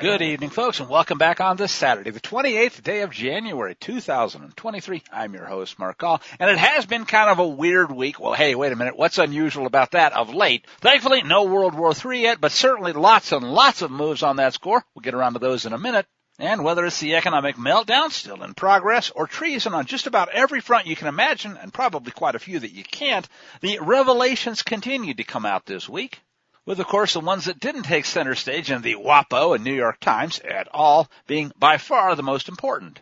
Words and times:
Good 0.00 0.22
evening, 0.22 0.50
folks, 0.50 0.78
and 0.78 0.88
welcome 0.88 1.18
back 1.18 1.40
on 1.40 1.56
this 1.56 1.72
Saturday, 1.72 2.10
the 2.10 2.20
28th 2.20 2.80
day 2.80 3.00
of 3.00 3.10
January, 3.10 3.74
2023. 3.74 5.02
I'm 5.12 5.34
your 5.34 5.46
host, 5.46 5.80
Mark 5.80 5.98
Call, 5.98 6.22
and 6.38 6.48
it 6.48 6.58
has 6.58 6.86
been 6.86 7.06
kind 7.06 7.28
of 7.28 7.40
a 7.40 7.48
weird 7.48 7.90
week. 7.90 8.20
Well, 8.20 8.34
hey, 8.34 8.54
wait 8.54 8.72
a 8.72 8.76
minute. 8.76 8.96
What's 8.96 9.18
unusual 9.18 9.66
about 9.66 9.90
that 9.92 10.12
of 10.12 10.32
late? 10.32 10.64
Thankfully, 10.80 11.22
no 11.22 11.42
World 11.42 11.74
War 11.74 11.92
III 11.92 12.22
yet, 12.22 12.40
but 12.40 12.52
certainly 12.52 12.92
lots 12.92 13.32
and 13.32 13.52
lots 13.52 13.82
of 13.82 13.90
moves 13.90 14.22
on 14.22 14.36
that 14.36 14.54
score. 14.54 14.84
We'll 14.94 15.02
get 15.02 15.14
around 15.14 15.32
to 15.32 15.40
those 15.40 15.66
in 15.66 15.72
a 15.72 15.78
minute. 15.78 16.06
And 16.38 16.62
whether 16.62 16.84
it's 16.84 17.00
the 17.00 17.14
economic 17.14 17.56
meltdown 17.56 18.10
still 18.10 18.42
in 18.42 18.52
progress 18.52 19.10
or 19.10 19.26
treason 19.26 19.72
on 19.72 19.86
just 19.86 20.06
about 20.06 20.28
every 20.28 20.60
front 20.60 20.86
you 20.86 20.94
can 20.94 21.08
imagine, 21.08 21.56
and 21.56 21.72
probably 21.72 22.12
quite 22.12 22.34
a 22.34 22.38
few 22.38 22.58
that 22.58 22.72
you 22.72 22.84
can't, 22.84 23.26
the 23.62 23.78
revelations 23.80 24.62
continued 24.62 25.16
to 25.16 25.24
come 25.24 25.46
out 25.46 25.64
this 25.64 25.88
week. 25.88 26.20
With 26.66 26.78
of 26.78 26.88
course 26.88 27.14
the 27.14 27.20
ones 27.20 27.46
that 27.46 27.60
didn't 27.60 27.84
take 27.84 28.04
center 28.04 28.34
stage 28.34 28.70
in 28.70 28.82
the 28.82 28.96
WAPO 28.96 29.54
and 29.54 29.64
New 29.64 29.72
York 29.72 29.98
Times 29.98 30.38
at 30.40 30.68
all 30.72 31.08
being 31.26 31.52
by 31.58 31.78
far 31.78 32.14
the 32.14 32.22
most 32.22 32.50
important. 32.50 33.00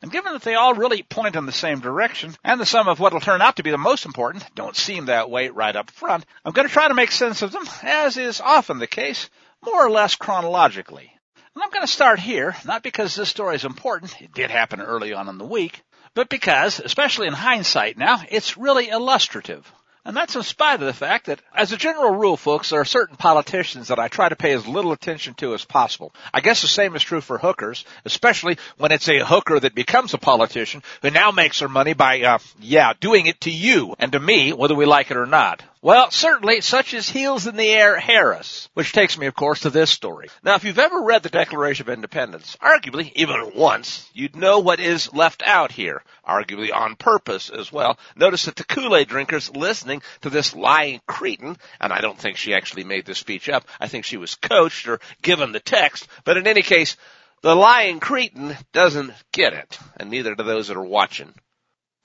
And 0.00 0.12
given 0.12 0.34
that 0.34 0.42
they 0.42 0.54
all 0.54 0.74
really 0.74 1.02
point 1.02 1.34
in 1.34 1.46
the 1.46 1.52
same 1.52 1.80
direction, 1.80 2.36
and 2.44 2.60
the 2.60 2.66
sum 2.66 2.86
of 2.86 3.00
what 3.00 3.12
will 3.12 3.20
turn 3.20 3.42
out 3.42 3.56
to 3.56 3.62
be 3.64 3.70
the 3.70 3.78
most 3.78 4.04
important 4.04 4.44
don't 4.54 4.76
seem 4.76 5.06
that 5.06 5.30
way 5.30 5.48
right 5.48 5.74
up 5.74 5.90
front, 5.90 6.24
I'm 6.44 6.52
going 6.52 6.68
to 6.68 6.72
try 6.72 6.86
to 6.86 6.94
make 6.94 7.10
sense 7.10 7.42
of 7.42 7.50
them, 7.50 7.64
as 7.82 8.16
is 8.16 8.40
often 8.40 8.78
the 8.78 8.86
case, 8.86 9.28
more 9.64 9.86
or 9.86 9.90
less 9.90 10.14
chronologically. 10.14 11.15
And 11.56 11.62
I'm 11.62 11.70
going 11.70 11.86
to 11.86 11.90
start 11.90 12.20
here, 12.20 12.54
not 12.66 12.82
because 12.82 13.14
this 13.14 13.30
story 13.30 13.56
is 13.56 13.64
important, 13.64 14.20
it 14.20 14.34
did 14.34 14.50
happen 14.50 14.82
early 14.82 15.14
on 15.14 15.30
in 15.30 15.38
the 15.38 15.46
week, 15.46 15.80
but 16.12 16.28
because, 16.28 16.80
especially 16.80 17.28
in 17.28 17.32
hindsight 17.32 17.96
now, 17.96 18.22
it's 18.28 18.58
really 18.58 18.90
illustrative. 18.90 19.66
And 20.04 20.14
that's 20.14 20.36
in 20.36 20.42
spite 20.42 20.82
of 20.82 20.86
the 20.86 20.92
fact 20.92 21.26
that, 21.26 21.40
as 21.54 21.72
a 21.72 21.78
general 21.78 22.14
rule, 22.14 22.36
folks, 22.36 22.68
there 22.68 22.80
are 22.80 22.84
certain 22.84 23.16
politicians 23.16 23.88
that 23.88 23.98
I 23.98 24.08
try 24.08 24.28
to 24.28 24.36
pay 24.36 24.52
as 24.52 24.66
little 24.66 24.92
attention 24.92 25.32
to 25.36 25.54
as 25.54 25.64
possible. 25.64 26.12
I 26.32 26.42
guess 26.42 26.60
the 26.60 26.68
same 26.68 26.94
is 26.94 27.02
true 27.02 27.22
for 27.22 27.38
hookers, 27.38 27.86
especially 28.04 28.58
when 28.76 28.92
it's 28.92 29.08
a 29.08 29.24
hooker 29.24 29.58
that 29.58 29.74
becomes 29.74 30.12
a 30.12 30.18
politician 30.18 30.82
who 31.00 31.10
now 31.10 31.30
makes 31.30 31.60
her 31.60 31.70
money 31.70 31.94
by, 31.94 32.20
uh, 32.20 32.38
yeah, 32.60 32.92
doing 33.00 33.24
it 33.28 33.40
to 33.40 33.50
you 33.50 33.96
and 33.98 34.12
to 34.12 34.20
me, 34.20 34.52
whether 34.52 34.74
we 34.74 34.84
like 34.84 35.10
it 35.10 35.16
or 35.16 35.26
not. 35.26 35.62
Well, 35.86 36.10
certainly 36.10 36.62
such 36.62 36.94
as 36.94 37.08
Heels 37.08 37.46
in 37.46 37.54
the 37.54 37.70
Air 37.70 37.96
Harris, 37.96 38.68
which 38.74 38.90
takes 38.90 39.16
me, 39.16 39.28
of 39.28 39.36
course, 39.36 39.60
to 39.60 39.70
this 39.70 39.88
story. 39.88 40.26
Now, 40.42 40.56
if 40.56 40.64
you've 40.64 40.80
ever 40.80 41.00
read 41.00 41.22
the 41.22 41.28
Declaration 41.28 41.86
of 41.86 41.94
Independence, 41.94 42.56
arguably, 42.60 43.12
even 43.14 43.52
once, 43.54 44.10
you'd 44.12 44.34
know 44.34 44.58
what 44.58 44.80
is 44.80 45.14
left 45.14 45.44
out 45.46 45.70
here, 45.70 46.02
arguably 46.28 46.74
on 46.74 46.96
purpose 46.96 47.50
as 47.50 47.70
well. 47.70 48.00
Notice 48.16 48.46
that 48.46 48.56
the 48.56 48.64
Kool-Aid 48.64 49.06
drinkers 49.06 49.54
listening 49.54 50.02
to 50.22 50.28
this 50.28 50.56
lying 50.56 51.02
cretin, 51.06 51.56
and 51.80 51.92
I 51.92 52.00
don't 52.00 52.18
think 52.18 52.36
she 52.36 52.52
actually 52.52 52.82
made 52.82 53.06
this 53.06 53.18
speech 53.18 53.48
up, 53.48 53.64
I 53.78 53.86
think 53.86 54.04
she 54.04 54.16
was 54.16 54.34
coached 54.34 54.88
or 54.88 54.98
given 55.22 55.52
the 55.52 55.60
text, 55.60 56.08
but 56.24 56.36
in 56.36 56.48
any 56.48 56.62
case, 56.62 56.96
the 57.42 57.54
lying 57.54 58.00
cretin 58.00 58.56
doesn't 58.72 59.12
get 59.30 59.52
it, 59.52 59.78
and 59.98 60.10
neither 60.10 60.34
do 60.34 60.42
those 60.42 60.66
that 60.66 60.76
are 60.76 60.82
watching. 60.82 61.32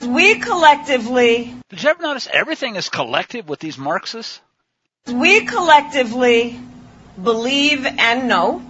We 0.01 0.39
collectively. 0.39 1.55
Did 1.69 1.83
you 1.83 1.89
ever 1.89 2.01
notice 2.01 2.27
everything 2.31 2.75
is 2.75 2.89
collective 2.89 3.47
with 3.47 3.59
these 3.59 3.77
Marxists? 3.77 4.41
We 5.07 5.45
collectively 5.45 6.59
believe 7.21 7.85
and 7.85 8.27
know 8.27 8.63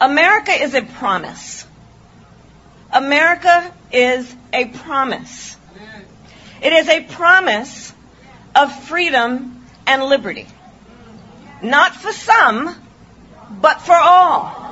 America 0.00 0.52
is 0.52 0.74
a 0.74 0.82
promise. 0.82 1.66
America 2.92 3.72
is 3.92 4.34
a 4.52 4.66
promise. 4.66 5.56
It 6.60 6.72
is 6.72 6.88
a 6.88 7.02
promise 7.04 7.92
of 8.54 8.84
freedom 8.84 9.64
and 9.86 10.02
liberty. 10.02 10.46
Not 11.62 11.94
for 11.94 12.12
some, 12.12 12.74
but 13.60 13.82
for 13.82 13.94
all. 13.94 14.62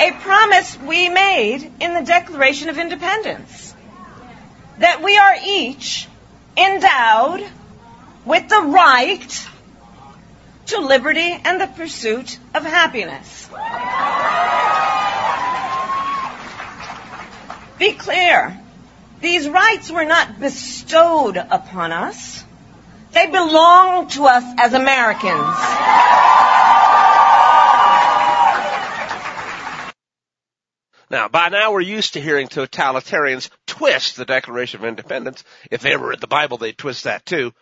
A 0.00 0.10
promise 0.12 0.78
we 0.80 1.08
made 1.08 1.72
in 1.80 1.94
the 1.94 2.02
Declaration 2.02 2.68
of 2.68 2.78
Independence 2.78 3.74
that 4.78 5.02
we 5.02 5.16
are 5.16 5.36
each 5.44 6.08
endowed 6.56 7.46
with 8.24 8.48
the 8.48 8.62
right 8.62 9.48
to 10.66 10.80
liberty 10.80 11.38
and 11.44 11.60
the 11.60 11.66
pursuit 11.66 12.38
of 12.54 12.64
happiness. 12.64 13.48
Be 17.78 17.92
clear, 17.92 18.58
these 19.20 19.48
rights 19.48 19.90
were 19.90 20.04
not 20.04 20.40
bestowed 20.40 21.36
upon 21.36 21.92
us. 21.92 22.42
They 23.12 23.26
belong 23.26 24.08
to 24.08 24.24
us 24.24 24.44
as 24.58 24.72
Americans. 24.72 25.56
Now, 31.10 31.28
by 31.28 31.48
now 31.48 31.72
we're 31.72 31.80
used 31.80 32.14
to 32.14 32.20
hearing 32.20 32.48
totalitarians 32.48 33.50
twist 33.66 34.16
the 34.16 34.24
Declaration 34.24 34.80
of 34.80 34.86
Independence. 34.86 35.44
If 35.70 35.82
they 35.82 35.92
ever 35.92 36.08
read 36.08 36.20
the 36.20 36.26
Bible, 36.26 36.56
they'd 36.56 36.76
twist 36.76 37.04
that 37.04 37.26
too. 37.26 37.52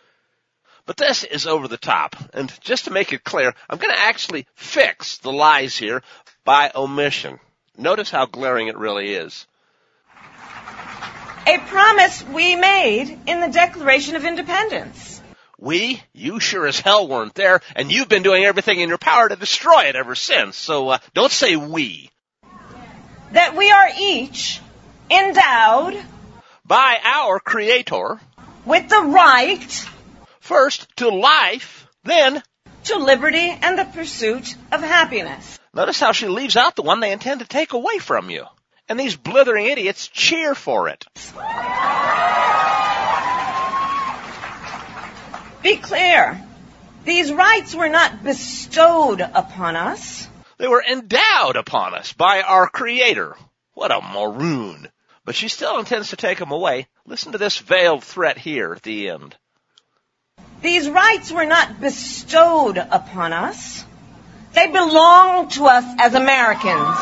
But 0.85 0.97
this 0.97 1.23
is 1.23 1.47
over 1.47 1.67
the 1.67 1.77
top. 1.77 2.15
And 2.33 2.51
just 2.61 2.85
to 2.85 2.91
make 2.91 3.13
it 3.13 3.23
clear, 3.23 3.53
I'm 3.69 3.77
going 3.77 3.93
to 3.93 4.01
actually 4.01 4.47
fix 4.55 5.17
the 5.17 5.31
lies 5.31 5.77
here 5.77 6.03
by 6.43 6.71
omission. 6.75 7.39
Notice 7.77 8.09
how 8.09 8.25
glaring 8.25 8.67
it 8.67 8.77
really 8.77 9.13
is. 9.13 9.47
A 11.45 11.57
promise 11.57 12.23
we 12.23 12.55
made 12.55 13.19
in 13.27 13.41
the 13.41 13.49
Declaration 13.49 14.15
of 14.15 14.25
Independence. 14.25 15.21
We? 15.59 16.01
You 16.13 16.39
sure 16.39 16.67
as 16.67 16.79
hell 16.79 17.07
weren't 17.07 17.35
there, 17.35 17.61
and 17.75 17.91
you've 17.91 18.09
been 18.09 18.23
doing 18.23 18.43
everything 18.45 18.79
in 18.79 18.89
your 18.89 18.97
power 18.97 19.27
to 19.29 19.35
destroy 19.35 19.83
it 19.85 19.95
ever 19.95 20.15
since. 20.15 20.57
So 20.57 20.89
uh, 20.89 20.97
don't 21.13 21.31
say 21.31 21.55
we 21.55 22.09
that 23.33 23.55
we 23.55 23.69
are 23.71 23.89
each 23.99 24.61
endowed 25.09 26.01
by 26.65 26.99
our 27.03 27.39
Creator 27.39 28.19
with 28.65 28.89
the 28.89 29.01
right 29.01 29.89
first 30.39 30.87
to 30.97 31.09
life, 31.09 31.87
then 32.03 32.41
to 32.85 32.97
liberty 32.97 33.49
and 33.61 33.77
the 33.77 33.85
pursuit 33.85 34.55
of 34.71 34.81
happiness. 34.81 35.59
Notice 35.73 35.99
how 35.99 36.11
she 36.11 36.27
leaves 36.27 36.55
out 36.55 36.75
the 36.75 36.83
one 36.83 36.99
they 36.99 37.11
intend 37.11 37.39
to 37.39 37.47
take 37.47 37.73
away 37.73 37.97
from 37.97 38.29
you. 38.29 38.45
And 38.87 38.99
these 38.99 39.15
blithering 39.15 39.65
idiots 39.65 40.07
cheer 40.07 40.53
for 40.53 40.89
it. 40.89 41.05
Be 45.63 45.77
clear. 45.77 46.43
These 47.05 47.33
rights 47.33 47.73
were 47.73 47.89
not 47.89 48.23
bestowed 48.23 49.21
upon 49.21 49.75
us. 49.75 50.27
They 50.57 50.67
were 50.67 50.83
endowed 50.83 51.55
upon 51.55 51.93
us 51.95 52.13
by 52.13 52.41
our 52.41 52.67
Creator. 52.67 53.35
What 53.73 53.91
a 53.91 54.01
maroon. 54.01 54.89
But 55.25 55.35
she 55.35 55.47
still 55.47 55.79
intends 55.79 56.09
to 56.09 56.15
take 56.15 56.37
them 56.37 56.51
away. 56.51 56.87
Listen 57.05 57.31
to 57.31 57.37
this 57.37 57.57
veiled 57.57 58.03
threat 58.03 58.37
here 58.37 58.73
at 58.73 58.83
the 58.83 59.09
end. 59.09 59.35
These 60.61 60.89
rights 60.89 61.31
were 61.31 61.45
not 61.45 61.81
bestowed 61.81 62.77
upon 62.77 63.33
us. 63.33 63.83
They 64.53 64.67
belong 64.67 65.49
to 65.49 65.65
us 65.65 65.83
as 65.99 66.13
Americans. 66.13 66.97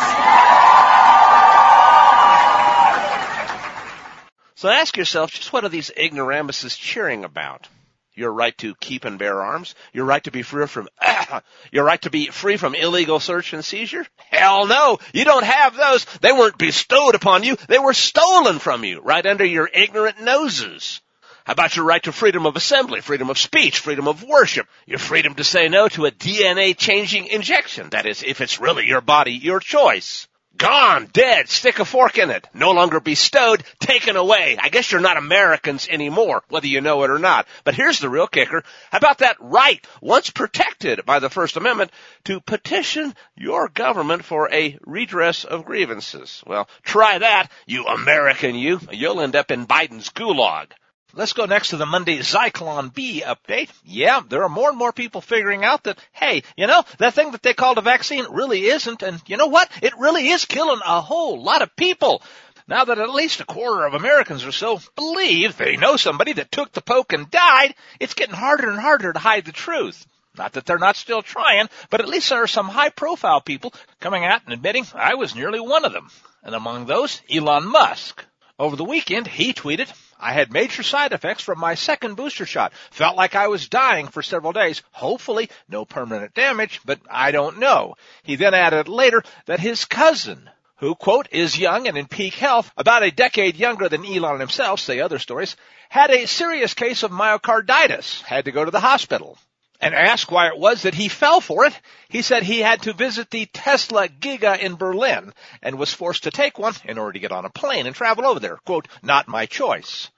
So 4.56 4.70
ask 4.70 4.96
yourself, 4.96 5.32
just 5.32 5.52
what 5.52 5.64
are 5.64 5.70
these 5.70 5.90
ignoramuses 5.90 6.78
cheering 6.78 7.26
about? 7.26 7.68
Your 8.14 8.32
right 8.32 8.58
to 8.60 8.76
keep 8.76 9.06
and 9.06 9.18
bear 9.18 9.42
arms, 9.42 9.76
your 9.94 10.06
right 10.06 10.24
to 10.24 10.32
be 10.32 10.42
free 10.42 10.68
from, 10.68 10.90
your 11.72 11.84
right 11.84 12.02
to 12.02 12.10
be 12.10 12.28
free 12.28 12.58
from 12.58 12.76
illegal 12.76 13.20
search 13.20 13.54
and 13.54 13.64
seizure? 13.64 14.06
Hell 14.18 14.68
no, 14.68 15.00
you 15.14 15.26
don't 15.26 15.46
have 15.46 15.76
those. 15.76 16.06
They 16.22 16.32
weren't 16.32 16.58
bestowed 16.58 17.16
upon 17.16 17.44
you. 17.44 17.58
They 17.68 17.80
were 17.80 17.94
stolen 17.94 18.60
from 18.60 18.84
you 18.84 19.02
right 19.02 19.26
under 19.26 19.46
your 19.46 19.70
ignorant 19.74 20.22
noses. 20.22 21.02
How 21.44 21.54
about 21.54 21.76
your 21.76 21.86
right 21.86 22.04
to 22.04 22.12
freedom 22.12 22.46
of 22.46 22.56
assembly, 22.56 23.02
freedom 23.02 23.30
of 23.30 23.38
speech, 23.38 23.80
freedom 23.80 24.08
of 24.08 24.24
worship, 24.24 24.68
your 24.86 25.00
freedom 25.00 25.34
to 25.36 25.44
say 25.44 25.70
no 25.70 25.88
to 25.90 26.06
a 26.06 26.12
DNA 26.12 26.78
changing 26.78 27.28
injection? 27.28 27.90
That 27.90 28.06
is, 28.06 28.24
if 28.24 28.42
it's 28.42 28.60
really 28.60 28.86
your 28.86 29.02
body, 29.02 29.34
your 29.34 29.60
choice. 29.60 30.28
Gone, 30.58 31.08
dead, 31.12 31.50
stick 31.50 31.80
a 31.80 31.86
fork 31.86 32.18
in 32.18 32.30
it. 32.30 32.48
No 32.54 32.72
longer 32.72 33.00
bestowed, 33.00 33.64
taken 33.80 34.16
away. 34.16 34.58
I 34.62 34.70
guess 34.70 34.92
you're 34.92 35.02
not 35.02 35.18
Americans 35.18 35.88
anymore, 35.90 36.44
whether 36.50 36.68
you 36.68 36.82
know 36.82 37.04
it 37.04 37.10
or 37.10 37.20
not. 37.20 37.48
But 37.64 37.74
here's 37.74 38.00
the 38.00 38.10
real 38.10 38.28
kicker. 38.28 38.64
How 38.92 38.98
about 38.98 39.20
that 39.20 39.38
right, 39.40 39.86
once 40.02 40.30
protected 40.30 41.06
by 41.06 41.20
the 41.20 41.30
First 41.30 41.58
Amendment, 41.58 41.92
to 42.26 42.42
petition 42.42 43.16
your 43.36 43.70
government 43.70 44.26
for 44.26 44.54
a 44.54 44.78
redress 44.86 45.46
of 45.46 45.66
grievances? 45.66 46.44
Well, 46.46 46.68
try 46.84 47.18
that, 47.18 47.50
you 47.66 47.86
American 47.86 48.54
you. 48.56 48.80
You'll 48.92 49.22
end 49.22 49.36
up 49.36 49.52
in 49.52 49.66
Biden's 49.66 50.10
gulag. 50.10 50.72
Let's 51.14 51.34
go 51.34 51.46
next 51.46 51.70
to 51.70 51.78
the 51.78 51.86
Monday 51.86 52.20
Zyklon 52.20 52.94
B 52.94 53.22
update. 53.26 53.70
Yeah, 53.84 54.22
there 54.28 54.44
are 54.44 54.50
more 54.50 54.70
and 54.70 54.78
more 54.78 54.94
people 54.94 55.20
figuring 55.20 55.66
out 55.66 55.84
that, 55.84 56.00
hey, 56.14 56.44
you 56.56 56.68
know, 56.68 56.84
that 57.00 57.14
thing 57.14 57.32
that 57.32 57.42
they 57.42 57.54
called 57.54 57.78
a 57.78 57.82
vaccine 57.82 58.26
really 58.32 58.62
isn't, 58.66 59.04
and 59.04 59.22
you 59.28 59.36
know 59.36 59.48
what? 59.48 59.70
It 59.82 59.98
really 59.98 60.30
is 60.30 60.46
killing 60.46 60.80
a 60.86 61.02
whole 61.02 61.42
lot 61.44 61.62
of 61.62 61.76
people. 61.76 62.22
Now 62.68 62.86
that 62.86 63.00
at 63.00 63.10
least 63.10 63.42
a 63.42 63.46
quarter 63.46 63.86
of 63.86 63.94
Americans 63.94 64.46
or 64.46 64.54
so 64.54 64.80
believe 64.96 65.58
they 65.58 65.76
know 65.76 65.98
somebody 65.98 66.34
that 66.34 66.52
took 66.52 66.72
the 66.72 66.82
poke 66.82 67.12
and 67.12 67.30
died, 67.30 67.76
it's 68.00 68.14
getting 68.14 68.36
harder 68.36 68.70
and 68.70 68.80
harder 68.80 69.12
to 69.12 69.20
hide 69.20 69.44
the 69.44 69.52
truth. 69.52 70.06
Not 70.38 70.54
that 70.54 70.66
they're 70.66 70.78
not 70.78 70.96
still 70.96 71.22
trying, 71.22 71.68
but 71.90 72.00
at 72.00 72.08
least 72.08 72.30
there 72.30 72.42
are 72.42 72.48
some 72.48 72.70
high 72.70 72.90
profile 72.90 73.42
people 73.42 73.74
coming 74.00 74.24
out 74.24 74.44
and 74.46 74.54
admitting 74.54 74.86
I 74.94 75.16
was 75.16 75.36
nearly 75.36 75.60
one 75.60 75.84
of 75.84 75.92
them. 75.92 76.10
And 76.44 76.56
among 76.56 76.86
those, 76.86 77.22
Elon 77.30 77.68
Musk. 77.68 78.24
Over 78.58 78.76
the 78.76 78.86
weekend, 78.86 79.28
he 79.28 79.54
tweeted, 79.54 79.92
I 80.22 80.34
had 80.34 80.54
major 80.54 80.84
side 80.84 81.14
effects 81.14 81.44
from 81.44 81.60
my 81.60 81.74
second 81.74 82.16
booster 82.16 82.46
shot. 82.46 82.74
Felt 82.92 83.18
like 83.18 83.36
I 83.36 83.48
was 83.48 83.68
dying 83.68 84.08
for 84.08 84.22
several 84.22 84.54
days. 84.54 84.84
Hopefully, 84.92 85.50
no 85.68 85.84
permanent 85.84 86.36
damage, 86.36 86.80
but 86.86 87.00
I 87.10 87.32
don't 87.32 87.58
know. 87.58 87.96
He 88.24 88.36
then 88.36 88.54
added 88.54 88.88
later 88.88 89.24
that 89.48 89.60
his 89.60 89.86
cousin, 89.86 90.50
who, 90.78 90.94
quote, 90.94 91.28
is 91.32 91.58
young 91.58 91.88
and 91.88 91.98
in 91.98 92.08
peak 92.08 92.36
health, 92.36 92.72
about 92.78 93.04
a 93.04 93.12
decade 93.12 93.56
younger 93.56 93.90
than 93.90 94.06
Elon 94.06 94.40
himself, 94.40 94.80
say 94.80 95.00
other 95.00 95.20
stories, 95.20 95.56
had 95.90 96.12
a 96.12 96.28
serious 96.28 96.76
case 96.76 97.04
of 97.04 97.12
myocarditis, 97.12 98.22
had 98.22 98.46
to 98.46 98.52
go 98.52 98.64
to 98.64 98.72
the 98.72 98.80
hospital 98.80 99.38
and 99.82 99.96
asked 99.96 100.32
why 100.32 100.48
it 100.48 100.58
was 100.58 100.84
that 100.84 100.94
he 100.94 101.10
fell 101.10 101.42
for 101.42 101.66
it, 101.66 101.74
he 102.08 102.22
said 102.22 102.44
he 102.44 102.60
had 102.60 102.84
to 102.84 102.94
visit 102.94 103.30
the 103.30 103.48
Tesla 103.48 104.08
Giga 104.08 104.60
in 104.60 104.76
Berlin 104.76 105.34
and 105.62 105.78
was 105.78 105.94
forced 105.94 106.24
to 106.24 106.32
take 106.32 106.60
one 106.60 106.76
in 106.86 106.98
order 106.98 107.14
to 107.14 107.20
get 107.20 107.32
on 107.32 107.46
a 107.46 107.50
plane 107.50 107.88
and 107.88 107.96
travel 107.96 108.26
over 108.26 108.40
there. 108.40 108.58
Quote, 108.58 108.88
not 109.02 109.28
my 109.28 109.48
choice. 109.48 110.10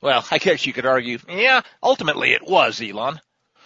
Well, 0.00 0.24
I 0.30 0.38
guess 0.38 0.64
you 0.64 0.72
could 0.72 0.86
argue, 0.86 1.18
yeah, 1.28 1.60
ultimately 1.82 2.32
it 2.32 2.46
was 2.46 2.80
Elon. 2.80 3.20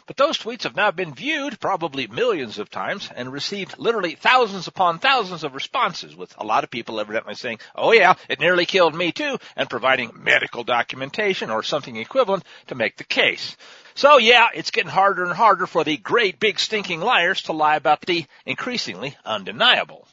But 0.07 0.19
those 0.19 0.37
tweets 0.37 0.65
have 0.65 0.77
now 0.77 0.91
been 0.91 1.15
viewed 1.15 1.59
probably 1.59 2.07
millions 2.07 2.59
of 2.59 2.71
times 2.71 3.11
and 3.17 3.33
received 3.33 3.79
literally 3.79 4.17
thousands 4.17 4.67
upon 4.67 4.99
thousands 4.99 5.45
of 5.45 5.55
responses 5.55 6.15
with 6.15 6.35
a 6.37 6.45
lot 6.45 6.63
of 6.63 6.71
people 6.71 7.01
evidently 7.01 7.35
saying, 7.35 7.61
oh 7.75 7.93
yeah, 7.93 8.15
it 8.29 8.39
nearly 8.39 8.67
killed 8.67 8.95
me 8.95 9.13
too, 9.13 9.39
and 9.57 9.71
providing 9.71 10.13
medical 10.15 10.63
documentation 10.63 11.49
or 11.51 11.63
something 11.63 11.97
equivalent 11.97 12.45
to 12.67 12.75
make 12.75 12.97
the 12.99 13.05
case. 13.05 13.57
So 13.95 14.19
yeah, 14.19 14.49
it's 14.55 14.73
getting 14.73 14.91
harder 14.91 15.25
and 15.25 15.33
harder 15.33 15.67
for 15.67 15.85
the 15.85 15.97
great 15.97 16.39
big 16.39 16.59
stinking 16.59 17.01
liars 17.01 17.43
to 17.43 17.53
lie 17.53 17.77
about 17.77 18.03
the 18.03 18.27
increasingly 18.45 19.17
undeniable. 19.25 20.07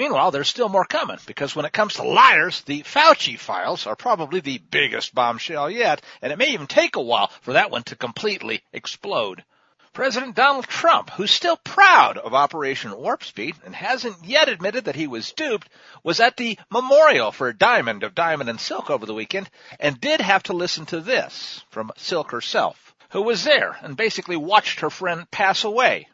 Meanwhile, 0.00 0.30
there's 0.30 0.48
still 0.48 0.70
more 0.70 0.86
coming 0.86 1.18
because 1.26 1.54
when 1.54 1.66
it 1.66 1.74
comes 1.74 1.92
to 1.96 2.02
liars, 2.04 2.62
the 2.62 2.82
Fauci 2.84 3.38
files 3.38 3.86
are 3.86 3.94
probably 3.94 4.40
the 4.40 4.56
biggest 4.56 5.14
bombshell 5.14 5.70
yet, 5.70 6.00
and 6.22 6.32
it 6.32 6.38
may 6.38 6.52
even 6.52 6.66
take 6.66 6.96
a 6.96 7.02
while 7.02 7.26
for 7.42 7.52
that 7.52 7.70
one 7.70 7.82
to 7.82 7.96
completely 7.96 8.62
explode. 8.72 9.44
President 9.92 10.34
Donald 10.34 10.66
Trump, 10.66 11.10
who's 11.10 11.30
still 11.30 11.58
proud 11.58 12.16
of 12.16 12.32
Operation 12.32 12.96
Warp 12.96 13.22
Speed 13.22 13.56
and 13.62 13.76
hasn't 13.76 14.24
yet 14.24 14.48
admitted 14.48 14.86
that 14.86 14.96
he 14.96 15.06
was 15.06 15.32
duped, 15.32 15.68
was 16.02 16.18
at 16.18 16.38
the 16.38 16.58
memorial 16.70 17.30
for 17.30 17.52
Diamond 17.52 18.02
of 18.02 18.14
Diamond 18.14 18.48
and 18.48 18.58
Silk 18.58 18.88
over 18.88 19.04
the 19.04 19.12
weekend 19.12 19.50
and 19.78 20.00
did 20.00 20.22
have 20.22 20.44
to 20.44 20.54
listen 20.54 20.86
to 20.86 21.02
this 21.02 21.62
from 21.68 21.92
Silk 21.98 22.30
herself 22.30 22.94
who 23.10 23.20
was 23.20 23.44
there 23.44 23.76
and 23.82 23.98
basically 23.98 24.38
watched 24.38 24.80
her 24.80 24.88
friend 24.88 25.30
pass 25.30 25.62
away. 25.62 26.08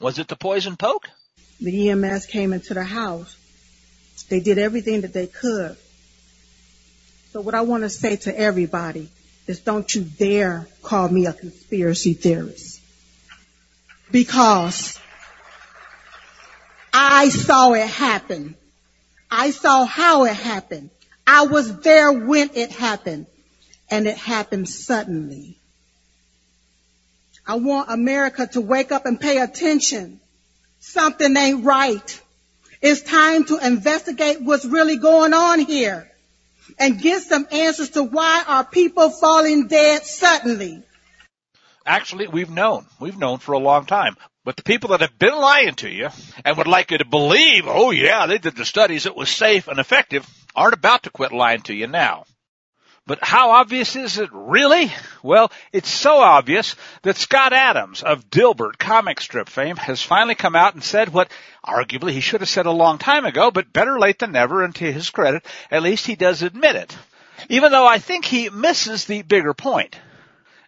Was 0.00 0.18
it 0.18 0.26
the 0.26 0.34
poison 0.34 0.76
poke? 0.76 1.08
The 1.60 1.90
EMS 1.90 2.26
came 2.26 2.52
into 2.52 2.74
the 2.74 2.84
house. 2.84 3.36
They 4.28 4.40
did 4.40 4.58
everything 4.58 5.02
that 5.02 5.12
they 5.12 5.26
could. 5.26 5.76
So 7.32 7.40
what 7.40 7.54
I 7.54 7.62
want 7.62 7.82
to 7.82 7.90
say 7.90 8.16
to 8.16 8.38
everybody 8.38 9.08
is 9.46 9.60
don't 9.60 9.92
you 9.94 10.02
dare 10.02 10.68
call 10.82 11.08
me 11.08 11.26
a 11.26 11.32
conspiracy 11.32 12.14
theorist. 12.14 12.80
Because 14.10 14.98
I 16.92 17.28
saw 17.28 17.72
it 17.72 17.86
happen. 17.86 18.54
I 19.30 19.50
saw 19.50 19.84
how 19.84 20.24
it 20.24 20.34
happened. 20.34 20.90
I 21.26 21.46
was 21.46 21.80
there 21.80 22.12
when 22.12 22.50
it 22.54 22.70
happened. 22.70 23.26
And 23.90 24.06
it 24.06 24.16
happened 24.16 24.68
suddenly. 24.68 25.56
I 27.46 27.56
want 27.56 27.90
America 27.90 28.46
to 28.48 28.60
wake 28.60 28.92
up 28.92 29.06
and 29.06 29.18
pay 29.18 29.38
attention. 29.38 30.20
Something 30.80 31.36
ain't 31.36 31.64
right. 31.64 32.22
It's 32.80 33.02
time 33.02 33.44
to 33.46 33.58
investigate 33.58 34.40
what's 34.40 34.64
really 34.64 34.96
going 34.98 35.34
on 35.34 35.60
here 35.60 36.10
and 36.78 37.00
get 37.00 37.22
some 37.22 37.46
answers 37.50 37.90
to 37.90 38.02
why 38.04 38.44
are 38.46 38.64
people 38.64 39.10
falling 39.10 39.66
dead 39.66 40.04
suddenly. 40.04 40.82
Actually, 41.84 42.28
we've 42.28 42.50
known. 42.50 42.86
We've 43.00 43.18
known 43.18 43.38
for 43.38 43.52
a 43.52 43.58
long 43.58 43.86
time. 43.86 44.16
But 44.44 44.56
the 44.56 44.62
people 44.62 44.90
that 44.90 45.00
have 45.00 45.18
been 45.18 45.34
lying 45.34 45.74
to 45.76 45.90
you 45.90 46.08
and 46.44 46.56
would 46.56 46.66
like 46.66 46.90
you 46.90 46.98
to 46.98 47.04
believe, 47.04 47.64
oh 47.66 47.90
yeah, 47.90 48.26
they 48.26 48.38
did 48.38 48.56
the 48.56 48.64
studies, 48.64 49.06
it 49.06 49.16
was 49.16 49.30
safe 49.30 49.68
and 49.68 49.78
effective, 49.78 50.26
aren't 50.54 50.74
about 50.74 51.02
to 51.02 51.10
quit 51.10 51.32
lying 51.32 51.62
to 51.62 51.74
you 51.74 51.86
now. 51.86 52.24
But 53.08 53.20
how 53.22 53.52
obvious 53.52 53.96
is 53.96 54.18
it 54.18 54.28
really? 54.34 54.92
Well, 55.22 55.50
it's 55.72 55.88
so 55.88 56.18
obvious 56.18 56.76
that 57.04 57.16
Scott 57.16 57.54
Adams 57.54 58.02
of 58.02 58.28
Dilbert 58.28 58.76
comic 58.76 59.22
strip 59.22 59.48
fame 59.48 59.76
has 59.76 60.02
finally 60.02 60.34
come 60.34 60.54
out 60.54 60.74
and 60.74 60.84
said 60.84 61.08
what 61.08 61.30
arguably 61.66 62.10
he 62.10 62.20
should 62.20 62.42
have 62.42 62.50
said 62.50 62.66
a 62.66 62.70
long 62.70 62.98
time 62.98 63.24
ago, 63.24 63.50
but 63.50 63.72
better 63.72 63.98
late 63.98 64.18
than 64.18 64.32
never, 64.32 64.62
and 64.62 64.74
to 64.74 64.92
his 64.92 65.08
credit, 65.08 65.46
at 65.70 65.82
least 65.82 66.06
he 66.06 66.16
does 66.16 66.42
admit 66.42 66.76
it. 66.76 66.94
Even 67.48 67.72
though 67.72 67.86
I 67.86 67.98
think 67.98 68.26
he 68.26 68.50
misses 68.50 69.06
the 69.06 69.22
bigger 69.22 69.54
point. 69.54 69.96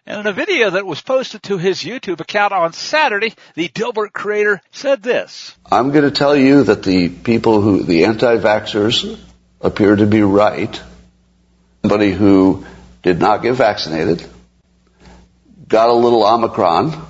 And 0.07 0.21
in 0.21 0.25
a 0.25 0.33
video 0.33 0.71
that 0.71 0.87
was 0.87 0.99
posted 0.99 1.43
to 1.43 1.59
his 1.59 1.83
YouTube 1.83 2.21
account 2.21 2.53
on 2.53 2.73
Saturday, 2.73 3.35
the 3.53 3.69
Dilbert 3.69 4.13
creator 4.13 4.63
said 4.71 5.03
this. 5.03 5.55
I'm 5.71 5.91
going 5.91 6.05
to 6.05 6.09
tell 6.09 6.35
you 6.35 6.63
that 6.63 6.81
the 6.81 7.09
people 7.09 7.61
who, 7.61 7.83
the 7.83 8.05
anti-vaxxers 8.05 9.19
appear 9.61 9.95
to 9.95 10.07
be 10.07 10.23
right 10.23 10.81
somebody 11.81 12.11
who 12.11 12.65
did 13.01 13.19
not 13.19 13.41
get 13.41 13.53
vaccinated, 13.53 14.25
got 15.67 15.89
a 15.89 15.93
little 15.93 16.23
Omicron, 16.23 17.07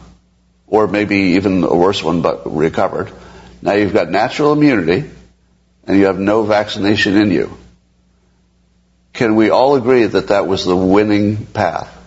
or 0.67 0.87
maybe 0.87 1.17
even 1.35 1.63
a 1.63 1.75
worse 1.75 2.01
one, 2.01 2.21
but 2.21 2.55
recovered. 2.55 3.11
Now 3.61 3.73
you've 3.73 3.93
got 3.93 4.09
natural 4.09 4.53
immunity, 4.53 5.09
and 5.85 5.97
you 5.97 6.05
have 6.05 6.19
no 6.19 6.43
vaccination 6.43 7.17
in 7.17 7.31
you. 7.31 7.57
Can 9.13 9.35
we 9.35 9.49
all 9.49 9.75
agree 9.75 10.05
that 10.05 10.27
that 10.29 10.47
was 10.47 10.63
the 10.63 10.75
winning 10.75 11.45
path? 11.45 11.97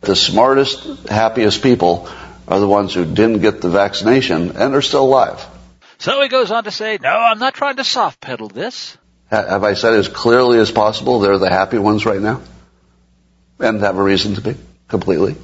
The 0.00 0.16
smartest, 0.16 1.08
happiest 1.08 1.62
people 1.62 2.08
are 2.48 2.58
the 2.58 2.66
ones 2.66 2.92
who 2.92 3.04
didn't 3.04 3.40
get 3.40 3.60
the 3.60 3.68
vaccination 3.68 4.56
and 4.56 4.74
are 4.74 4.82
still 4.82 5.04
alive. 5.04 5.46
So 5.98 6.20
he 6.22 6.28
goes 6.28 6.50
on 6.50 6.64
to 6.64 6.70
say, 6.70 6.98
no, 7.00 7.10
I'm 7.10 7.38
not 7.38 7.54
trying 7.54 7.76
to 7.76 7.84
soft 7.84 8.20
pedal 8.20 8.48
this. 8.48 8.96
Have 9.30 9.62
I 9.62 9.74
said 9.74 9.94
as 9.94 10.08
clearly 10.08 10.58
as 10.58 10.72
possible 10.72 11.20
they're 11.20 11.38
the 11.38 11.48
happy 11.48 11.78
ones 11.78 12.04
right 12.04 12.20
now? 12.20 12.42
And 13.60 13.80
have 13.80 13.96
a 13.96 14.02
reason 14.02 14.34
to 14.34 14.40
be, 14.40 14.56
completely. 14.88 15.36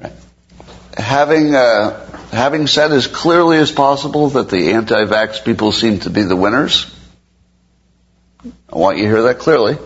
Right. 0.00 0.12
Having, 0.96 1.54
uh, 1.54 2.04
having 2.32 2.66
said 2.66 2.90
as 2.90 3.06
clearly 3.06 3.58
as 3.58 3.70
possible 3.70 4.30
that 4.30 4.48
the 4.48 4.72
anti-vax 4.72 5.44
people 5.44 5.70
seem 5.70 6.00
to 6.00 6.10
be 6.10 6.22
the 6.22 6.34
winners, 6.34 6.92
I 8.44 8.76
want 8.76 8.96
you 8.96 9.04
to 9.04 9.08
hear 9.08 9.22
that 9.22 9.38
clearly. 9.38 9.78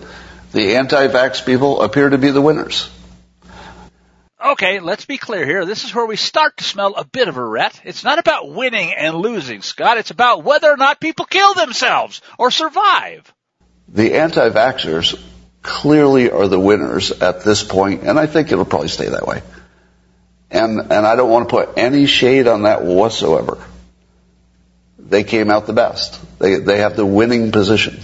The 0.53 0.77
anti-vax 0.77 1.45
people 1.45 1.83
appear 1.83 2.09
to 2.09 2.19
be 2.19 2.31
the 2.31 2.41
winners. 2.41 2.89
Okay, 4.43 4.81
let's 4.81 5.05
be 5.05 5.19
clear 5.19 5.45
here. 5.45 5.67
This 5.67 5.85
is 5.85 5.95
where 5.95 6.07
we 6.07 6.17
start 6.17 6.57
to 6.57 6.65
smell 6.65 6.95
a 6.95 7.05
bit 7.05 7.29
of 7.29 7.37
a 7.37 7.45
rat. 7.45 7.79
It's 7.85 8.05
not 8.05 8.19
about 8.19 8.51
winning 8.51 8.95
and 8.95 9.17
losing, 9.17 9.61
Scott. 9.61 9.99
It's 9.99 10.11
about 10.11 10.45
whether 10.45 10.71
or 10.71 10.79
not 10.79 10.99
people 10.99 11.27
kill 11.27 11.53
themselves 11.53 12.23
or 12.39 12.51
survive. 12.51 13.33
The 13.89 14.15
anti-vaxxers 14.15 15.21
clearly 15.61 16.31
are 16.31 16.49
the 16.49 16.59
winners 16.59 17.11
at 17.11 17.45
this 17.45 17.63
point, 17.63 18.05
and 18.05 18.19
I 18.19 18.27
think 18.27 18.51
it'll 18.51 18.65
probably 18.65 18.89
stay 18.89 19.11
that 19.11 19.27
way. 19.27 19.43
And, 20.51 20.81
and 20.81 21.07
I 21.07 21.17
don't 21.17 21.31
want 21.31 21.49
to 21.49 21.55
put 21.55 21.77
any 21.77 22.07
shade 22.07 22.47
on 22.47 22.63
that 22.63 22.83
whatsoever. 22.83 23.59
They 24.99 25.23
came 25.23 25.51
out 25.51 25.67
the 25.67 25.75
best. 25.75 26.19
They, 26.39 26.57
they 26.57 26.79
have 26.79 26.97
the 26.97 27.05
winning 27.05 27.53
position. 27.53 28.01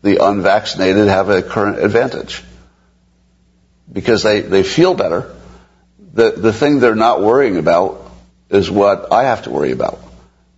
The 0.00 0.24
unvaccinated 0.24 1.08
have 1.08 1.28
a 1.28 1.42
current 1.42 1.78
advantage 1.78 2.42
because 3.90 4.22
they, 4.22 4.40
they 4.40 4.62
feel 4.62 4.94
better. 4.94 5.34
The, 6.12 6.32
the 6.32 6.52
thing 6.52 6.80
they're 6.80 6.94
not 6.94 7.22
worrying 7.22 7.56
about 7.56 8.10
is 8.50 8.70
what 8.70 9.12
I 9.12 9.24
have 9.24 9.42
to 9.42 9.50
worry 9.50 9.72
about, 9.72 9.98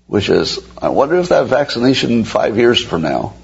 which 0.07 0.29
is, 0.29 0.59
I 0.81 0.89
wonder 0.89 1.17
if 1.17 1.31
that 1.31 1.47
vaccination 1.47 2.25
five 2.25 2.57
years 2.57 2.83
from 2.83 3.03
now, 3.03 3.35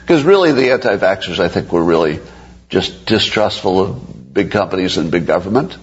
because 0.00 0.22
really 0.22 0.52
the 0.52 0.72
anti-vaxxers, 0.72 1.40
I 1.40 1.48
think, 1.48 1.72
were 1.72 1.82
really 1.82 2.20
just 2.68 3.06
distrustful 3.06 3.80
of 3.80 4.32
big 4.34 4.50
companies 4.50 4.96
and 4.96 5.10
big 5.10 5.26
government. 5.26 5.76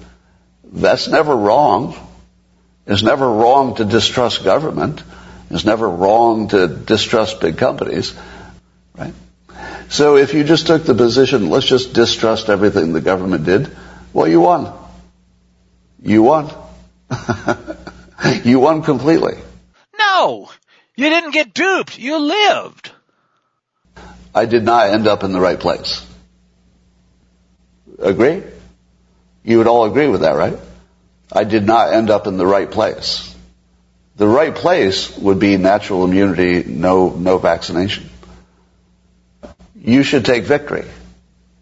That's 0.63 1.07
never 1.07 1.35
wrong. 1.35 1.95
It's 2.87 3.03
never 3.03 3.29
wrong 3.29 3.75
to 3.75 3.85
distrust 3.85 4.43
government. 4.43 5.03
It's 5.49 5.65
never 5.65 5.89
wrong 5.89 6.47
to 6.49 6.67
distrust 6.67 7.41
big 7.41 7.57
companies, 7.57 8.13
right? 8.95 9.13
So 9.91 10.15
if 10.15 10.33
you 10.33 10.45
just 10.45 10.67
took 10.67 10.85
the 10.85 10.95
position, 10.95 11.49
let's 11.49 11.65
just 11.65 11.91
distrust 11.93 12.47
everything 12.47 12.93
the 12.93 13.01
government 13.01 13.43
did, 13.43 13.69
well, 14.13 14.25
you 14.25 14.39
won. 14.39 14.73
You 16.01 16.23
won. 16.23 16.49
you 18.45 18.61
won 18.61 18.83
completely. 18.83 19.33
No! 19.99 20.49
You 20.95 21.09
didn't 21.09 21.31
get 21.31 21.53
duped. 21.53 21.99
You 21.99 22.19
lived. 22.19 22.89
I 24.33 24.45
did 24.45 24.63
not 24.63 24.91
end 24.91 25.07
up 25.07 25.25
in 25.25 25.33
the 25.33 25.41
right 25.41 25.59
place. 25.59 26.07
Agree? 27.99 28.43
You 29.43 29.57
would 29.57 29.67
all 29.67 29.83
agree 29.83 30.07
with 30.07 30.21
that, 30.21 30.37
right? 30.37 30.57
I 31.33 31.43
did 31.43 31.65
not 31.65 31.93
end 31.93 32.09
up 32.09 32.27
in 32.27 32.37
the 32.37 32.47
right 32.47 32.71
place. 32.71 33.35
The 34.15 34.27
right 34.27 34.55
place 34.55 35.17
would 35.17 35.39
be 35.39 35.57
natural 35.57 36.05
immunity, 36.05 36.63
no, 36.63 37.09
no 37.09 37.39
vaccination. 37.39 38.09
You 39.83 40.03
should 40.03 40.25
take 40.25 40.43
victory, 40.43 40.85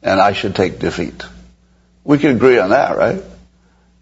and 0.03 0.19
I 0.19 0.33
should 0.33 0.53
take 0.53 0.79
defeat. 0.79 1.23
We 2.03 2.17
can 2.17 2.35
agree 2.35 2.59
on 2.59 2.71
that, 2.71 2.97
right? 2.97 3.23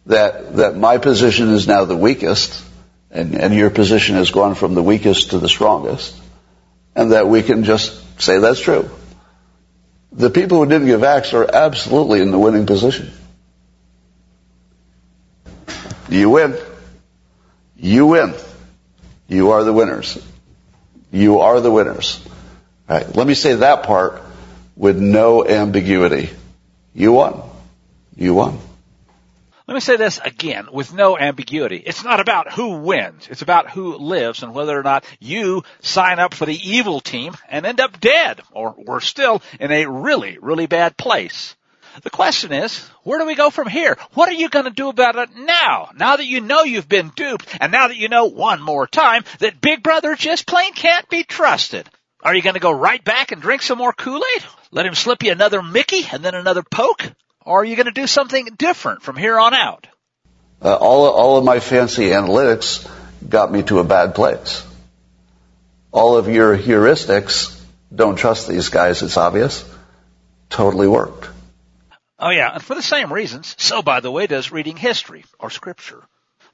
That, 0.07 0.55
that 0.55 0.75
my 0.75 0.97
position 0.97 1.49
is 1.49 1.67
now 1.67 1.85
the 1.85 1.95
weakest, 1.95 2.63
and, 3.11 3.35
and 3.35 3.53
your 3.53 3.69
position 3.69 4.15
has 4.15 4.31
gone 4.31 4.55
from 4.55 4.73
the 4.73 4.81
weakest 4.81 5.31
to 5.31 5.39
the 5.39 5.47
strongest, 5.47 6.19
and 6.95 7.11
that 7.11 7.27
we 7.27 7.43
can 7.43 7.63
just 7.63 8.19
say 8.19 8.39
that's 8.39 8.59
true. 8.59 8.89
The 10.13 10.31
people 10.31 10.57
who 10.57 10.65
didn't 10.65 10.87
get 10.87 10.99
vax 10.99 11.33
are 11.33 11.53
absolutely 11.53 12.21
in 12.21 12.31
the 12.31 12.39
winning 12.39 12.65
position. 12.65 13.11
You 16.09 16.31
win. 16.31 16.57
You 17.75 18.07
win. 18.07 18.33
You 19.27 19.51
are 19.51 19.63
the 19.63 19.73
winners. 19.73 20.17
You 21.11 21.41
are 21.41 21.59
the 21.59 21.71
winners. 21.71 22.19
Right. 22.89 23.15
Let 23.15 23.27
me 23.27 23.33
say 23.33 23.55
that 23.55 23.83
part 23.83 24.21
with 24.75 24.97
no 24.97 25.45
ambiguity. 25.45 26.29
You 26.93 27.11
won. 27.11 27.41
You 28.15 28.33
won. 28.33 28.59
Let 29.67 29.73
me 29.73 29.81
say 29.81 29.97
this 29.97 30.17
again 30.23 30.69
with 30.71 30.93
no 30.93 31.17
ambiguity. 31.17 31.75
It's 31.75 32.05
not 32.05 32.21
about 32.21 32.53
who 32.53 32.77
wins. 32.77 33.27
It's 33.29 33.41
about 33.41 33.69
who 33.69 33.97
lives 33.97 34.41
and 34.41 34.55
whether 34.55 34.79
or 34.79 34.83
not 34.83 35.03
you 35.19 35.63
sign 35.81 36.19
up 36.19 36.33
for 36.33 36.45
the 36.45 36.55
evil 36.55 37.01
team 37.01 37.35
and 37.49 37.65
end 37.65 37.81
up 37.81 37.99
dead 37.99 38.39
or 38.53 38.73
worse 38.77 39.05
still 39.05 39.41
in 39.59 39.73
a 39.73 39.85
really, 39.85 40.37
really 40.41 40.67
bad 40.67 40.95
place. 40.95 41.57
The 42.03 42.09
question 42.09 42.53
is, 42.53 42.79
where 43.03 43.19
do 43.19 43.25
we 43.25 43.35
go 43.35 43.49
from 43.49 43.67
here? 43.67 43.97
What 44.13 44.29
are 44.29 44.33
you 44.33 44.47
going 44.47 44.65
to 44.65 44.71
do 44.71 44.87
about 44.87 45.17
it 45.17 45.35
now? 45.35 45.89
Now 45.97 46.15
that 46.15 46.25
you 46.25 46.39
know 46.39 46.63
you've 46.63 46.87
been 46.87 47.11
duped 47.13 47.47
and 47.59 47.69
now 47.71 47.89
that 47.89 47.97
you 47.97 48.07
know 48.07 48.25
one 48.25 48.61
more 48.61 48.87
time 48.87 49.25
that 49.39 49.59
Big 49.59 49.83
Brother 49.83 50.15
just 50.15 50.47
plain 50.47 50.71
can't 50.73 51.09
be 51.09 51.23
trusted. 51.23 51.89
Are 52.23 52.33
you 52.33 52.41
going 52.41 52.55
to 52.55 52.59
go 52.59 52.71
right 52.71 53.03
back 53.03 53.31
and 53.31 53.41
drink 53.41 53.61
some 53.61 53.77
more 53.77 53.93
Kool-Aid? 53.93 54.43
Let 54.71 54.85
him 54.85 54.95
slip 54.95 55.23
you 55.23 55.31
another 55.31 55.61
Mickey 55.61 56.01
and 56.11 56.23
then 56.23 56.35
another 56.35 56.63
Poke? 56.63 57.03
Or 57.45 57.61
are 57.61 57.65
you 57.65 57.75
going 57.75 57.85
to 57.85 57.91
do 57.91 58.07
something 58.07 58.45
different 58.57 59.03
from 59.03 59.15
here 59.15 59.39
on 59.39 59.53
out? 59.53 59.87
Uh, 60.61 60.75
all, 60.75 61.05
all 61.05 61.37
of 61.37 61.45
my 61.45 61.59
fancy 61.59 62.09
analytics 62.09 62.89
got 63.27 63.51
me 63.51 63.63
to 63.63 63.79
a 63.79 63.83
bad 63.83 64.15
place. 64.15 64.65
All 65.91 66.17
of 66.17 66.27
your 66.27 66.57
heuristics, 66.57 67.59
don't 67.93 68.17
trust 68.17 68.47
these 68.47 68.69
guys, 68.69 69.01
it's 69.03 69.17
obvious, 69.17 69.63
totally 70.49 70.87
worked. 70.87 71.29
Oh 72.19 72.31
yeah, 72.31 72.53
and 72.53 72.63
for 72.63 72.73
the 72.73 72.81
same 72.81 73.13
reasons, 73.13 73.55
so 73.59 73.83
by 73.83 73.99
the 73.99 74.11
way 74.11 74.25
does 74.25 74.51
reading 74.51 74.75
history 74.75 75.23
or 75.39 75.51
scripture. 75.51 76.03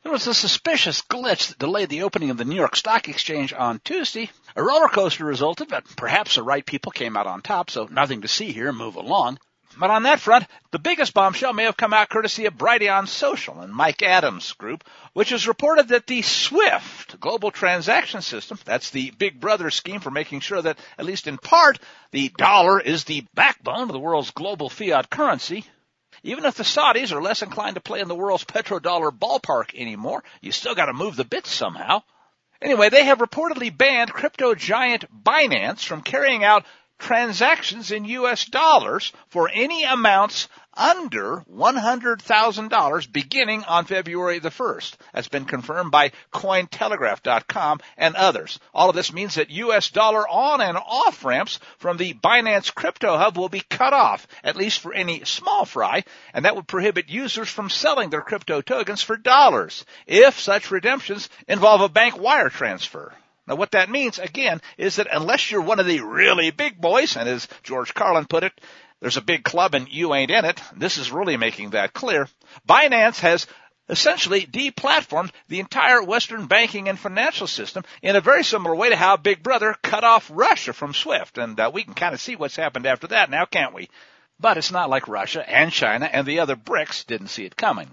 There 0.03 0.11
was 0.11 0.27
a 0.27 0.33
suspicious 0.33 1.01
glitch 1.01 1.47
that 1.47 1.59
delayed 1.59 1.87
the 1.87 2.03
opening 2.03 2.29
of 2.29 2.35
the 2.35 2.43
New 2.43 2.57
York 2.57 2.75
Stock 2.75 3.07
Exchange 3.07 3.53
on 3.53 3.79
Tuesday. 3.85 4.29
A 4.53 4.61
roller 4.61 4.89
coaster 4.89 5.23
resulted, 5.23 5.69
but 5.69 5.85
perhaps 5.95 6.35
the 6.35 6.43
right 6.43 6.65
people 6.65 6.91
came 6.91 7.15
out 7.15 7.25
on 7.25 7.41
top, 7.41 7.69
so 7.69 7.87
nothing 7.89 8.19
to 8.21 8.27
see 8.27 8.51
here, 8.51 8.73
move 8.73 8.97
along. 8.97 9.39
But 9.77 9.91
on 9.91 10.03
that 10.03 10.19
front, 10.19 10.45
the 10.71 10.77
biggest 10.77 11.13
bombshell 11.13 11.53
may 11.53 11.63
have 11.63 11.77
come 11.77 11.93
out 11.93 12.09
courtesy 12.09 12.45
of 12.47 12.57
Brighteon 12.57 13.07
Social 13.07 13.61
and 13.61 13.73
Mike 13.73 14.03
Adams 14.03 14.51
Group, 14.51 14.83
which 15.13 15.29
has 15.29 15.47
reported 15.47 15.87
that 15.87 16.05
the 16.05 16.21
SWIFT 16.21 17.17
global 17.21 17.49
transaction 17.49 18.21
system, 18.21 18.59
that's 18.65 18.89
the 18.89 19.11
big 19.11 19.39
brother 19.39 19.71
scheme 19.71 20.01
for 20.01 20.11
making 20.11 20.41
sure 20.41 20.61
that, 20.61 20.79
at 20.97 21.05
least 21.05 21.27
in 21.27 21.37
part, 21.37 21.79
the 22.11 22.27
dollar 22.37 22.77
is 22.77 23.05
the 23.05 23.25
backbone 23.33 23.83
of 23.83 23.93
the 23.93 23.99
world's 23.99 24.31
global 24.31 24.69
fiat 24.69 25.09
currency. 25.09 25.65
Even 26.23 26.45
if 26.45 26.55
the 26.55 26.63
Saudis 26.63 27.11
are 27.11 27.21
less 27.21 27.41
inclined 27.41 27.75
to 27.75 27.81
play 27.81 27.99
in 27.99 28.07
the 28.07 28.15
world's 28.15 28.45
petrodollar 28.45 29.11
ballpark 29.11 29.75
anymore, 29.75 30.23
you 30.41 30.51
still 30.53 30.73
gotta 30.73 30.93
move 30.93 31.17
the 31.17 31.25
bits 31.25 31.51
somehow. 31.51 32.01
Anyway, 32.61 32.89
they 32.89 33.03
have 33.03 33.17
reportedly 33.17 33.75
banned 33.75 34.13
crypto 34.13 34.55
giant 34.55 35.05
Binance 35.23 35.83
from 35.83 36.01
carrying 36.01 36.45
out 36.45 36.65
transactions 36.97 37.91
in 37.91 38.05
US 38.05 38.45
dollars 38.45 39.11
for 39.27 39.49
any 39.53 39.83
amounts 39.83 40.47
under 40.75 41.43
$100,000 41.51 43.11
beginning 43.11 43.63
on 43.63 43.85
February 43.85 44.39
the 44.39 44.49
1st. 44.49 44.95
That's 45.13 45.27
been 45.27 45.45
confirmed 45.45 45.91
by 45.91 46.11
Cointelegraph.com 46.33 47.79
and 47.97 48.15
others. 48.15 48.59
All 48.73 48.89
of 48.89 48.95
this 48.95 49.13
means 49.13 49.35
that 49.35 49.49
US 49.49 49.89
dollar 49.89 50.27
on 50.27 50.61
and 50.61 50.77
off 50.77 51.23
ramps 51.23 51.59
from 51.77 51.97
the 51.97 52.13
Binance 52.13 52.73
Crypto 52.73 53.17
Hub 53.17 53.37
will 53.37 53.49
be 53.49 53.61
cut 53.61 53.93
off, 53.93 54.27
at 54.43 54.55
least 54.55 54.79
for 54.79 54.93
any 54.93 55.23
small 55.25 55.65
fry, 55.65 56.03
and 56.33 56.45
that 56.45 56.55
would 56.55 56.67
prohibit 56.67 57.09
users 57.09 57.49
from 57.49 57.69
selling 57.69 58.09
their 58.09 58.21
crypto 58.21 58.61
tokens 58.61 59.01
for 59.01 59.17
dollars 59.17 59.85
if 60.07 60.39
such 60.39 60.71
redemptions 60.71 61.29
involve 61.47 61.81
a 61.81 61.89
bank 61.89 62.17
wire 62.17 62.49
transfer. 62.49 63.13
Now 63.45 63.55
what 63.55 63.71
that 63.71 63.89
means, 63.89 64.19
again, 64.19 64.61
is 64.77 64.95
that 64.95 65.07
unless 65.11 65.51
you're 65.51 65.61
one 65.61 65.79
of 65.79 65.85
the 65.85 65.99
really 65.99 66.51
big 66.51 66.79
boys, 66.79 67.17
and 67.17 67.27
as 67.27 67.47
George 67.61 67.93
Carlin 67.93 68.25
put 68.25 68.45
it, 68.45 68.53
there's 69.03 69.17
a 69.17 69.21
big 69.21 69.43
club 69.43 69.75
and 69.75 69.89
you 69.89 70.13
ain't 70.13 70.31
in 70.31 70.45
it, 70.45 70.61
this 70.77 70.97
is 70.97 71.11
really 71.11 71.35
making 71.35 71.71
that 71.71 71.91
clear, 71.91 72.29
Binance 72.65 73.19
has 73.19 73.47
essentially 73.89 74.45
deplatformed 74.45 75.29
the 75.49 75.59
entire 75.59 76.01
Western 76.01 76.45
banking 76.45 76.87
and 76.87 76.97
financial 76.97 77.45
system 77.45 77.83
in 78.01 78.15
a 78.15 78.21
very 78.21 78.45
similar 78.45 78.73
way 78.73 78.87
to 78.87 78.95
how 78.95 79.17
Big 79.17 79.43
Brother 79.43 79.75
cut 79.83 80.05
off 80.05 80.31
Russia 80.33 80.71
from 80.71 80.93
SWIFT. 80.93 81.37
And 81.37 81.59
uh, 81.59 81.69
we 81.73 81.83
can 81.83 81.95
kind 81.95 82.13
of 82.13 82.21
see 82.21 82.37
what's 82.37 82.55
happened 82.55 82.85
after 82.85 83.07
that 83.07 83.29
now, 83.29 83.43
can't 83.43 83.73
we? 83.73 83.89
But 84.39 84.57
it's 84.57 84.71
not 84.71 84.89
like 84.89 85.09
Russia 85.09 85.43
and 85.47 85.69
China 85.69 86.05
and 86.05 86.25
the 86.25 86.39
other 86.39 86.55
BRICS 86.55 87.05
didn't 87.05 87.27
see 87.27 87.43
it 87.43 87.57
coming. 87.57 87.89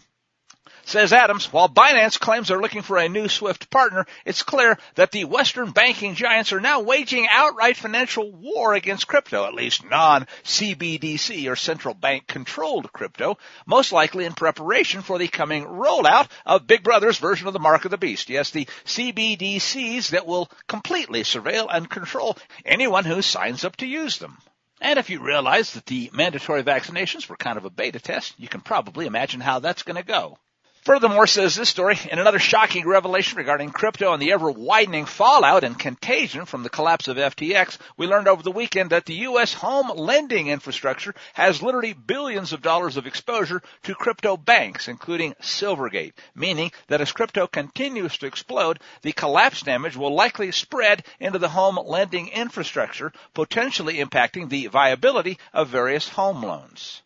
Says 0.91 1.13
Adams, 1.13 1.53
while 1.53 1.69
Binance 1.69 2.19
claims 2.19 2.49
they're 2.49 2.61
looking 2.61 2.83
for 2.83 2.99
a 2.99 3.09
new 3.09 3.29
SWIFT 3.29 3.71
partner, 3.71 4.07
it's 4.25 4.43
clear 4.43 4.77
that 4.97 5.13
the 5.13 5.25
Western 5.25 5.71
banking 5.71 6.17
giants 6.17 6.53
are 6.53 6.59
now 6.59 6.81
waging 6.81 7.29
outright 7.31 7.77
financial 7.77 8.33
war 8.33 8.75
against 8.75 9.07
crypto, 9.07 9.45
at 9.45 9.55
least 9.55 9.89
non-CBDC 9.89 11.49
or 11.49 11.55
central 11.55 11.95
bank 11.95 12.27
controlled 12.27 12.93
crypto, 12.93 13.39
most 13.67 13.93
likely 13.93 14.25
in 14.25 14.33
preparation 14.33 15.01
for 15.01 15.17
the 15.17 15.29
coming 15.29 15.65
rollout 15.65 16.29
of 16.45 16.67
Big 16.67 16.83
Brother's 16.83 17.19
version 17.19 17.47
of 17.47 17.53
the 17.53 17.61
Mark 17.61 17.85
of 17.85 17.93
the 17.93 17.97
Beast. 17.97 18.29
Yes, 18.29 18.51
the 18.51 18.67
CBDCs 18.85 20.09
that 20.11 20.27
will 20.27 20.51
completely 20.67 21.23
surveil 21.23 21.69
and 21.71 21.89
control 21.89 22.37
anyone 22.65 23.05
who 23.05 23.23
signs 23.23 23.65
up 23.65 23.77
to 23.77 23.87
use 23.87 24.19
them. 24.19 24.39
And 24.81 24.99
if 24.99 25.09
you 25.09 25.23
realize 25.23 25.75
that 25.75 25.87
the 25.87 26.11
mandatory 26.13 26.65
vaccinations 26.65 27.29
were 27.29 27.37
kind 27.37 27.59
of 27.59 27.65
a 27.65 27.71
beta 27.71 28.01
test, 28.01 28.35
you 28.39 28.49
can 28.49 28.61
probably 28.61 29.07
imagine 29.07 29.41
how 29.41 29.61
that's 29.61 29.85
going 29.85 29.95
to 29.95 30.03
go. 30.03 30.37
Furthermore, 30.83 31.27
says 31.27 31.55
this 31.55 31.69
story, 31.69 31.99
in 32.11 32.19
another 32.19 32.39
shocking 32.39 32.89
revelation 32.89 33.37
regarding 33.37 33.71
crypto 33.71 34.15
and 34.15 34.23
the 34.23 34.33
ever 34.33 34.51
widening 34.51 35.05
fallout 35.05 35.63
and 35.63 35.79
contagion 35.79 36.47
from 36.47 36.63
the 36.63 36.71
collapse 36.71 37.07
of 37.07 37.19
FTX, 37.19 37.77
we 37.99 38.07
learned 38.07 38.29
over 38.29 38.43
the 38.43 38.51
weekend 38.51 38.89
that 38.89 39.05
the 39.05 39.17
U.S. 39.29 39.53
home 39.53 39.91
lending 39.95 40.47
infrastructure 40.47 41.15
has 41.35 41.61
literally 41.61 41.93
billions 41.93 42.55
of 42.55 42.63
dollars 42.63 42.97
of 42.97 43.07
exposure 43.07 43.61
to 43.83 43.95
crypto 43.95 44.39
banks, 44.39 44.89
including 44.89 45.35
Silvergate, 45.43 46.15
meaning 46.35 46.73
that 46.89 47.03
as 47.03 47.13
crypto 47.13 47.47
continues 47.47 48.17
to 48.17 48.27
explode, 48.27 48.81
the 49.03 49.13
collapse 49.13 49.61
damage 49.61 49.99
will 49.99 50.15
likely 50.15 50.51
spread 50.51 51.05
into 51.19 51.39
the 51.39 51.51
home 51.51 51.79
lending 51.85 52.29
infrastructure, 52.29 53.13
potentially 53.35 53.99
impacting 53.99 54.49
the 54.49 54.69
viability 54.69 55.39
of 55.53 55.69
various 55.69 56.09
home 56.09 56.43
loans. 56.43 57.03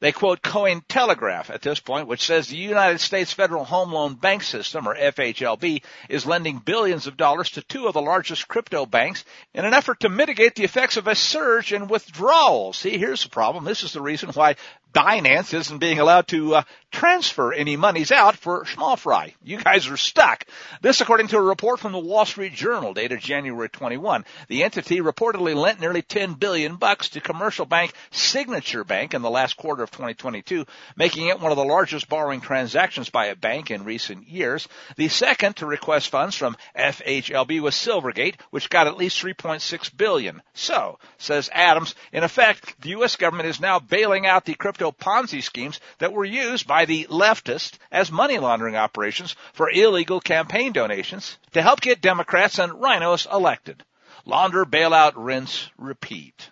They 0.00 0.12
quote 0.12 0.40
Cointelegraph 0.40 1.50
at 1.50 1.60
this 1.60 1.78
point, 1.78 2.08
which 2.08 2.24
says 2.24 2.48
the 2.48 2.56
United 2.56 3.00
States 3.00 3.34
Federal 3.34 3.66
Home 3.66 3.92
Loan 3.92 4.14
Bank 4.14 4.42
System, 4.42 4.88
or 4.88 4.94
FHLB, 4.94 5.82
is 6.08 6.24
lending 6.24 6.58
billions 6.58 7.06
of 7.06 7.18
dollars 7.18 7.50
to 7.50 7.62
two 7.62 7.86
of 7.86 7.92
the 7.92 8.00
largest 8.00 8.48
crypto 8.48 8.86
banks 8.86 9.26
in 9.52 9.66
an 9.66 9.74
effort 9.74 10.00
to 10.00 10.08
mitigate 10.08 10.54
the 10.54 10.64
effects 10.64 10.96
of 10.96 11.06
a 11.06 11.14
surge 11.14 11.74
in 11.74 11.86
withdrawals. 11.86 12.78
See, 12.78 12.96
here's 12.96 13.24
the 13.24 13.28
problem. 13.28 13.64
This 13.64 13.82
is 13.82 13.92
the 13.92 14.00
reason 14.00 14.30
why 14.30 14.56
Binance 14.94 15.52
isn't 15.52 15.78
being 15.78 15.98
allowed 15.98 16.28
to 16.28 16.56
uh, 16.56 16.62
transfer 16.90 17.52
any 17.52 17.76
monies 17.76 18.12
out 18.12 18.36
for 18.36 18.66
small 18.66 18.96
fry. 18.96 19.34
You 19.42 19.58
guys 19.58 19.88
are 19.88 19.96
stuck. 19.96 20.44
This 20.82 21.00
according 21.00 21.28
to 21.28 21.38
a 21.38 21.42
report 21.42 21.80
from 21.80 21.92
the 21.92 21.98
Wall 21.98 22.26
Street 22.26 22.52
Journal 22.52 22.94
dated 22.94 23.20
January 23.20 23.68
21. 23.68 24.24
The 24.48 24.64
entity 24.64 25.00
reportedly 25.00 25.54
lent 25.54 25.80
nearly 25.80 26.02
10 26.02 26.34
billion 26.34 26.76
bucks 26.76 27.10
to 27.10 27.20
commercial 27.20 27.64
bank 27.64 27.92
Signature 28.10 28.84
Bank 28.84 29.14
in 29.14 29.22
the 29.22 29.30
last 29.30 29.56
quarter 29.56 29.82
of 29.82 29.90
2022, 29.90 30.66
making 30.96 31.28
it 31.28 31.40
one 31.40 31.52
of 31.52 31.56
the 31.56 31.64
largest 31.64 32.08
borrowing 32.08 32.40
transactions 32.40 33.08
by 33.08 33.26
a 33.26 33.36
bank 33.36 33.70
in 33.70 33.84
recent 33.84 34.28
years. 34.28 34.68
The 34.96 35.08
second 35.08 35.56
to 35.56 35.66
request 35.66 36.08
funds 36.08 36.36
from 36.36 36.56
FHLB 36.76 37.60
was 37.60 37.74
Silvergate, 37.74 38.40
which 38.50 38.70
got 38.70 38.86
at 38.86 38.96
least 38.96 39.22
3.6 39.22 39.96
billion. 39.96 40.42
So, 40.54 40.98
says 41.18 41.48
Adams, 41.52 41.94
in 42.12 42.24
effect, 42.24 42.80
the 42.80 42.90
US 42.90 43.16
government 43.16 43.48
is 43.48 43.60
now 43.60 43.78
bailing 43.78 44.26
out 44.26 44.44
the 44.44 44.54
crypto 44.54 44.92
Ponzi 44.92 45.42
schemes 45.42 45.80
that 45.98 46.12
were 46.12 46.24
used 46.24 46.66
by 46.66 46.79
the 46.84 47.06
leftists 47.10 47.78
as 47.90 48.10
money 48.10 48.38
laundering 48.38 48.76
operations 48.76 49.34
for 49.52 49.70
illegal 49.70 50.20
campaign 50.20 50.72
donations 50.72 51.38
to 51.52 51.62
help 51.62 51.80
get 51.80 52.00
Democrats 52.00 52.58
and 52.58 52.72
RINOs 52.72 53.26
elected. 53.32 53.82
Launder, 54.24 54.64
bailout, 54.64 55.12
rinse, 55.16 55.70
repeat. 55.76 56.50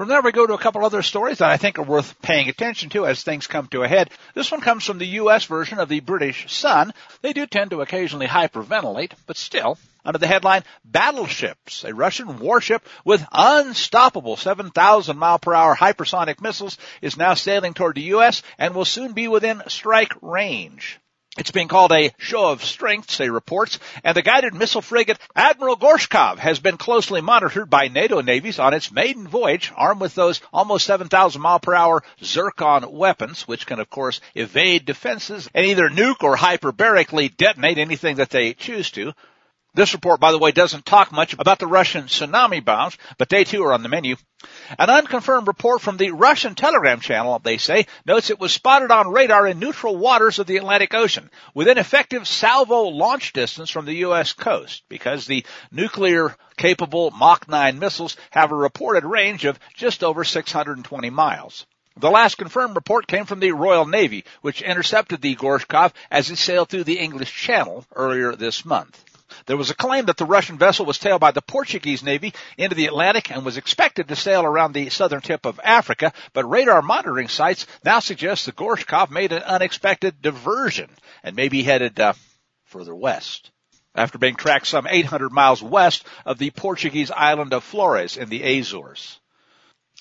From 0.00 0.08
there, 0.08 0.22
we 0.22 0.32
go 0.32 0.46
to 0.46 0.54
a 0.54 0.58
couple 0.58 0.82
other 0.82 1.02
stories 1.02 1.36
that 1.40 1.50
I 1.50 1.58
think 1.58 1.78
are 1.78 1.82
worth 1.82 2.22
paying 2.22 2.48
attention 2.48 2.88
to 2.88 3.04
as 3.04 3.22
things 3.22 3.46
come 3.46 3.66
to 3.66 3.82
a 3.82 3.86
head. 3.86 4.08
This 4.32 4.50
one 4.50 4.62
comes 4.62 4.86
from 4.86 4.96
the 4.96 5.04
U.S. 5.04 5.44
version 5.44 5.78
of 5.78 5.90
the 5.90 6.00
British 6.00 6.50
Sun. 6.50 6.94
They 7.20 7.34
do 7.34 7.46
tend 7.46 7.72
to 7.72 7.82
occasionally 7.82 8.26
hyperventilate, 8.26 9.12
but 9.26 9.36
still, 9.36 9.76
under 10.02 10.18
the 10.18 10.26
headline 10.26 10.64
Battleships, 10.86 11.84
a 11.84 11.92
Russian 11.92 12.38
warship 12.38 12.88
with 13.04 13.26
unstoppable 13.30 14.38
7,000 14.38 15.18
mile 15.18 15.38
per 15.38 15.52
hour 15.52 15.76
hypersonic 15.76 16.40
missiles 16.40 16.78
is 17.02 17.18
now 17.18 17.34
sailing 17.34 17.74
toward 17.74 17.96
the 17.96 18.14
U.S. 18.14 18.42
and 18.56 18.74
will 18.74 18.86
soon 18.86 19.12
be 19.12 19.28
within 19.28 19.62
strike 19.66 20.14
range. 20.22 20.98
It's 21.40 21.50
being 21.50 21.68
called 21.68 21.90
a 21.92 22.12
show 22.18 22.50
of 22.50 22.62
strength, 22.62 23.10
say 23.10 23.30
reports, 23.30 23.78
and 24.04 24.14
the 24.14 24.20
guided 24.20 24.52
missile 24.52 24.82
frigate 24.82 25.18
Admiral 25.34 25.74
Gorshkov 25.74 26.36
has 26.36 26.58
been 26.58 26.76
closely 26.76 27.22
monitored 27.22 27.70
by 27.70 27.88
NATO 27.88 28.20
navies 28.20 28.58
on 28.58 28.74
its 28.74 28.92
maiden 28.92 29.26
voyage, 29.26 29.72
armed 29.74 30.02
with 30.02 30.14
those 30.14 30.42
almost 30.52 30.84
7,000 30.84 31.40
mile 31.40 31.58
per 31.58 31.74
hour 31.74 32.02
Zircon 32.22 32.92
weapons, 32.92 33.48
which 33.48 33.66
can 33.66 33.80
of 33.80 33.88
course 33.88 34.20
evade 34.34 34.84
defenses 34.84 35.48
and 35.54 35.64
either 35.64 35.88
nuke 35.88 36.22
or 36.22 36.36
hyperbarically 36.36 37.34
detonate 37.34 37.78
anything 37.78 38.16
that 38.16 38.28
they 38.28 38.52
choose 38.52 38.90
to. 38.90 39.14
This 39.72 39.92
report, 39.92 40.18
by 40.18 40.32
the 40.32 40.38
way, 40.38 40.50
doesn't 40.50 40.84
talk 40.84 41.12
much 41.12 41.34
about 41.34 41.60
the 41.60 41.66
Russian 41.68 42.06
tsunami 42.06 42.64
bombs, 42.64 42.98
but 43.18 43.28
they 43.28 43.44
too 43.44 43.62
are 43.62 43.72
on 43.72 43.84
the 43.84 43.88
menu. 43.88 44.16
An 44.78 44.90
unconfirmed 44.90 45.46
report 45.46 45.80
from 45.80 45.96
the 45.96 46.10
Russian 46.10 46.56
Telegram 46.56 46.98
channel, 46.98 47.38
they 47.38 47.56
say, 47.56 47.86
notes 48.04 48.30
it 48.30 48.40
was 48.40 48.52
spotted 48.52 48.90
on 48.90 49.12
radar 49.12 49.46
in 49.46 49.60
neutral 49.60 49.96
waters 49.96 50.40
of 50.40 50.48
the 50.48 50.56
Atlantic 50.56 50.92
Ocean, 50.92 51.30
within 51.54 51.78
effective 51.78 52.26
salvo 52.26 52.88
launch 52.88 53.32
distance 53.32 53.70
from 53.70 53.84
the 53.84 53.94
U.S. 53.96 54.32
coast, 54.32 54.82
because 54.88 55.26
the 55.26 55.46
nuclear 55.70 56.34
capable 56.56 57.12
Mach 57.12 57.46
9 57.48 57.78
missiles 57.78 58.16
have 58.30 58.50
a 58.50 58.56
reported 58.56 59.04
range 59.04 59.44
of 59.44 59.60
just 59.76 60.02
over 60.02 60.24
620 60.24 61.10
miles. 61.10 61.64
The 61.96 62.10
last 62.10 62.38
confirmed 62.38 62.74
report 62.74 63.06
came 63.06 63.24
from 63.24 63.38
the 63.40 63.52
Royal 63.52 63.86
Navy, 63.86 64.24
which 64.40 64.62
intercepted 64.62 65.20
the 65.20 65.36
Gorshkov 65.36 65.92
as 66.10 66.30
it 66.30 66.38
sailed 66.38 66.70
through 66.70 66.84
the 66.84 66.98
English 66.98 67.32
Channel 67.32 67.84
earlier 67.94 68.34
this 68.34 68.64
month. 68.64 69.04
There 69.50 69.56
was 69.56 69.70
a 69.70 69.74
claim 69.74 70.06
that 70.06 70.16
the 70.16 70.24
Russian 70.24 70.58
vessel 70.58 70.86
was 70.86 71.00
tailed 71.00 71.20
by 71.20 71.32
the 71.32 71.42
Portuguese 71.42 72.04
Navy 72.04 72.32
into 72.56 72.76
the 72.76 72.86
Atlantic 72.86 73.32
and 73.32 73.44
was 73.44 73.56
expected 73.56 74.06
to 74.06 74.14
sail 74.14 74.44
around 74.44 74.74
the 74.74 74.90
southern 74.90 75.22
tip 75.22 75.44
of 75.44 75.58
Africa, 75.64 76.12
but 76.32 76.48
radar 76.48 76.82
monitoring 76.82 77.26
sites 77.26 77.66
now 77.84 77.98
suggest 77.98 78.46
the 78.46 78.52
Gorshkov 78.52 79.10
made 79.10 79.32
an 79.32 79.42
unexpected 79.42 80.22
diversion 80.22 80.88
and 81.24 81.34
may 81.34 81.48
be 81.48 81.64
headed 81.64 81.98
uh, 81.98 82.12
further 82.66 82.94
west 82.94 83.50
after 83.92 84.18
being 84.18 84.36
tracked 84.36 84.68
some 84.68 84.86
800 84.86 85.32
miles 85.32 85.60
west 85.60 86.06
of 86.24 86.38
the 86.38 86.50
Portuguese 86.50 87.10
island 87.10 87.52
of 87.52 87.64
Flores 87.64 88.16
in 88.16 88.28
the 88.28 88.60
Azores. 88.60 89.18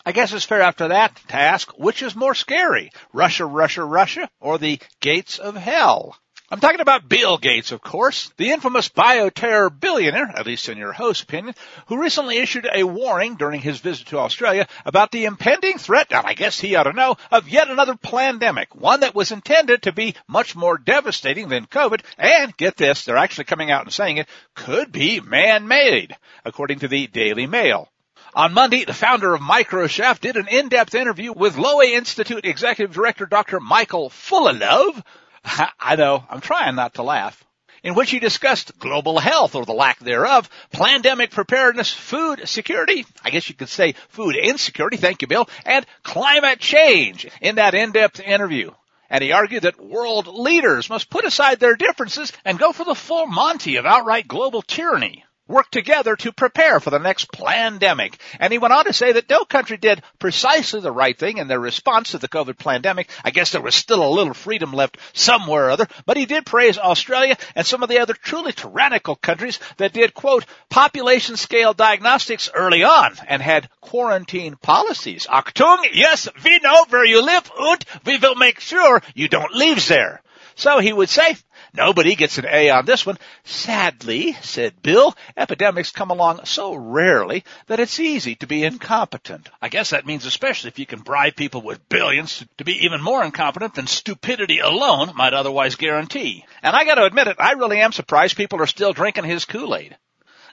I 0.05 0.11
guess 0.11 0.31
it's 0.31 0.45
fair 0.45 0.61
after 0.61 0.89
that 0.89 1.15
to 1.29 1.35
ask 1.35 1.71
which 1.71 2.03
is 2.03 2.15
more 2.15 2.35
scary, 2.35 2.91
Russia, 3.13 3.47
Russia, 3.47 3.83
Russia, 3.83 4.29
or 4.39 4.59
the 4.59 4.79
gates 5.01 5.39
of 5.39 5.55
hell? 5.55 6.15
I'm 6.51 6.59
talking 6.59 6.79
about 6.79 7.07
Bill 7.07 7.37
Gates, 7.37 7.71
of 7.71 7.79
course, 7.79 8.33
the 8.37 8.49
infamous 8.49 8.89
bioterror 8.89 9.69
billionaire, 9.79 10.33
at 10.35 10.47
least 10.47 10.67
in 10.67 10.79
your 10.79 10.91
host's 10.91 11.21
opinion, 11.21 11.53
who 11.85 12.01
recently 12.01 12.37
issued 12.37 12.67
a 12.73 12.83
warning 12.83 13.35
during 13.35 13.61
his 13.61 13.79
visit 13.79 14.07
to 14.07 14.17
Australia 14.17 14.67
about 14.83 15.11
the 15.11 15.25
impending 15.25 15.77
threat, 15.77 16.11
and 16.11 16.25
I 16.25 16.33
guess 16.33 16.59
he 16.59 16.75
ought 16.75 16.83
to 16.83 16.93
know, 16.93 17.17
of 17.29 17.47
yet 17.47 17.69
another 17.69 17.95
pandemic, 17.95 18.73
one 18.73 19.01
that 19.01 19.13
was 19.13 19.31
intended 19.31 19.83
to 19.83 19.91
be 19.91 20.15
much 20.27 20.55
more 20.55 20.79
devastating 20.79 21.49
than 21.49 21.67
COVID, 21.67 22.01
and 22.17 22.57
get 22.57 22.75
this, 22.77 23.05
they're 23.05 23.17
actually 23.17 23.43
coming 23.43 23.69
out 23.69 23.83
and 23.83 23.93
saying 23.93 24.17
it, 24.17 24.27
could 24.55 24.91
be 24.91 25.19
man-made, 25.19 26.15
according 26.45 26.79
to 26.79 26.87
the 26.87 27.05
Daily 27.05 27.45
Mail. 27.45 27.89
On 28.33 28.55
Monday, 28.55 28.85
the 28.85 28.93
founder 28.95 29.35
of 29.35 29.41
Microsoft 29.41 30.21
did 30.21 30.35
an 30.35 30.47
in-depth 30.47 30.95
interview 30.95 31.31
with 31.31 31.57
Lowy 31.57 31.91
Institute 31.91 32.45
Executive 32.45 32.95
Director 32.95 33.27
Dr. 33.27 33.59
Michael 33.59 34.09
Fullilove, 34.09 35.03
I 35.79 35.95
know, 35.95 36.23
I'm 36.29 36.41
trying 36.41 36.75
not 36.75 36.95
to 36.95 37.03
laugh. 37.03 37.43
In 37.81 37.95
which 37.95 38.11
he 38.11 38.19
discussed 38.19 38.77
global 38.77 39.19
health 39.19 39.55
or 39.55 39.65
the 39.65 39.73
lack 39.73 39.99
thereof, 39.99 40.49
pandemic 40.71 41.31
preparedness, 41.31 41.91
food 41.93 42.47
security, 42.47 43.05
I 43.23 43.29
guess 43.29 43.47
you 43.47 43.55
could 43.55 43.69
say 43.69 43.95
food 44.09 44.35
insecurity, 44.35 44.97
thank 44.97 45.21
you 45.21 45.29
Bill, 45.29 45.49
and 45.65 45.85
climate 46.03 46.59
change 46.59 47.25
in 47.41 47.55
that 47.55 47.75
in-depth 47.75 48.19
interview. 48.19 48.71
And 49.09 49.23
he 49.23 49.31
argued 49.31 49.63
that 49.63 49.83
world 49.83 50.27
leaders 50.27 50.89
must 50.89 51.09
put 51.09 51.25
aside 51.25 51.59
their 51.59 51.75
differences 51.75 52.33
and 52.43 52.59
go 52.59 52.73
for 52.73 52.83
the 52.83 52.93
full 52.93 53.25
Monty 53.25 53.77
of 53.77 53.85
outright 53.85 54.27
global 54.27 54.61
tyranny 54.61 55.23
work 55.49 55.69
together 55.71 56.15
to 56.15 56.31
prepare 56.31 56.79
for 56.79 56.91
the 56.91 56.99
next 56.99 57.31
pandemic. 57.31 58.17
And 58.39 58.53
he 58.53 58.59
went 58.59 58.73
on 58.73 58.85
to 58.85 58.93
say 58.93 59.11
that 59.13 59.29
no 59.29 59.43
country 59.43 59.75
did 59.75 60.01
precisely 60.19 60.79
the 60.79 60.91
right 60.91 61.17
thing 61.17 61.39
in 61.39 61.47
their 61.47 61.59
response 61.59 62.11
to 62.11 62.19
the 62.19 62.29
COVID 62.29 62.57
pandemic. 62.57 63.09
I 63.25 63.31
guess 63.31 63.51
there 63.51 63.61
was 63.61 63.75
still 63.75 64.07
a 64.07 64.07
little 64.07 64.35
freedom 64.35 64.71
left 64.71 64.97
somewhere 65.13 65.65
or 65.65 65.71
other, 65.71 65.87
but 66.05 66.17
he 66.17 66.25
did 66.25 66.45
praise 66.45 66.77
Australia 66.77 67.35
and 67.55 67.65
some 67.65 67.83
of 67.83 67.89
the 67.89 67.99
other 67.99 68.13
truly 68.13 68.53
tyrannical 68.53 69.15
countries 69.15 69.59
that 69.77 69.91
did, 69.91 70.13
quote, 70.13 70.45
population 70.69 71.35
scale 71.35 71.73
diagnostics 71.73 72.49
early 72.53 72.83
on 72.83 73.15
and 73.27 73.41
had 73.41 73.69
quarantine 73.81 74.55
policies. 74.55 75.25
Achtung, 75.27 75.83
yes, 75.91 76.29
we 76.45 76.59
know 76.59 76.85
where 76.89 77.05
you 77.05 77.25
live 77.25 77.51
and 77.59 77.83
we 78.05 78.17
will 78.17 78.35
make 78.35 78.59
sure 78.59 79.01
you 79.15 79.27
don't 79.27 79.55
leave 79.55 79.87
there. 79.87 80.21
So 80.55 80.79
he 80.79 80.91
would 80.91 81.09
say, 81.09 81.37
Nobody 81.73 82.15
gets 82.15 82.37
an 82.37 82.45
A 82.49 82.69
on 82.69 82.85
this 82.85 83.05
one. 83.05 83.17
Sadly, 83.43 84.33
said 84.41 84.81
Bill, 84.81 85.15
epidemics 85.37 85.91
come 85.91 86.09
along 86.09 86.45
so 86.45 86.73
rarely 86.73 87.43
that 87.67 87.79
it's 87.79 87.99
easy 87.99 88.35
to 88.35 88.47
be 88.47 88.63
incompetent. 88.63 89.49
I 89.61 89.69
guess 89.69 89.91
that 89.91 90.05
means 90.05 90.25
especially 90.25 90.69
if 90.69 90.79
you 90.79 90.85
can 90.85 91.01
bribe 91.01 91.35
people 91.35 91.61
with 91.61 91.87
billions 91.89 92.43
to 92.57 92.63
be 92.63 92.85
even 92.85 93.01
more 93.01 93.23
incompetent 93.23 93.75
than 93.75 93.87
stupidity 93.87 94.59
alone 94.59 95.15
might 95.15 95.33
otherwise 95.33 95.75
guarantee. 95.75 96.45
And 96.63 96.75
I 96.75 96.85
gotta 96.85 97.05
admit 97.05 97.27
it, 97.27 97.37
I 97.39 97.53
really 97.53 97.79
am 97.79 97.91
surprised 97.91 98.35
people 98.35 98.61
are 98.61 98.67
still 98.67 98.93
drinking 98.93 99.25
his 99.25 99.45
Kool-Aid. 99.45 99.95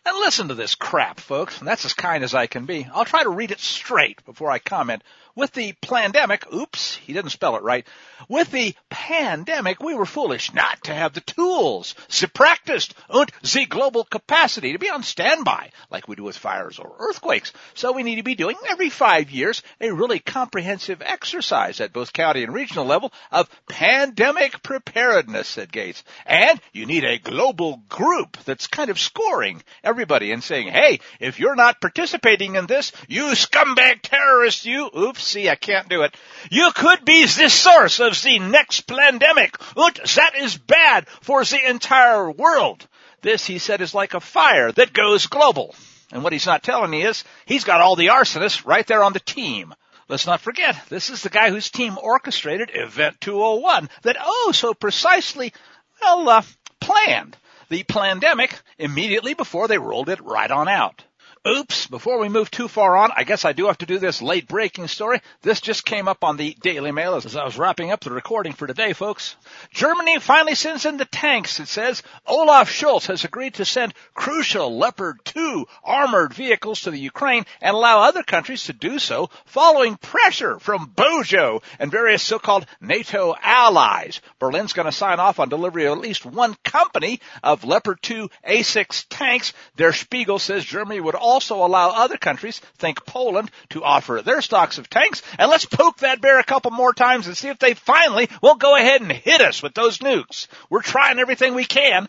And 0.04 0.18
listen 0.18 0.48
to 0.48 0.54
this 0.54 0.76
crap, 0.76 1.18
folks, 1.18 1.58
and 1.58 1.66
that's 1.66 1.84
as 1.84 1.92
kind 1.92 2.22
as 2.22 2.32
I 2.32 2.46
can 2.46 2.64
be. 2.64 2.86
I'll 2.94 3.04
try 3.04 3.24
to 3.24 3.28
read 3.28 3.50
it 3.50 3.58
straight 3.58 4.24
before 4.24 4.52
I 4.52 4.60
comment 4.60 5.02
with 5.36 5.52
the 5.52 5.74
pandemic, 5.82 6.50
oops, 6.52 6.96
he 6.96 7.12
didn't 7.12 7.30
spell 7.30 7.56
it 7.56 7.62
right. 7.62 7.86
With 8.28 8.50
the 8.50 8.74
pandemic, 8.88 9.80
we 9.80 9.94
were 9.94 10.06
foolish 10.06 10.54
not 10.54 10.84
to 10.84 10.94
have 10.94 11.12
the 11.12 11.20
tools, 11.20 11.94
the 12.20 12.28
practice, 12.28 12.88
and 13.10 13.30
the 13.42 13.66
global 13.66 14.04
capacity 14.04 14.72
to 14.72 14.78
be 14.78 14.88
on 14.88 15.02
standby, 15.02 15.70
like 15.90 16.08
we 16.08 16.16
do 16.16 16.24
with 16.24 16.38
fires 16.38 16.78
or 16.78 16.96
earthquakes. 16.98 17.52
So 17.74 17.92
we 17.92 18.02
need 18.02 18.16
to 18.16 18.22
be 18.22 18.34
doing 18.34 18.56
every 18.70 18.88
five 18.88 19.30
years 19.30 19.62
a 19.80 19.92
really 19.92 20.18
comprehensive 20.18 21.02
exercise 21.02 21.80
at 21.80 21.92
both 21.92 22.14
county 22.14 22.42
and 22.42 22.54
regional 22.54 22.86
level 22.86 23.12
of 23.30 23.50
pandemic 23.68 24.62
preparedness, 24.62 25.48
said 25.48 25.70
Gates. 25.70 26.02
And 26.24 26.58
you 26.72 26.86
need 26.86 27.04
a 27.04 27.18
global 27.18 27.82
group 27.90 28.38
that's 28.44 28.66
kind 28.66 28.88
of 28.88 28.98
scoring 28.98 29.62
everybody 29.84 30.32
and 30.32 30.42
saying, 30.42 30.68
hey, 30.68 31.00
if 31.20 31.38
you're 31.38 31.54
not 31.54 31.80
participating 31.82 32.56
in 32.56 32.66
this, 32.66 32.92
you 33.06 33.24
scumbag 33.32 34.00
terrorist, 34.00 34.64
you, 34.64 34.88
oops, 34.96 35.25
see, 35.26 35.48
I 35.48 35.56
can't 35.56 35.88
do 35.88 36.02
it. 36.02 36.14
You 36.50 36.70
could 36.74 37.04
be 37.04 37.24
the 37.24 37.48
source 37.48 38.00
of 38.00 38.20
the 38.22 38.38
next 38.38 38.82
pandemic. 38.82 39.56
And 39.76 39.94
that 40.14 40.34
is 40.36 40.56
bad 40.56 41.08
for 41.20 41.44
the 41.44 41.68
entire 41.68 42.30
world. 42.30 42.86
This, 43.22 43.44
he 43.44 43.58
said, 43.58 43.80
is 43.80 43.94
like 43.94 44.14
a 44.14 44.20
fire 44.20 44.72
that 44.72 44.92
goes 44.92 45.26
global. 45.26 45.74
And 46.12 46.22
what 46.22 46.32
he's 46.32 46.46
not 46.46 46.62
telling 46.62 46.90
me 46.90 47.02
is 47.02 47.24
he's 47.44 47.64
got 47.64 47.80
all 47.80 47.96
the 47.96 48.08
arsonists 48.08 48.64
right 48.64 48.86
there 48.86 49.02
on 49.02 49.12
the 49.12 49.20
team. 49.20 49.74
Let's 50.08 50.26
not 50.26 50.40
forget, 50.40 50.76
this 50.88 51.10
is 51.10 51.22
the 51.22 51.30
guy 51.30 51.50
whose 51.50 51.68
team 51.68 51.98
orchestrated 52.00 52.70
Event 52.72 53.20
201 53.20 53.90
that 54.02 54.16
oh 54.20 54.52
so 54.54 54.72
precisely, 54.72 55.52
well, 56.00 56.28
uh, 56.28 56.42
planned 56.80 57.36
the 57.68 57.82
pandemic 57.82 58.56
immediately 58.78 59.34
before 59.34 59.66
they 59.66 59.78
rolled 59.78 60.08
it 60.08 60.20
right 60.22 60.50
on 60.50 60.68
out. 60.68 61.02
Oops, 61.46 61.86
before 61.86 62.18
we 62.18 62.28
move 62.28 62.50
too 62.50 62.66
far 62.66 62.96
on, 62.96 63.12
I 63.14 63.22
guess 63.22 63.44
I 63.44 63.52
do 63.52 63.66
have 63.66 63.78
to 63.78 63.86
do 63.86 64.00
this 64.00 64.20
late 64.20 64.48
breaking 64.48 64.88
story. 64.88 65.20
This 65.42 65.60
just 65.60 65.84
came 65.84 66.08
up 66.08 66.24
on 66.24 66.36
the 66.36 66.56
Daily 66.60 66.90
Mail 66.90 67.14
as 67.14 67.36
I 67.36 67.44
was 67.44 67.56
wrapping 67.56 67.92
up 67.92 68.00
the 68.00 68.10
recording 68.10 68.52
for 68.52 68.66
today, 68.66 68.92
folks. 68.94 69.36
Germany 69.70 70.18
finally 70.18 70.56
sends 70.56 70.86
in 70.86 70.96
the 70.96 71.04
tanks, 71.04 71.60
it 71.60 71.68
says. 71.68 72.02
Olaf 72.26 72.68
Scholz 72.68 73.06
has 73.06 73.22
agreed 73.22 73.54
to 73.54 73.64
send 73.64 73.94
crucial 74.12 74.76
Leopard 74.76 75.20
2 75.24 75.66
armored 75.84 76.34
vehicles 76.34 76.80
to 76.80 76.90
the 76.90 76.98
Ukraine 76.98 77.46
and 77.60 77.76
allow 77.76 78.00
other 78.00 78.24
countries 78.24 78.64
to 78.64 78.72
do 78.72 78.98
so 78.98 79.30
following 79.44 79.96
pressure 79.98 80.58
from 80.58 80.86
Bojo 80.96 81.62
and 81.78 81.92
various 81.92 82.24
so-called 82.24 82.66
NATO 82.80 83.36
allies. 83.40 84.20
Berlin's 84.40 84.72
going 84.72 84.86
to 84.86 84.90
sign 84.90 85.20
off 85.20 85.38
on 85.38 85.48
delivery 85.48 85.84
of 85.84 85.92
at 85.92 86.02
least 86.02 86.26
one 86.26 86.56
company 86.64 87.20
of 87.44 87.62
Leopard 87.62 88.02
2 88.02 88.28
A6 88.48 89.06
tanks. 89.08 89.52
Der 89.76 89.92
Spiegel 89.92 90.40
says 90.40 90.64
Germany 90.64 90.98
would 90.98 91.14
also 91.14 91.35
also 91.36 91.66
allow 91.66 91.90
other 91.90 92.16
countries, 92.16 92.62
think 92.78 93.04
Poland, 93.04 93.50
to 93.68 93.84
offer 93.84 94.22
their 94.24 94.40
stocks 94.40 94.78
of 94.78 94.88
tanks. 94.88 95.20
And 95.38 95.50
let's 95.50 95.66
poke 95.66 95.98
that 95.98 96.22
bear 96.22 96.38
a 96.38 96.44
couple 96.44 96.70
more 96.70 96.94
times 96.94 97.26
and 97.26 97.36
see 97.36 97.48
if 97.48 97.58
they 97.58 97.74
finally 97.74 98.30
won't 98.40 98.58
go 98.58 98.74
ahead 98.74 99.02
and 99.02 99.12
hit 99.12 99.42
us 99.42 99.62
with 99.62 99.74
those 99.74 99.98
nukes. 99.98 100.46
We're 100.70 100.80
trying 100.80 101.18
everything 101.18 101.54
we 101.54 101.66
can. 101.66 102.08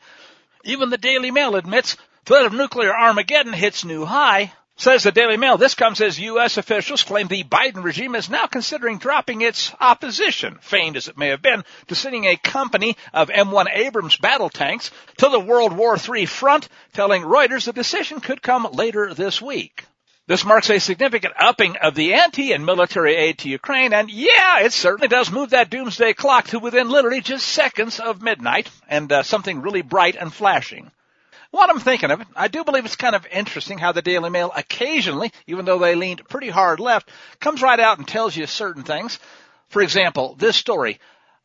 Even 0.64 0.90
the 0.90 0.98
Daily 0.98 1.30
Mail 1.30 1.58
admits 1.58 1.98
threat 2.24 2.46
of 2.46 2.54
nuclear 2.54 2.98
Armageddon 2.98 3.52
hits 3.52 3.84
new 3.84 4.06
high. 4.06 4.54
Says 4.80 5.02
the 5.02 5.12
Daily 5.12 5.38
Mail, 5.38 5.58
this 5.58 5.74
comes 5.74 6.02
as 6.02 6.20
U.S. 6.20 6.58
officials 6.58 7.02
claim 7.02 7.28
the 7.28 7.44
Biden 7.44 7.84
regime 7.84 8.14
is 8.14 8.30
now 8.30 8.46
considering 8.46 9.00
dropping 9.00 9.42
its 9.42 9.74
opposition, 9.80 10.60
feigned 10.62 10.96
as 10.96 11.08
it 11.08 11.18
may 11.18 11.30
have 11.30 11.42
been, 11.42 11.64
to 11.88 11.96
sending 11.96 12.26
a 12.26 12.38
company 12.38 12.96
of 13.12 13.30
M1 13.30 13.66
Abrams 13.74 14.18
battle 14.18 14.50
tanks 14.50 14.92
to 15.18 15.30
the 15.30 15.40
World 15.40 15.74
War 15.74 15.98
III 15.98 16.28
front, 16.28 16.70
telling 16.94 17.24
Reuters 17.24 17.66
the 17.66 17.74
decision 17.74 18.20
could 18.20 18.44
come 18.44 18.68
later 18.72 19.16
this 19.16 19.42
week. 19.42 19.84
This 20.28 20.46
marks 20.46 20.70
a 20.70 20.80
significant 20.80 21.34
upping 21.40 21.78
of 21.78 21.96
the 21.96 22.14
ante 22.14 22.54
in 22.54 22.64
military 22.64 23.16
aid 23.16 23.40
to 23.40 23.50
Ukraine, 23.50 23.94
and 23.94 24.12
yeah, 24.12 24.60
it 24.60 24.74
certainly 24.74 25.08
does 25.08 25.32
move 25.32 25.50
that 25.50 25.72
doomsday 25.72 26.14
clock 26.14 26.50
to 26.50 26.60
within 26.60 26.88
literally 26.88 27.22
just 27.22 27.48
seconds 27.48 28.00
of 28.00 28.22
midnight, 28.22 28.70
and 28.88 29.12
uh, 29.12 29.24
something 29.24 29.60
really 29.60 29.82
bright 29.82 30.16
and 30.16 30.32
flashing. 30.32 30.92
What 31.52 31.70
I'm 31.70 31.80
thinking 31.80 32.12
of 32.12 32.22
I 32.36 32.48
do 32.48 32.64
believe 32.64 32.86
it's 32.86 32.96
kind 32.96 33.16
of 33.16 33.26
interesting 33.32 33.78
how 33.78 33.92
the 33.92 34.02
Daily 34.02 34.30
Mail 34.30 34.52
occasionally, 34.56 35.32
even 35.48 35.66
though 35.66 35.80
they 35.80 35.96
leaned 35.96 36.28
pretty 36.28 36.50
hard 36.50 36.80
left, 36.80 37.10
comes 37.40 37.62
right 37.62 37.80
out 37.80 37.98
and 37.98 38.08
tells 38.08 38.36
you 38.36 38.46
certain 38.48 38.84
things. 38.84 39.20
For 39.70 39.82
example, 39.82 40.36
this 40.38 40.56
story. 40.56 41.00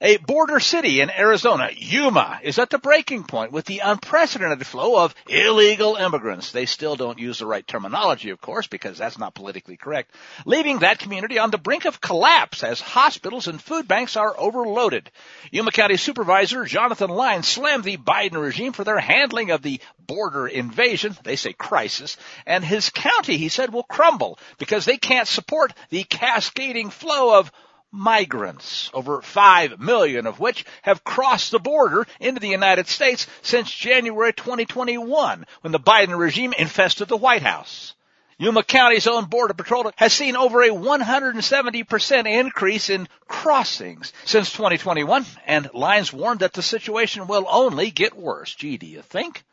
A 0.04 0.16
border 0.16 0.58
city 0.58 1.00
in 1.00 1.10
Arizona, 1.10 1.70
Yuma, 1.76 2.40
is 2.42 2.58
at 2.58 2.70
the 2.70 2.78
breaking 2.78 3.22
point 3.22 3.52
with 3.52 3.66
the 3.66 3.78
unprecedented 3.78 4.66
flow 4.66 4.98
of 4.98 5.14
illegal 5.28 5.94
immigrants. 5.94 6.50
They 6.50 6.66
still 6.66 6.96
don't 6.96 7.20
use 7.20 7.38
the 7.38 7.46
right 7.46 7.64
terminology, 7.64 8.30
of 8.30 8.40
course, 8.40 8.66
because 8.66 8.98
that's 8.98 9.16
not 9.16 9.36
politically 9.36 9.76
correct, 9.76 10.12
leaving 10.44 10.80
that 10.80 10.98
community 10.98 11.38
on 11.38 11.52
the 11.52 11.56
brink 11.56 11.84
of 11.84 12.00
collapse 12.00 12.64
as 12.64 12.80
hospitals 12.80 13.46
and 13.46 13.62
food 13.62 13.86
banks 13.86 14.16
are 14.16 14.34
overloaded. 14.36 15.08
Yuma 15.52 15.70
County 15.70 15.96
Supervisor 15.96 16.64
Jonathan 16.64 17.10
Lyons 17.10 17.46
slammed 17.46 17.84
the 17.84 17.96
Biden 17.96 18.42
regime 18.42 18.72
for 18.72 18.82
their 18.82 18.98
handling 18.98 19.52
of 19.52 19.62
the 19.62 19.80
border 20.04 20.48
invasion, 20.48 21.16
they 21.22 21.36
say 21.36 21.52
crisis, 21.52 22.16
and 22.44 22.64
his 22.64 22.90
county, 22.90 23.36
he 23.36 23.48
said, 23.48 23.72
will 23.72 23.84
crumble 23.84 24.40
because 24.58 24.84
they 24.84 24.96
can't 24.96 25.28
support 25.28 25.72
the 25.90 26.02
cascading 26.02 26.90
flow 26.90 27.38
of 27.38 27.52
migrants, 27.92 28.90
over 28.94 29.20
5 29.20 29.78
million 29.78 30.26
of 30.26 30.40
which 30.40 30.64
have 30.80 31.04
crossed 31.04 31.50
the 31.50 31.58
border 31.58 32.06
into 32.18 32.40
the 32.40 32.48
United 32.48 32.88
States 32.88 33.26
since 33.42 33.70
January 33.70 34.32
2021 34.32 35.46
when 35.60 35.72
the 35.72 35.78
Biden 35.78 36.18
regime 36.18 36.54
infested 36.58 37.08
the 37.08 37.16
White 37.16 37.42
House. 37.42 37.94
Yuma 38.38 38.64
County's 38.64 39.06
own 39.06 39.26
Border 39.26 39.54
Patrol 39.54 39.92
has 39.96 40.12
seen 40.12 40.34
over 40.34 40.62
a 40.62 40.70
170% 40.70 42.26
increase 42.26 42.90
in 42.90 43.06
crossings 43.28 44.12
since 44.24 44.50
2021, 44.52 45.24
and 45.46 45.70
Lyons 45.74 46.12
warned 46.12 46.40
that 46.40 46.52
the 46.54 46.62
situation 46.62 47.28
will 47.28 47.46
only 47.48 47.90
get 47.90 48.16
worse. 48.16 48.54
Gee, 48.54 48.78
do 48.78 48.86
you 48.86 49.02
think? 49.02 49.44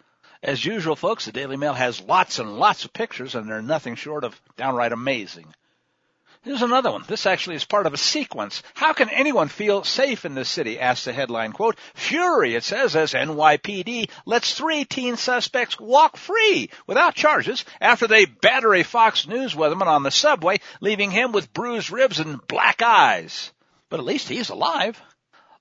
As 0.41 0.63
usual, 0.63 0.95
folks, 0.95 1.25
the 1.25 1.33
Daily 1.33 1.57
Mail 1.57 1.73
has 1.73 2.01
lots 2.01 2.39
and 2.39 2.57
lots 2.57 2.85
of 2.85 2.93
pictures, 2.93 3.35
and 3.35 3.47
they're 3.47 3.61
nothing 3.61 3.95
short 3.95 4.23
of 4.23 4.39
downright 4.55 4.93
amazing. 4.93 5.53
Here's 6.41 6.61
another 6.61 6.89
one. 6.89 7.03
This 7.05 7.25
actually 7.25 7.57
is 7.57 7.65
part 7.65 7.85
of 7.85 7.93
a 7.93 7.97
sequence. 7.97 8.63
How 8.73 8.93
can 8.93 9.09
anyone 9.09 9.49
feel 9.49 9.83
safe 9.83 10.23
in 10.23 10.35
this 10.35 10.47
city? 10.47 10.79
asks 10.79 11.03
the 11.03 11.11
headline 11.11 11.51
quote. 11.51 11.77
Fury, 11.95 12.55
it 12.55 12.63
says, 12.63 12.95
as 12.95 13.11
NYPD 13.11 14.09
lets 14.25 14.53
three 14.53 14.85
teen 14.85 15.17
suspects 15.17 15.77
walk 15.77 16.15
free 16.15 16.69
without 16.87 17.15
charges 17.15 17.65
after 17.81 18.07
they 18.07 18.23
batter 18.23 18.73
a 18.73 18.83
Fox 18.83 19.27
News 19.27 19.53
weatherman 19.53 19.87
on 19.87 20.03
the 20.03 20.11
subway, 20.11 20.61
leaving 20.79 21.11
him 21.11 21.33
with 21.33 21.51
bruised 21.51 21.91
ribs 21.91 22.19
and 22.19 22.45
black 22.47 22.81
eyes. 22.81 23.51
But 23.89 23.99
at 23.99 24.05
least 24.05 24.29
he's 24.29 24.49
alive. 24.49 25.01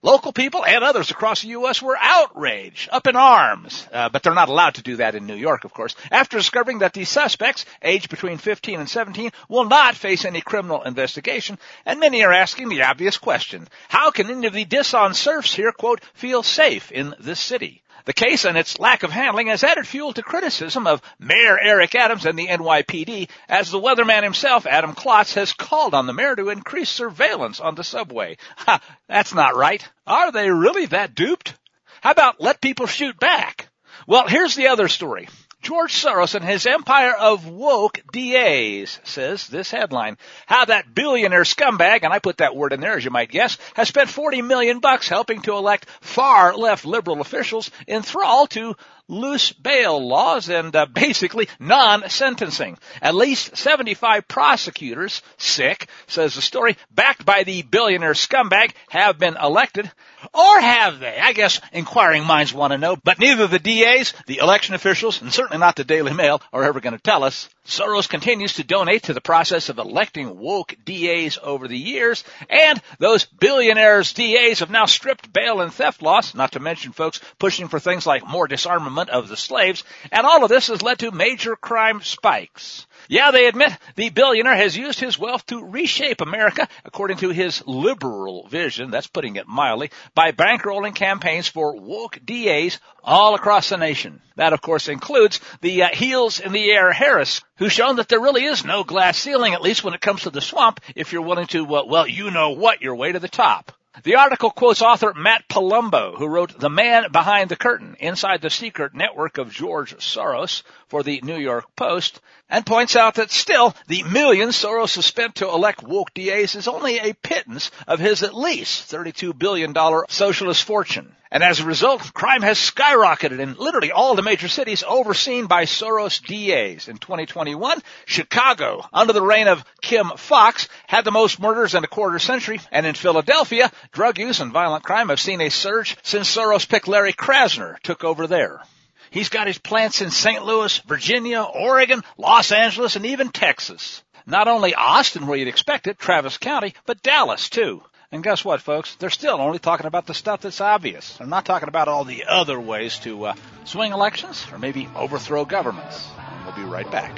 Local 0.01 0.33
people 0.33 0.65
and 0.65 0.85
others 0.85 1.11
across 1.11 1.43
the 1.43 1.49
U.S. 1.49 1.83
were 1.83 1.99
outraged, 2.01 2.89
up 2.93 3.09
in 3.09 3.17
arms, 3.17 3.85
uh, 3.93 4.09
but 4.09 4.23
they're 4.23 4.33
not 4.33 4.49
allowed 4.49 4.77
to 4.77 4.83
do 4.83 4.95
that 4.97 5.17
in 5.17 5.27
New 5.27 5.35
York, 5.35 5.65
of 5.65 5.75
course, 5.75 5.97
after 6.13 6.39
discovering 6.39 6.79
that 6.79 6.93
these 6.93 7.09
suspects, 7.09 7.65
aged 7.83 8.09
between 8.09 8.39
15 8.39 8.79
and 8.79 8.89
17, 8.89 9.33
will 9.49 9.65
not 9.65 9.97
face 9.97 10.25
any 10.25 10.41
criminal 10.41 10.85
investigation, 10.85 11.59
and 11.85 11.99
many 11.99 12.23
are 12.23 12.33
asking 12.33 12.69
the 12.69 12.83
obvious 12.83 13.19
question, 13.19 13.67
how 13.89 14.13
can 14.13 14.31
any 14.31 14.47
of 14.47 14.53
the 14.53 14.65
dishonest 14.65 15.21
serfs 15.21 15.53
here, 15.53 15.73
quote, 15.73 16.01
feel 16.15 16.45
safe 16.45 16.93
in 16.93 17.13
this 17.19 17.41
city? 17.41 17.83
The 18.09 18.15
case 18.15 18.47
and 18.47 18.57
its 18.57 18.79
lack 18.79 19.03
of 19.03 19.11
handling 19.11 19.49
has 19.49 19.63
added 19.63 19.87
fuel 19.87 20.15
to 20.15 20.23
criticism 20.23 20.87
of 20.87 21.03
Mayor 21.19 21.59
Eric 21.61 21.95
Adams 21.95 22.25
and 22.25 22.39
the 22.39 22.47
NYPD, 22.47 23.29
as 23.51 23.71
the 23.71 23.79
weatherman 23.79 24.23
himself, 24.23 24.65
Adam 24.65 24.95
Klotz, 24.95 25.35
has 25.35 25.53
called 25.53 25.93
on 25.93 26.07
the 26.07 26.15
mayor 26.15 26.35
to 26.35 26.49
increase 26.49 26.89
surveillance 26.89 27.61
on 27.61 27.75
the 27.75 27.85
subway. 27.85 28.39
Ha, 28.57 28.81
that's 29.09 29.35
not 29.35 29.57
right. 29.57 29.87
Are 30.07 30.33
they 30.33 30.51
really 30.51 30.87
that 30.87 31.15
duped? 31.15 31.53
How 32.01 32.13
about 32.13 32.41
let 32.41 32.63
people 32.63 32.87
shoot 32.87 33.21
back? 33.21 33.69
Well, 34.07 34.27
here's 34.27 34.55
the 34.55 34.69
other 34.69 34.89
story. 34.89 35.29
George 35.61 35.93
Soros 35.93 36.35
and 36.35 36.45
his 36.45 36.67
empire 36.67 37.15
of 37.15 37.49
woke 37.49 38.01
DAs, 38.13 39.01
says 39.05 39.49
this 39.49 39.71
headline. 39.71 40.17
How 40.47 40.65
that 40.65 40.95
billionaire 40.95 41.43
scumbag, 41.43 42.05
and 42.05 42.13
I 42.13 42.21
put 42.21 42.39
that 42.39 42.55
word 42.55 42.73
in 42.73 42.81
there 42.81 42.97
as 42.97 43.05
you 43.05 43.11
might 43.11 43.31
guess, 43.31 43.59
has 43.75 43.89
spent 43.89 44.09
40 44.09 44.43
million 44.43 44.79
bucks 44.79 45.09
helping 45.09 45.43
to 45.43 45.55
elect 45.55 45.87
far 46.01 46.55
left 46.57 46.85
liberal 46.85 47.21
officials 47.21 47.71
in 47.87 48.03
thrall 48.03 48.47
to 48.49 48.77
loose 49.09 49.53
bail 49.53 50.07
laws 50.07 50.49
and 50.49 50.75
uh, 50.77 50.87
basically 50.87 51.49
non-sentencing. 51.59 52.79
At 53.01 53.15
least 53.15 53.57
75 53.57 54.29
prosecutors, 54.29 55.23
sick, 55.39 55.89
says 56.07 56.35
the 56.35 56.43
story, 56.43 56.77
backed 56.91 57.25
by 57.25 57.45
the 57.45 57.63
billionaire 57.63 58.13
scumbag, 58.13 58.73
have 58.91 59.19
been 59.19 59.37
elected. 59.37 59.91
Or 60.35 60.61
have 60.61 60.99
they? 60.99 61.17
I 61.19 61.33
guess 61.33 61.61
inquiring 61.73 62.25
minds 62.25 62.53
want 62.53 62.73
to 62.73 62.79
know, 62.79 62.97
but 62.97 63.19
neither 63.19 63.47
the 63.47 63.59
DAs, 63.59 64.13
the 64.27 64.39
election 64.39 64.75
officials, 64.75 65.23
and 65.23 65.33
certainly 65.33 65.61
not 65.61 65.77
the 65.77 65.85
Daily 65.85 66.13
Mail 66.13 66.43
are 66.53 66.65
ever 66.65 66.81
going 66.81 66.95
to 66.95 67.03
tell 67.03 67.23
us. 67.23 67.49
Soros 67.67 68.09
continues 68.09 68.55
to 68.55 68.65
donate 68.65 69.05
to 69.05 69.15
the 69.15 69.21
process 69.21 69.69
of 69.69 69.79
electing 69.79 70.39
woke 70.39 70.75
DAs 70.85 71.39
over 71.41 71.69
the 71.69 71.79
years, 71.79 72.25
and 72.49 72.81
those 72.99 73.27
billionaires 73.27 74.13
DAs 74.13 74.61
have 74.61 74.71
now 74.71 74.87
stripped 74.87 75.33
bail 75.33 75.61
and 75.61 75.73
theft 75.73 76.03
laws, 76.03 76.35
not 76.35 76.53
to 76.53 76.61
mention 76.61 76.93
folks 76.93 77.21
pushing 77.39 77.69
for 77.69 77.79
things 77.79 78.07
like 78.07 78.27
more 78.27 78.49
disarmament 78.49 78.98
of 79.09 79.29
the 79.29 79.37
slaves, 79.37 79.85
and 80.11 80.27
all 80.27 80.43
of 80.43 80.49
this 80.49 80.67
has 80.67 80.83
led 80.83 80.99
to 80.99 81.11
major 81.11 81.57
crime 81.57 82.03
spikes. 82.03 82.87
Yeah, 83.09 83.31
they 83.31 83.47
admit 83.47 83.73
the 83.97 84.11
billionaire 84.11 84.57
has 84.57 84.77
used 84.77 85.01
his 85.01 85.19
wealth 85.19 85.47
to 85.47 85.65
reshape 85.65 86.21
America 86.21 86.69
according 86.85 87.19
to 87.19 87.31
his 87.31 87.63
liberal 87.67 88.49
vision, 88.49 88.91
that's 88.91 89.07
putting 89.07 89.37
it 89.37 89.47
mildly, 89.47 89.91
by 90.15 90.33
bankrolling 90.33 90.95
campaigns 90.95 91.49
for 91.49 91.77
woke 91.77 92.19
DAs 92.25 92.79
all 93.03 93.35
across 93.35 93.69
the 93.69 93.77
nation. 93.77 94.21
That 94.37 94.53
of 94.53 94.61
course 94.61 94.89
includes 94.89 95.41
the 95.61 95.85
uh, 95.85 95.89
heels 95.89 96.41
in 96.41 96.53
the 96.53 96.71
air 96.71 96.93
Harris, 96.93 97.41
who's 97.57 97.73
shown 97.73 97.97
that 97.97 98.09
there 98.09 98.21
really 98.21 98.45
is 98.45 98.65
no 98.65 98.85
glass 98.85 99.19
ceiling, 99.19 99.55
at 99.55 99.63
least 99.63 99.85
when 99.85 99.95
it 99.95 100.01
comes 100.01 100.23
to 100.23 100.31
the 100.31 100.41
swamp, 100.41 100.81
if 100.95 101.13
you're 101.13 101.23
willing 101.23 101.47
to, 101.49 101.65
uh, 101.77 101.85
well, 101.85 102.07
you 102.07 102.31
know 102.31 102.51
what, 102.51 102.83
your 102.83 102.95
way 102.95 103.13
to 103.13 103.19
the 103.19 103.29
top. 103.29 103.73
The 104.05 104.15
article 104.15 104.51
quotes 104.51 104.81
author 104.81 105.13
Matt 105.13 105.49
Palumbo, 105.49 106.17
who 106.17 106.29
wrote 106.29 106.59
The 106.59 106.71
Man 106.71 107.11
Behind 107.11 107.49
the 107.49 107.57
Curtain, 107.57 107.97
Inside 107.99 108.41
the 108.41 108.51
Secret 108.51 108.95
Network 108.95 109.39
of 109.39 109.53
George 109.53 109.97
Soros 109.97 110.63
for 110.87 111.03
the 111.03 111.21
New 111.23 111.37
York 111.37 111.65
Post, 111.75 112.21
and 112.49 112.65
points 112.65 112.95
out 112.95 113.15
that 113.15 113.33
still 113.33 113.75
the 113.89 114.05
millions 114.05 114.57
Soros 114.57 114.95
has 114.95 115.05
spent 115.05 115.37
to 115.37 115.49
elect 115.49 115.83
woke 115.83 116.15
DAs 116.15 116.55
is 116.55 116.69
only 116.69 116.99
a 116.99 117.13
pittance 117.15 117.73
of 117.89 117.99
his 117.99 118.23
at 118.23 118.37
least 118.37 118.91
$32 118.91 119.37
billion 119.37 119.75
socialist 120.09 120.63
fortune. 120.63 121.17
And 121.31 121.43
as 121.43 121.61
a 121.61 121.67
result, 121.67 122.15
crime 122.15 122.41
has 122.43 122.59
skyrocketed 122.59 123.39
in 123.39 123.55
literally 123.55 123.93
all 123.93 124.15
the 124.15 124.23
major 124.23 124.49
cities 124.49 124.83
overseen 124.87 125.47
by 125.47 125.65
Soros 125.65 126.21
DAs. 126.23 126.89
In 126.89 126.97
2021, 126.97 127.83
Chicago, 128.07 128.87
under 128.93 129.13
the 129.13 129.23
reign 129.23 129.47
of 129.47 129.65
Kim 129.83 130.11
Foxx, 130.17 130.69
had 130.87 131.05
the 131.05 131.11
most 131.11 131.39
murders 131.39 131.75
in 131.75 131.85
a 131.85 131.89
quarter 131.89 132.19
century. 132.19 132.61
And 132.73 132.87
in 132.87 132.95
Philadelphia, 132.95 133.71
drug 133.93 134.19
use 134.19 134.41
and 134.41 134.53
violent 134.53 134.85
crime 134.85 135.11
have 135.11 135.21
seen 135.21 135.43
a 135.43 135.51
surge 135.51 135.97
since 136.03 136.35
Soros 136.35 136.67
pick 136.67 136.89
Larry 136.89 137.13
Krasner 137.13 137.79
took 137.81 138.05
over 138.05 138.27
there. 138.27 138.63
He's 139.11 139.29
got 139.29 139.47
his 139.47 139.59
plants 139.59 140.01
in 140.01 140.11
St. 140.11 140.45
Louis, 140.45 140.79
Virginia, 140.87 141.43
Oregon, 141.43 142.03
Los 142.17 142.53
Angeles, 142.53 142.97
and 142.97 143.07
even 143.07 143.31
Texas. 143.31 144.03
Not 144.27 144.49
only 144.49 144.75
Austin, 144.75 145.27
where 145.27 145.39
you'd 145.39 145.49
expect 145.49 145.87
it, 145.87 145.99
Travis 145.99 146.37
County, 146.37 146.75
but 146.85 147.03
Dallas 147.03 147.49
too. 147.49 147.83
And 148.11 148.23
guess 148.23 148.43
what, 148.43 148.63
folks? 148.63 148.95
They're 148.95 149.11
still 149.11 149.39
only 149.39 149.59
talking 149.59 149.85
about 149.85 150.07
the 150.07 150.15
stuff 150.15 150.41
that's 150.41 150.63
obvious. 150.63 151.19
They're 151.19 151.27
not 151.27 151.45
talking 151.45 151.69
about 151.69 151.89
all 151.89 152.05
the 152.05 152.25
other 152.27 152.59
ways 152.59 152.99
to 153.01 153.27
uh, 153.27 153.35
swing 153.65 153.93
elections 153.93 154.47
or 154.51 154.59
maybe 154.59 154.89
overthrow 154.97 155.45
governments. 155.45 156.09
We'll 156.47 156.57
be 156.57 156.63
right 156.63 156.91
back. 156.91 157.17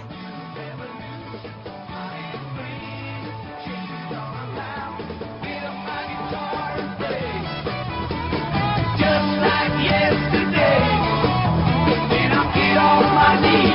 Just 8.98 9.31
like 9.40 9.85
yesterday, 9.85 10.83
and 12.18 12.33
I'll 12.35 12.53
get 12.53 12.76
on 12.76 13.14
my 13.14 13.40
knees 13.40 13.69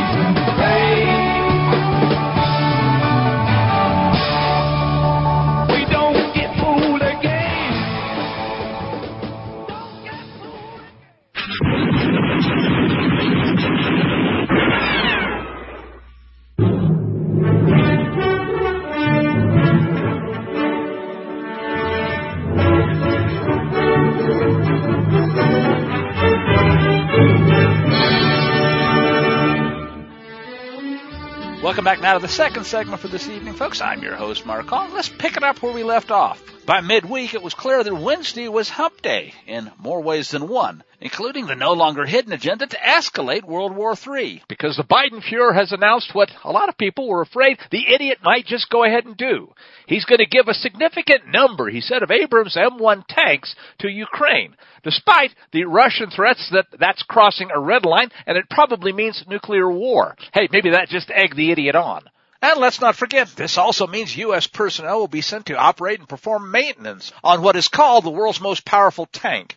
now 32.05 32.13
to 32.13 32.19
the 32.19 32.27
second 32.27 32.65
segment 32.65 33.01
for 33.01 33.07
this 33.07 33.27
evening, 33.27 33.55
folks. 33.55 33.81
I'm 33.81 34.03
your 34.03 34.15
host, 34.15 34.45
Mark 34.45 34.67
Call. 34.67 34.89
Let's 34.91 35.09
pick 35.09 35.37
it 35.37 35.43
up 35.43 35.63
where 35.63 35.73
we 35.73 35.81
left 35.81 36.11
off. 36.11 36.39
By 36.63 36.81
midweek, 36.81 37.33
it 37.33 37.41
was 37.41 37.55
clear 37.55 37.83
that 37.83 37.95
Wednesday 37.95 38.47
was 38.47 38.69
hump 38.69 39.01
day 39.01 39.33
in 39.47 39.71
more 39.79 40.03
ways 40.03 40.29
than 40.29 40.47
one, 40.47 40.83
including 41.05 41.45
the 41.45 41.55
no 41.55 41.71
longer 41.73 42.03
hidden 42.03 42.33
agenda 42.33 42.65
to 42.65 42.77
escalate 42.77 43.43
World 43.43 43.75
War 43.75 43.93
III. 43.93 44.41
because 44.49 44.75
the 44.75 44.83
Biden 44.83 45.21
Fuhrer 45.21 45.53
has 45.53 45.71
announced 45.71 46.15
what 46.15 46.31
a 46.43 46.51
lot 46.51 46.67
of 46.67 46.79
people 46.79 47.07
were 47.07 47.21
afraid 47.21 47.59
the 47.69 47.93
idiot 47.93 48.17
might 48.23 48.47
just 48.47 48.71
go 48.71 48.83
ahead 48.83 49.05
and 49.05 49.15
do. 49.15 49.53
He's 49.85 50.05
going 50.05 50.17
to 50.17 50.25
give 50.25 50.47
a 50.47 50.55
significant 50.55 51.27
number, 51.27 51.69
he 51.69 51.79
said, 51.79 52.01
of 52.01 52.09
Abrams 52.09 52.55
M1 52.55 53.03
tanks 53.07 53.55
to 53.81 53.87
Ukraine, 53.87 54.55
despite 54.81 55.35
the 55.51 55.65
Russian 55.65 56.09
threats 56.09 56.49
that 56.51 56.65
that's 56.79 57.03
crossing 57.03 57.51
a 57.51 57.59
red 57.59 57.85
line 57.85 58.09
and 58.25 58.35
it 58.35 58.49
probably 58.49 58.91
means 58.91 59.23
nuclear 59.27 59.71
war. 59.71 60.15
Hey, 60.33 60.47
maybe 60.51 60.71
that 60.71 60.89
just 60.89 61.11
egged 61.13 61.37
the 61.37 61.51
idiot 61.51 61.75
on. 61.75 62.01
And 62.41 62.59
let's 62.59 62.81
not 62.81 62.95
forget, 62.95 63.27
this 63.27 63.59
also 63.59 63.85
means 63.85 64.17
U.S. 64.17 64.47
personnel 64.47 65.01
will 65.01 65.07
be 65.07 65.21
sent 65.21 65.45
to 65.45 65.55
operate 65.55 65.99
and 65.99 66.09
perform 66.09 66.49
maintenance 66.49 67.13
on 67.23 67.43
what 67.43 67.55
is 67.55 67.67
called 67.67 68.05
the 68.05 68.09
world's 68.09 68.41
most 68.41 68.65
powerful 68.65 69.05
tank. 69.05 69.55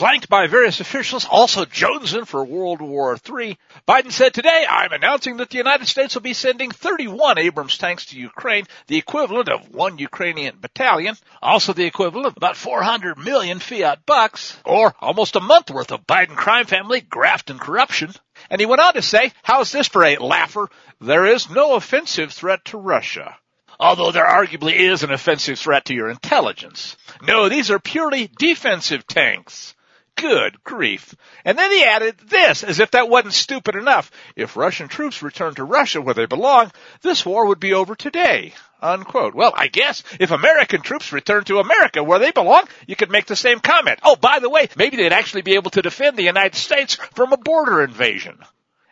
Flanked 0.00 0.30
by 0.30 0.46
various 0.46 0.80
officials 0.80 1.26
also 1.26 1.66
jonesing 1.66 2.26
for 2.26 2.42
World 2.42 2.80
War 2.80 3.18
III, 3.22 3.58
Biden 3.86 4.10
said 4.10 4.32
today, 4.32 4.64
I'm 4.66 4.92
announcing 4.92 5.36
that 5.36 5.50
the 5.50 5.58
United 5.58 5.88
States 5.88 6.14
will 6.14 6.22
be 6.22 6.32
sending 6.32 6.70
31 6.70 7.36
Abrams 7.36 7.76
tanks 7.76 8.06
to 8.06 8.18
Ukraine, 8.18 8.64
the 8.86 8.96
equivalent 8.96 9.50
of 9.50 9.74
one 9.74 9.98
Ukrainian 9.98 10.56
battalion, 10.58 11.16
also 11.42 11.74
the 11.74 11.84
equivalent 11.84 12.28
of 12.28 12.38
about 12.38 12.56
400 12.56 13.18
million 13.18 13.58
fiat 13.58 14.06
bucks, 14.06 14.56
or 14.64 14.94
almost 15.00 15.36
a 15.36 15.40
month 15.40 15.70
worth 15.70 15.92
of 15.92 16.06
Biden 16.06 16.34
crime 16.34 16.64
family 16.64 17.02
graft 17.02 17.50
and 17.50 17.60
corruption. 17.60 18.14
And 18.48 18.58
he 18.58 18.66
went 18.66 18.80
on 18.80 18.94
to 18.94 19.02
say, 19.02 19.32
how's 19.42 19.70
this 19.70 19.88
for 19.88 20.02
a 20.02 20.16
laugher? 20.16 20.70
There 21.02 21.26
is 21.26 21.50
no 21.50 21.74
offensive 21.74 22.32
threat 22.32 22.64
to 22.64 22.78
Russia. 22.78 23.36
Although 23.78 24.12
there 24.12 24.26
arguably 24.26 24.76
is 24.76 25.02
an 25.02 25.12
offensive 25.12 25.58
threat 25.58 25.84
to 25.84 25.94
your 25.94 26.08
intelligence. 26.08 26.96
No, 27.20 27.50
these 27.50 27.70
are 27.70 27.78
purely 27.78 28.30
defensive 28.38 29.06
tanks. 29.06 29.74
Good 30.20 30.62
grief. 30.62 31.14
And 31.46 31.56
then 31.56 31.70
he 31.70 31.82
added 31.82 32.18
this, 32.18 32.62
as 32.62 32.78
if 32.78 32.90
that 32.90 33.08
wasn't 33.08 33.32
stupid 33.32 33.74
enough. 33.74 34.10
If 34.36 34.56
Russian 34.56 34.88
troops 34.88 35.22
return 35.22 35.54
to 35.54 35.64
Russia 35.64 36.02
where 36.02 36.14
they 36.14 36.26
belong, 36.26 36.72
this 37.00 37.24
war 37.24 37.46
would 37.46 37.58
be 37.58 37.72
over 37.72 37.94
today. 37.94 38.52
Unquote. 38.82 39.34
Well, 39.34 39.52
I 39.56 39.68
guess 39.68 40.02
if 40.18 40.30
American 40.30 40.82
troops 40.82 41.12
return 41.12 41.44
to 41.44 41.58
America 41.58 42.04
where 42.04 42.18
they 42.18 42.32
belong, 42.32 42.64
you 42.86 42.96
could 42.96 43.10
make 43.10 43.26
the 43.26 43.36
same 43.36 43.60
comment. 43.60 43.98
Oh, 44.02 44.16
by 44.16 44.40
the 44.40 44.50
way, 44.50 44.68
maybe 44.76 44.98
they'd 44.98 45.12
actually 45.12 45.42
be 45.42 45.54
able 45.54 45.70
to 45.70 45.82
defend 45.82 46.16
the 46.16 46.22
United 46.22 46.56
States 46.56 46.96
from 47.14 47.32
a 47.32 47.38
border 47.38 47.82
invasion. 47.82 48.38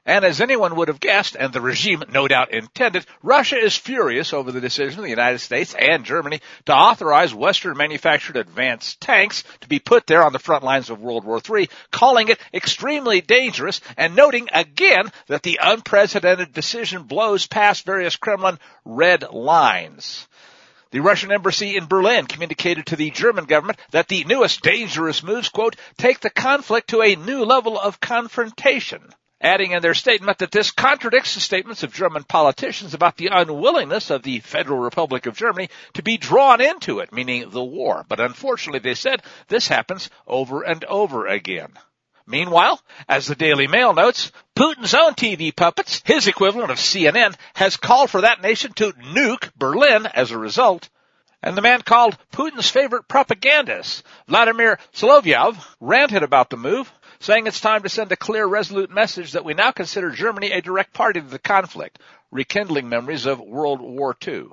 And 0.08 0.24
as 0.24 0.40
anyone 0.40 0.76
would 0.76 0.88
have 0.88 1.00
guessed, 1.00 1.36
and 1.38 1.52
the 1.52 1.60
regime 1.60 2.02
no 2.10 2.26
doubt 2.26 2.54
intended, 2.54 3.04
Russia 3.22 3.58
is 3.58 3.76
furious 3.76 4.32
over 4.32 4.50
the 4.50 4.60
decision 4.62 5.00
of 5.00 5.02
the 5.02 5.10
United 5.10 5.40
States 5.40 5.74
and 5.74 6.02
Germany 6.02 6.40
to 6.64 6.74
authorize 6.74 7.34
Western 7.34 7.76
manufactured 7.76 8.38
advanced 8.38 9.02
tanks 9.02 9.44
to 9.60 9.68
be 9.68 9.78
put 9.78 10.06
there 10.06 10.24
on 10.24 10.32
the 10.32 10.38
front 10.38 10.64
lines 10.64 10.88
of 10.88 11.02
World 11.02 11.26
War 11.26 11.42
III, 11.46 11.68
calling 11.90 12.28
it 12.28 12.40
extremely 12.54 13.20
dangerous 13.20 13.82
and 13.98 14.16
noting 14.16 14.48
again 14.50 15.12
that 15.26 15.42
the 15.42 15.60
unprecedented 15.62 16.54
decision 16.54 17.02
blows 17.02 17.46
past 17.46 17.84
various 17.84 18.16
Kremlin 18.16 18.58
red 18.86 19.30
lines. 19.30 20.26
The 20.90 21.00
Russian 21.00 21.32
embassy 21.32 21.76
in 21.76 21.84
Berlin 21.84 22.24
communicated 22.24 22.86
to 22.86 22.96
the 22.96 23.10
German 23.10 23.44
government 23.44 23.78
that 23.90 24.08
the 24.08 24.24
newest 24.24 24.62
dangerous 24.62 25.22
moves, 25.22 25.50
quote, 25.50 25.76
take 25.98 26.20
the 26.20 26.30
conflict 26.30 26.88
to 26.88 27.02
a 27.02 27.14
new 27.14 27.44
level 27.44 27.78
of 27.78 28.00
confrontation 28.00 29.02
adding 29.40 29.72
in 29.72 29.82
their 29.82 29.94
statement 29.94 30.38
that 30.38 30.50
this 30.50 30.70
contradicts 30.70 31.34
the 31.34 31.40
statements 31.40 31.82
of 31.82 31.92
German 31.92 32.24
politicians 32.24 32.94
about 32.94 33.16
the 33.16 33.28
unwillingness 33.28 34.10
of 34.10 34.22
the 34.22 34.40
Federal 34.40 34.78
Republic 34.78 35.26
of 35.26 35.36
Germany 35.36 35.68
to 35.94 36.02
be 36.02 36.16
drawn 36.16 36.60
into 36.60 36.98
it, 36.98 37.12
meaning 37.12 37.50
the 37.50 37.64
war. 37.64 38.04
But 38.08 38.20
unfortunately, 38.20 38.80
they 38.80 38.94
said, 38.94 39.22
this 39.48 39.68
happens 39.68 40.10
over 40.26 40.62
and 40.62 40.84
over 40.84 41.26
again. 41.26 41.72
Meanwhile, 42.26 42.80
as 43.08 43.26
the 43.26 43.34
Daily 43.34 43.66
Mail 43.66 43.94
notes, 43.94 44.32
Putin's 44.54 44.92
own 44.92 45.14
TV 45.14 45.54
puppets, 45.54 46.02
his 46.04 46.26
equivalent 46.26 46.70
of 46.70 46.76
CNN, 46.76 47.34
has 47.54 47.78
called 47.78 48.10
for 48.10 48.20
that 48.20 48.42
nation 48.42 48.72
to 48.74 48.92
nuke 48.92 49.50
Berlin 49.56 50.04
as 50.06 50.30
a 50.30 50.38
result. 50.38 50.90
And 51.42 51.56
the 51.56 51.62
man 51.62 51.80
called 51.82 52.18
Putin's 52.32 52.68
favorite 52.68 53.08
propagandist, 53.08 54.02
Vladimir 54.26 54.78
Solovyov, 54.92 55.56
ranted 55.80 56.22
about 56.22 56.50
the 56.50 56.56
move, 56.56 56.92
saying 57.20 57.46
it's 57.46 57.60
time 57.60 57.82
to 57.82 57.88
send 57.88 58.12
a 58.12 58.16
clear, 58.16 58.46
resolute 58.46 58.90
message 58.90 59.32
that 59.32 59.44
we 59.44 59.54
now 59.54 59.70
consider 59.70 60.10
Germany 60.10 60.52
a 60.52 60.62
direct 60.62 60.92
party 60.92 61.20
to 61.20 61.26
the 61.26 61.38
conflict, 61.38 61.98
rekindling 62.30 62.88
memories 62.88 63.26
of 63.26 63.40
World 63.40 63.80
War 63.80 64.16
II. 64.26 64.46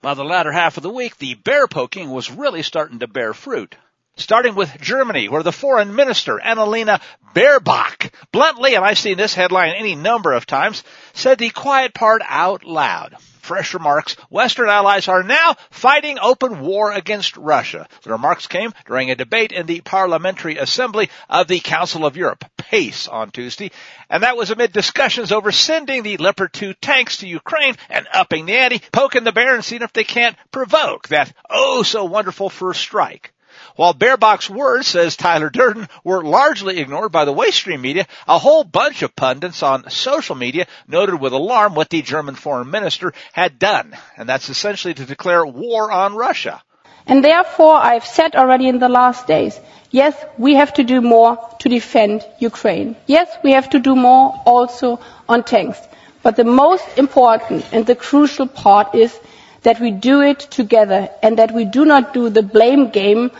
By 0.00 0.14
the 0.14 0.24
latter 0.24 0.52
half 0.52 0.76
of 0.76 0.82
the 0.82 0.90
week, 0.90 1.16
the 1.18 1.34
bear 1.34 1.66
poking 1.66 2.10
was 2.10 2.30
really 2.30 2.62
starting 2.62 3.00
to 3.00 3.06
bear 3.06 3.34
fruit. 3.34 3.74
Starting 4.16 4.54
with 4.54 4.80
Germany, 4.80 5.28
where 5.28 5.42
the 5.42 5.52
foreign 5.52 5.94
minister, 5.94 6.38
Annalena 6.38 7.00
Baerbock, 7.34 8.12
bluntly, 8.30 8.74
and 8.74 8.84
I've 8.84 8.98
seen 8.98 9.16
this 9.16 9.34
headline 9.34 9.74
any 9.74 9.94
number 9.94 10.32
of 10.32 10.44
times, 10.44 10.84
said 11.14 11.38
the 11.38 11.48
quiet 11.50 11.94
part 11.94 12.20
out 12.28 12.64
loud 12.64 13.16
fresh 13.42 13.74
remarks, 13.74 14.14
Western 14.30 14.68
allies 14.68 15.08
are 15.08 15.22
now 15.22 15.56
fighting 15.70 16.18
open 16.20 16.60
war 16.60 16.92
against 16.92 17.36
Russia. 17.36 17.88
The 18.02 18.10
remarks 18.10 18.46
came 18.46 18.72
during 18.86 19.10
a 19.10 19.16
debate 19.16 19.52
in 19.52 19.66
the 19.66 19.80
Parliamentary 19.80 20.56
Assembly 20.56 21.10
of 21.28 21.48
the 21.48 21.60
Council 21.60 22.06
of 22.06 22.16
Europe, 22.16 22.44
PACE, 22.56 23.08
on 23.08 23.30
Tuesday, 23.30 23.72
and 24.08 24.22
that 24.22 24.36
was 24.36 24.50
amid 24.50 24.72
discussions 24.72 25.32
over 25.32 25.52
sending 25.52 26.02
the 26.02 26.16
Leopard 26.16 26.52
2 26.52 26.74
tanks 26.74 27.18
to 27.18 27.28
Ukraine 27.28 27.74
and 27.90 28.06
upping 28.12 28.46
the 28.46 28.56
ante, 28.56 28.80
poking 28.92 29.24
the 29.24 29.32
bear 29.32 29.54
and 29.54 29.64
seeing 29.64 29.82
if 29.82 29.92
they 29.92 30.04
can't 30.04 30.36
provoke 30.50 31.08
that 31.08 31.32
oh 31.50 31.82
so 31.82 32.04
wonderful 32.04 32.48
first 32.48 32.80
strike. 32.80 33.31
While 33.76 33.94
Baerbock's 33.94 34.50
words, 34.50 34.86
says 34.86 35.16
Tyler 35.16 35.50
Durden, 35.50 35.88
were 36.04 36.22
largely 36.22 36.78
ignored 36.78 37.12
by 37.12 37.24
the 37.24 37.34
mainstream 37.34 37.80
media, 37.80 38.06
a 38.26 38.38
whole 38.38 38.64
bunch 38.64 39.02
of 39.02 39.16
pundits 39.16 39.62
on 39.62 39.88
social 39.90 40.34
media 40.34 40.66
noted 40.86 41.20
with 41.20 41.32
alarm 41.32 41.74
what 41.74 41.90
the 41.90 42.02
German 42.02 42.34
foreign 42.34 42.70
minister 42.70 43.12
had 43.32 43.58
done, 43.58 43.96
and 44.16 44.28
that's 44.28 44.48
essentially 44.48 44.94
to 44.94 45.04
declare 45.04 45.44
war 45.46 45.90
on 45.90 46.14
Russia. 46.14 46.62
And 47.06 47.24
therefore, 47.24 47.74
I've 47.74 48.06
said 48.06 48.36
already 48.36 48.68
in 48.68 48.78
the 48.78 48.88
last 48.88 49.26
days, 49.26 49.58
yes, 49.90 50.14
we 50.38 50.54
have 50.54 50.74
to 50.74 50.84
do 50.84 51.00
more 51.00 51.38
to 51.60 51.68
defend 51.68 52.24
Ukraine. 52.38 52.96
Yes, 53.06 53.28
we 53.42 53.52
have 53.52 53.70
to 53.70 53.78
do 53.78 53.96
more 53.96 54.40
also 54.46 55.00
on 55.28 55.42
tanks. 55.42 55.78
But 56.22 56.36
the 56.36 56.44
most 56.44 56.86
important 56.96 57.66
and 57.72 57.84
the 57.84 57.96
crucial 57.96 58.46
part 58.46 58.94
is 58.94 59.18
that 59.62 59.80
we 59.80 59.90
do 59.90 60.20
it 60.20 60.38
together 60.38 61.10
and 61.22 61.38
that 61.38 61.52
we 61.52 61.64
do 61.64 61.84
not 61.84 62.14
do 62.14 62.28
the 62.30 62.42
blame 62.42 62.90
game 62.90 63.30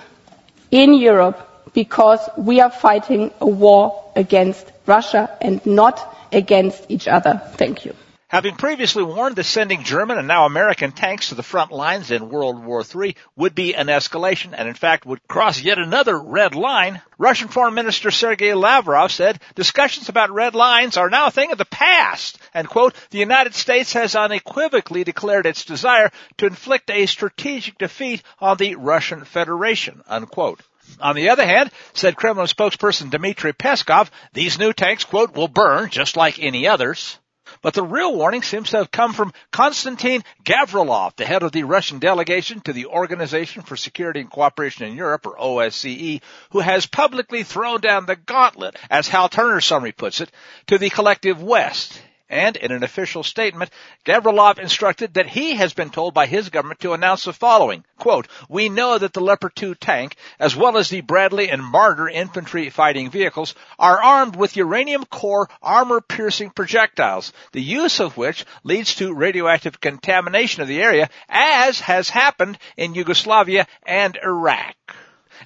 in 0.72 0.94
Europe 0.94 1.38
because 1.74 2.18
we 2.36 2.60
are 2.60 2.70
fighting 2.70 3.30
a 3.40 3.46
war 3.46 4.10
against 4.16 4.66
Russia 4.86 5.30
and 5.40 5.64
not 5.64 6.16
against 6.32 6.86
each 6.90 7.06
other. 7.06 7.40
Thank 7.56 7.84
you. 7.84 7.94
Having 8.32 8.56
previously 8.56 9.02
warned 9.02 9.36
that 9.36 9.44
sending 9.44 9.84
German 9.84 10.16
and 10.16 10.26
now 10.26 10.46
American 10.46 10.90
tanks 10.90 11.28
to 11.28 11.34
the 11.34 11.42
front 11.42 11.70
lines 11.70 12.10
in 12.10 12.30
World 12.30 12.64
War 12.64 12.82
III 12.82 13.14
would 13.36 13.54
be 13.54 13.74
an 13.74 13.88
escalation 13.88 14.54
and 14.56 14.66
in 14.66 14.74
fact 14.74 15.04
would 15.04 15.28
cross 15.28 15.60
yet 15.60 15.76
another 15.76 16.18
red 16.18 16.54
line, 16.54 17.02
Russian 17.18 17.48
Foreign 17.48 17.74
Minister 17.74 18.10
Sergei 18.10 18.54
Lavrov 18.54 19.12
said 19.12 19.38
discussions 19.54 20.08
about 20.08 20.30
red 20.30 20.54
lines 20.54 20.96
are 20.96 21.10
now 21.10 21.26
a 21.26 21.30
thing 21.30 21.52
of 21.52 21.58
the 21.58 21.66
past 21.66 22.38
and 22.54 22.66
quote, 22.66 22.94
the 23.10 23.18
United 23.18 23.54
States 23.54 23.92
has 23.92 24.16
unequivocally 24.16 25.04
declared 25.04 25.44
its 25.44 25.66
desire 25.66 26.10
to 26.38 26.46
inflict 26.46 26.90
a 26.90 27.04
strategic 27.04 27.76
defeat 27.76 28.22
on 28.40 28.56
the 28.56 28.76
Russian 28.76 29.26
Federation, 29.26 30.00
unquote. 30.08 30.62
On 31.00 31.14
the 31.14 31.28
other 31.28 31.46
hand, 31.46 31.70
said 31.92 32.16
Kremlin 32.16 32.46
spokesperson 32.46 33.10
Dmitry 33.10 33.52
Peskov, 33.52 34.08
these 34.32 34.58
new 34.58 34.72
tanks, 34.72 35.04
quote, 35.04 35.34
will 35.34 35.48
burn 35.48 35.90
just 35.90 36.16
like 36.16 36.38
any 36.38 36.66
others. 36.66 37.18
But 37.62 37.74
the 37.74 37.82
real 37.84 38.12
warning 38.14 38.42
seems 38.42 38.70
to 38.70 38.78
have 38.78 38.90
come 38.90 39.12
from 39.12 39.32
Konstantin 39.52 40.24
Gavrilov, 40.44 41.14
the 41.16 41.24
head 41.24 41.44
of 41.44 41.52
the 41.52 41.62
Russian 41.62 42.00
delegation 42.00 42.60
to 42.62 42.72
the 42.72 42.86
Organization 42.86 43.62
for 43.62 43.76
Security 43.76 44.20
and 44.20 44.30
Cooperation 44.30 44.84
in 44.84 44.96
Europe, 44.96 45.26
or 45.26 45.36
OSCE, 45.38 46.20
who 46.50 46.58
has 46.60 46.86
publicly 46.86 47.44
thrown 47.44 47.80
down 47.80 48.06
the 48.06 48.16
gauntlet, 48.16 48.76
as 48.90 49.06
Hal 49.06 49.28
Turner's 49.28 49.64
summary 49.64 49.92
puts 49.92 50.20
it, 50.20 50.30
to 50.66 50.76
the 50.78 50.90
collective 50.90 51.40
West 51.40 52.02
and 52.32 52.56
in 52.56 52.72
an 52.72 52.82
official 52.82 53.22
statement, 53.22 53.70
Gavrilov 54.06 54.58
instructed 54.58 55.14
that 55.14 55.28
he 55.28 55.54
has 55.56 55.74
been 55.74 55.90
told 55.90 56.14
by 56.14 56.26
his 56.26 56.48
government 56.48 56.80
to 56.80 56.94
announce 56.94 57.24
the 57.24 57.32
following, 57.32 57.84
quote, 57.98 58.26
we 58.48 58.70
know 58.70 58.96
that 58.96 59.12
the 59.12 59.20
Leopard 59.20 59.54
2 59.54 59.74
tank, 59.74 60.16
as 60.40 60.56
well 60.56 60.78
as 60.78 60.88
the 60.88 61.02
Bradley 61.02 61.50
and 61.50 61.62
Marder 61.62 62.10
infantry 62.10 62.70
fighting 62.70 63.10
vehicles, 63.10 63.54
are 63.78 64.02
armed 64.02 64.34
with 64.34 64.56
uranium 64.56 65.04
core 65.04 65.48
armor 65.62 66.00
piercing 66.00 66.50
projectiles, 66.50 67.32
the 67.52 67.62
use 67.62 68.00
of 68.00 68.16
which 68.16 68.46
leads 68.64 68.94
to 68.94 69.14
radioactive 69.14 69.80
contamination 69.80 70.62
of 70.62 70.68
the 70.68 70.82
area, 70.82 71.10
as 71.28 71.80
has 71.80 72.08
happened 72.08 72.58
in 72.78 72.94
Yugoslavia 72.94 73.66
and 73.84 74.18
Iraq. 74.22 74.74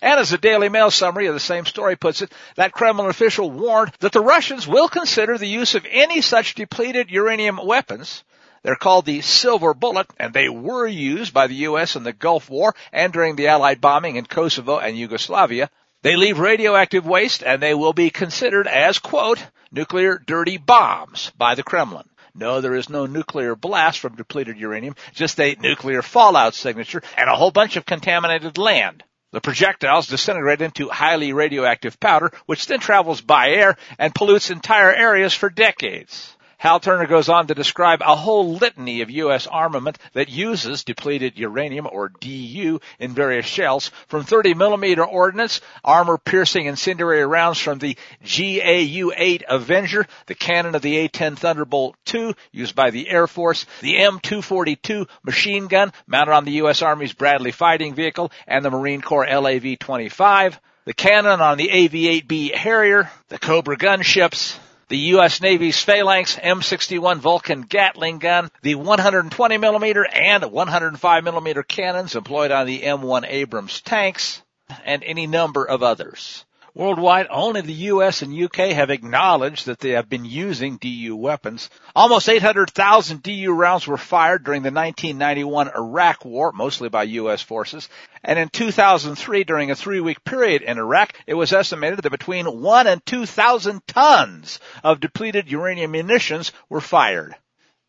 And 0.02 0.20
as 0.20 0.30
the 0.30 0.38
Daily 0.38 0.68
Mail 0.68 0.90
summary 0.90 1.26
of 1.26 1.34
the 1.34 1.40
same 1.40 1.66
story 1.66 1.96
puts 1.96 2.22
it, 2.22 2.32
that 2.56 2.72
Kremlin 2.72 3.08
official 3.08 3.50
warned 3.50 3.92
that 4.00 4.12
the 4.12 4.20
Russians 4.20 4.66
will 4.66 4.88
consider 4.88 5.38
the 5.38 5.46
use 5.46 5.74
of 5.74 5.86
any 5.90 6.20
such 6.20 6.54
depleted 6.54 7.10
uranium 7.10 7.60
weapons 7.64 8.24
they're 8.66 8.74
called 8.74 9.04
the 9.04 9.20
Silver 9.20 9.74
Bullet, 9.74 10.08
and 10.18 10.34
they 10.34 10.48
were 10.48 10.88
used 10.88 11.32
by 11.32 11.46
the 11.46 11.54
U.S. 11.70 11.94
in 11.94 12.02
the 12.02 12.12
Gulf 12.12 12.50
War 12.50 12.74
and 12.92 13.12
during 13.12 13.36
the 13.36 13.46
Allied 13.46 13.80
bombing 13.80 14.16
in 14.16 14.26
Kosovo 14.26 14.78
and 14.78 14.98
Yugoslavia. 14.98 15.70
They 16.02 16.16
leave 16.16 16.40
radioactive 16.40 17.06
waste, 17.06 17.44
and 17.44 17.62
they 17.62 17.74
will 17.74 17.92
be 17.92 18.10
considered 18.10 18.66
as, 18.66 18.98
quote, 18.98 19.38
nuclear 19.70 20.18
dirty 20.18 20.56
bombs 20.56 21.30
by 21.38 21.54
the 21.54 21.62
Kremlin. 21.62 22.08
No, 22.34 22.60
there 22.60 22.74
is 22.74 22.88
no 22.88 23.06
nuclear 23.06 23.54
blast 23.54 24.00
from 24.00 24.16
depleted 24.16 24.58
uranium, 24.58 24.96
just 25.14 25.38
a 25.38 25.54
nuclear 25.60 26.02
fallout 26.02 26.54
signature 26.54 27.04
and 27.16 27.30
a 27.30 27.36
whole 27.36 27.52
bunch 27.52 27.76
of 27.76 27.86
contaminated 27.86 28.58
land. 28.58 29.04
The 29.36 29.42
projectiles 29.42 30.06
disintegrate 30.06 30.62
into 30.62 30.88
highly 30.88 31.34
radioactive 31.34 32.00
powder, 32.00 32.32
which 32.46 32.64
then 32.68 32.80
travels 32.80 33.20
by 33.20 33.50
air 33.50 33.76
and 33.98 34.14
pollutes 34.14 34.48
entire 34.48 34.90
areas 34.90 35.34
for 35.34 35.50
decades. 35.50 36.34
Hal 36.58 36.80
Turner 36.80 37.06
goes 37.06 37.28
on 37.28 37.48
to 37.48 37.54
describe 37.54 38.00
a 38.00 38.16
whole 38.16 38.54
litany 38.54 39.02
of 39.02 39.10
U.S. 39.10 39.46
armament 39.46 39.98
that 40.14 40.30
uses 40.30 40.84
depleted 40.84 41.38
uranium 41.38 41.86
or 41.90 42.08
DU 42.08 42.80
in 42.98 43.12
various 43.12 43.44
shells 43.44 43.90
from 44.08 44.24
30 44.24 44.54
millimeter 44.54 45.04
ordnance, 45.04 45.60
armor 45.84 46.16
piercing 46.16 46.64
incendiary 46.64 47.26
rounds 47.26 47.58
from 47.58 47.78
the 47.78 47.96
GAU-8 48.22 49.42
Avenger, 49.48 50.06
the 50.26 50.34
cannon 50.34 50.74
of 50.74 50.80
the 50.80 50.96
A-10 50.96 51.36
Thunderbolt 51.36 51.94
II 52.12 52.34
used 52.52 52.74
by 52.74 52.90
the 52.90 53.10
Air 53.10 53.26
Force, 53.26 53.66
the 53.82 53.96
M242 53.96 55.08
machine 55.24 55.66
gun 55.66 55.92
mounted 56.06 56.32
on 56.32 56.46
the 56.46 56.52
U.S. 56.52 56.80
Army's 56.80 57.12
Bradley 57.12 57.52
fighting 57.52 57.94
vehicle 57.94 58.32
and 58.46 58.64
the 58.64 58.70
Marine 58.70 59.02
Corps 59.02 59.26
LAV-25, 59.26 60.58
the 60.86 60.94
cannon 60.94 61.42
on 61.42 61.58
the 61.58 61.70
AV-8B 61.70 62.54
Harrier, 62.54 63.10
the 63.28 63.38
Cobra 63.38 63.76
gunships, 63.76 64.58
the 64.88 64.96
U.S. 64.98 65.40
Navy's 65.40 65.78
Phalanx 65.82 66.36
M61 66.36 67.18
Vulcan 67.18 67.62
Gatling 67.62 68.18
gun, 68.18 68.50
the 68.62 68.76
120 68.76 69.58
millimeter 69.58 70.06
and 70.06 70.44
105 70.44 71.24
millimeter 71.24 71.62
cannons 71.62 72.14
employed 72.16 72.52
on 72.52 72.66
the 72.66 72.82
M1 72.82 73.26
Abrams 73.28 73.80
tanks, 73.82 74.42
and 74.84 75.04
any 75.04 75.26
number 75.26 75.64
of 75.64 75.82
others. 75.82 76.45
Worldwide, 76.76 77.28
only 77.30 77.62
the 77.62 77.72
US 77.94 78.20
and 78.20 78.38
UK 78.38 78.72
have 78.72 78.90
acknowledged 78.90 79.64
that 79.64 79.78
they 79.78 79.92
have 79.92 80.10
been 80.10 80.26
using 80.26 80.76
DU 80.76 81.16
weapons. 81.16 81.70
Almost 81.94 82.28
800,000 82.28 83.22
DU 83.22 83.50
rounds 83.50 83.86
were 83.86 83.96
fired 83.96 84.44
during 84.44 84.60
the 84.60 84.70
1991 84.70 85.70
Iraq 85.74 86.26
War, 86.26 86.52
mostly 86.52 86.90
by 86.90 87.04
US 87.04 87.40
forces. 87.40 87.88
And 88.22 88.38
in 88.38 88.50
2003, 88.50 89.44
during 89.44 89.70
a 89.70 89.74
three 89.74 90.00
week 90.00 90.22
period 90.22 90.60
in 90.60 90.76
Iraq, 90.76 91.14
it 91.26 91.32
was 91.32 91.54
estimated 91.54 92.00
that 92.02 92.10
between 92.10 92.60
one 92.60 92.86
and 92.86 93.00
2,000 93.06 93.80
tons 93.86 94.60
of 94.84 95.00
depleted 95.00 95.50
uranium 95.50 95.92
munitions 95.92 96.52
were 96.68 96.82
fired. 96.82 97.34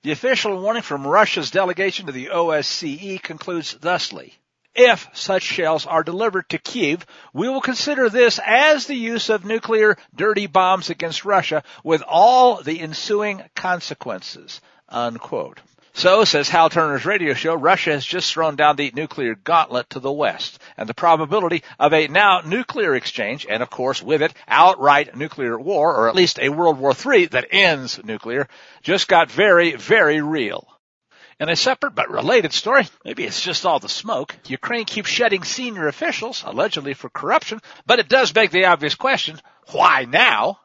The 0.04 0.14
official 0.14 0.62
warning 0.62 0.82
from 0.82 1.06
Russia's 1.06 1.52
delegation 1.52 2.06
to 2.06 2.14
the 2.14 2.30
OSCE 2.30 3.22
concludes 3.22 3.74
thusly. 3.74 4.40
If 4.80 5.10
such 5.14 5.42
shells 5.42 5.88
are 5.88 6.04
delivered 6.04 6.50
to 6.50 6.60
Kiev, 6.60 7.04
we 7.34 7.50
will 7.50 7.62
consider 7.62 8.12
this 8.12 8.40
as 8.46 8.86
the 8.86 8.94
use 8.94 9.30
of 9.30 9.44
nuclear 9.44 9.98
dirty 10.16 10.46
bombs 10.46 10.92
against 10.92 11.26
Russia 11.26 11.64
with 11.84 12.04
all 12.08 12.62
the 12.62 12.80
ensuing 12.80 13.42
consequences. 13.56 14.62
Unquote. 14.88 15.60
So, 15.94 16.26
says 16.26 16.48
Hal 16.48 16.70
Turner's 16.70 17.08
radio 17.08 17.34
show, 17.34 17.56
Russia 17.56 17.94
has 17.94 18.06
just 18.06 18.32
thrown 18.32 18.56
down 18.56 18.76
the 18.76 18.92
nuclear 18.94 19.34
gauntlet 19.34 19.90
to 19.90 20.00
the 20.00 20.12
West, 20.12 20.60
and 20.78 20.88
the 20.88 20.94
probability 20.94 21.64
of 21.80 21.92
a 21.92 22.08
now 22.08 22.42
nuclear 22.46 22.94
exchange, 22.94 23.48
and 23.50 23.64
of 23.64 23.72
course 23.72 24.04
with 24.04 24.22
it, 24.22 24.32
outright 24.48 25.18
nuclear 25.18 25.60
war, 25.60 25.96
or 25.96 26.08
at 26.08 26.14
least 26.14 26.38
a 26.38 26.50
World 26.50 26.78
War 26.78 26.94
III 26.94 27.26
that 27.28 27.48
ends 27.50 28.00
nuclear, 28.04 28.48
just 28.84 29.08
got 29.08 29.32
very, 29.32 29.72
very 29.72 30.22
real. 30.22 30.68
In 31.40 31.50
a 31.50 31.56
separate 31.56 31.94
but 31.94 32.10
related 32.10 32.52
story, 32.52 32.88
maybe 33.06 33.24
it's 33.24 33.42
just 33.42 33.64
all 33.64 33.80
the 33.80 33.90
smoke, 33.90 34.36
Ukraine 34.48 34.86
keeps 34.86 35.10
shedding 35.10 35.44
senior 35.44 35.88
officials, 35.88 36.44
allegedly 36.44 36.96
for 36.96 37.10
corruption, 37.10 37.60
but 37.86 38.00
it 38.00 38.10
does 38.10 38.32
beg 38.32 38.50
the 38.50 38.66
obvious 38.66 38.96
question, 38.96 39.40
why 39.72 40.06
now? 40.06 40.60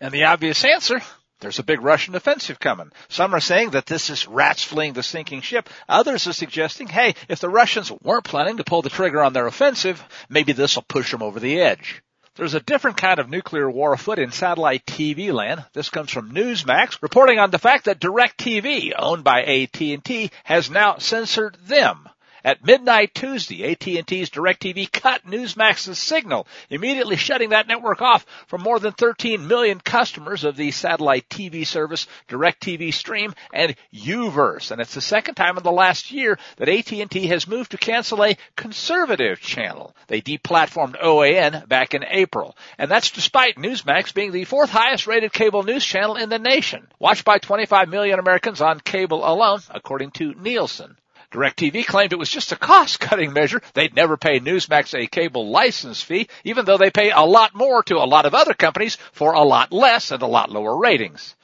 And 0.00 0.12
the 0.12 0.24
obvious 0.24 0.64
answer, 0.66 1.00
there's 1.40 1.58
a 1.58 1.64
big 1.64 1.80
Russian 1.80 2.14
offensive 2.14 2.60
coming. 2.60 2.92
Some 3.08 3.32
are 3.32 3.40
saying 3.40 3.70
that 3.70 3.86
this 3.86 4.10
is 4.10 4.28
rats 4.28 4.62
fleeing 4.62 4.92
the 4.92 5.02
sinking 5.02 5.40
ship. 5.40 5.70
Others 5.88 6.26
are 6.26 6.34
suggesting, 6.34 6.88
hey, 6.88 7.14
if 7.28 7.40
the 7.40 7.48
Russians 7.48 7.90
weren't 8.02 8.24
planning 8.24 8.58
to 8.58 8.64
pull 8.64 8.82
the 8.82 8.90
trigger 8.90 9.22
on 9.22 9.32
their 9.32 9.46
offensive, 9.46 10.02
maybe 10.28 10.52
this 10.52 10.76
will 10.76 10.84
push 10.86 11.10
them 11.10 11.22
over 11.22 11.40
the 11.40 11.60
edge. 11.60 12.02
There's 12.38 12.54
a 12.54 12.60
different 12.60 12.98
kind 12.98 13.18
of 13.18 13.28
nuclear 13.28 13.68
war 13.68 13.92
afoot 13.92 14.20
in 14.20 14.30
satellite 14.30 14.86
TV 14.86 15.32
land. 15.32 15.64
This 15.72 15.90
comes 15.90 16.12
from 16.12 16.32
Newsmax, 16.32 17.02
reporting 17.02 17.40
on 17.40 17.50
the 17.50 17.58
fact 17.58 17.86
that 17.86 17.98
DirecTV, 17.98 18.92
owned 18.96 19.24
by 19.24 19.42
AT&T, 19.42 20.30
has 20.44 20.70
now 20.70 20.98
censored 20.98 21.56
them. 21.66 22.08
At 22.48 22.64
midnight 22.64 23.14
Tuesday, 23.14 23.70
AT&T's 23.70 24.30
DirecTV 24.30 24.90
cut 24.90 25.26
Newsmax's 25.26 25.98
signal, 25.98 26.46
immediately 26.70 27.16
shutting 27.16 27.50
that 27.50 27.68
network 27.68 28.00
off 28.00 28.24
for 28.46 28.56
more 28.56 28.78
than 28.78 28.94
13 28.94 29.46
million 29.46 29.78
customers 29.78 30.44
of 30.44 30.56
the 30.56 30.70
satellite 30.70 31.28
TV 31.28 31.66
service 31.66 32.06
DirecTV 32.26 32.94
Stream 32.94 33.34
and 33.52 33.76
Uverse. 33.92 34.70
And 34.70 34.80
it's 34.80 34.94
the 34.94 35.02
second 35.02 35.34
time 35.34 35.58
in 35.58 35.62
the 35.62 35.70
last 35.70 36.10
year 36.10 36.38
that 36.56 36.70
AT&T 36.70 37.26
has 37.26 37.46
moved 37.46 37.72
to 37.72 37.76
cancel 37.76 38.24
a 38.24 38.38
conservative 38.56 39.40
channel. 39.40 39.94
They 40.06 40.22
deplatformed 40.22 40.98
OAN 41.02 41.68
back 41.68 41.92
in 41.92 42.02
April. 42.02 42.56
And 42.78 42.90
that's 42.90 43.10
despite 43.10 43.56
Newsmax 43.56 44.14
being 44.14 44.32
the 44.32 44.44
fourth 44.44 44.70
highest 44.70 45.06
rated 45.06 45.34
cable 45.34 45.64
news 45.64 45.84
channel 45.84 46.16
in 46.16 46.30
the 46.30 46.38
nation, 46.38 46.88
watched 46.98 47.26
by 47.26 47.36
25 47.36 47.90
million 47.90 48.18
Americans 48.18 48.62
on 48.62 48.80
cable 48.80 49.30
alone, 49.30 49.60
according 49.68 50.12
to 50.12 50.32
Nielsen. 50.32 50.96
DirecTV 51.30 51.84
claimed 51.86 52.12
it 52.14 52.18
was 52.18 52.30
just 52.30 52.52
a 52.52 52.56
cost-cutting 52.56 53.34
measure. 53.34 53.60
They'd 53.74 53.94
never 53.94 54.16
pay 54.16 54.40
Newsmax 54.40 54.98
a 54.98 55.06
cable 55.06 55.50
license 55.50 56.02
fee, 56.02 56.28
even 56.44 56.64
though 56.64 56.78
they 56.78 56.90
pay 56.90 57.10
a 57.10 57.20
lot 57.20 57.54
more 57.54 57.82
to 57.82 57.96
a 57.96 58.08
lot 58.08 58.24
of 58.24 58.34
other 58.34 58.54
companies 58.54 58.96
for 59.12 59.34
a 59.34 59.42
lot 59.42 59.70
less 59.70 60.10
and 60.10 60.22
a 60.22 60.26
lot 60.26 60.50
lower 60.50 60.76
ratings. 60.76 61.36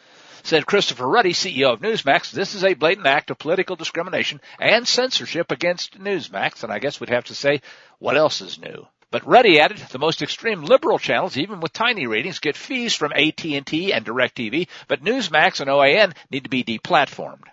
Said 0.42 0.66
Christopher 0.66 1.06
Ruddy, 1.06 1.32
CEO 1.32 1.72
of 1.72 1.80
Newsmax, 1.80 2.30
this 2.30 2.54
is 2.54 2.64
a 2.64 2.74
blatant 2.74 3.06
act 3.06 3.30
of 3.30 3.38
political 3.38 3.76
discrimination 3.76 4.40
and 4.58 4.88
censorship 4.88 5.50
against 5.50 5.98
Newsmax, 5.98 6.62
and 6.62 6.72
I 6.72 6.78
guess 6.78 7.00
we'd 7.00 7.10
have 7.10 7.24
to 7.24 7.34
say, 7.34 7.60
what 7.98 8.16
else 8.16 8.40
is 8.40 8.58
new? 8.58 8.86
But 9.10 9.26
Ruddy 9.26 9.60
added, 9.60 9.78
the 9.78 9.98
most 9.98 10.22
extreme 10.22 10.62
liberal 10.62 10.98
channels, 10.98 11.36
even 11.36 11.60
with 11.60 11.72
tiny 11.72 12.06
ratings, 12.06 12.40
get 12.40 12.56
fees 12.56 12.94
from 12.94 13.12
AT&T 13.12 13.92
and 13.92 14.04
DirecTV, 14.04 14.68
but 14.88 15.04
Newsmax 15.04 15.60
and 15.60 15.70
OAN 15.70 16.14
need 16.30 16.44
to 16.44 16.50
be 16.50 16.64
deplatformed. 16.64 17.44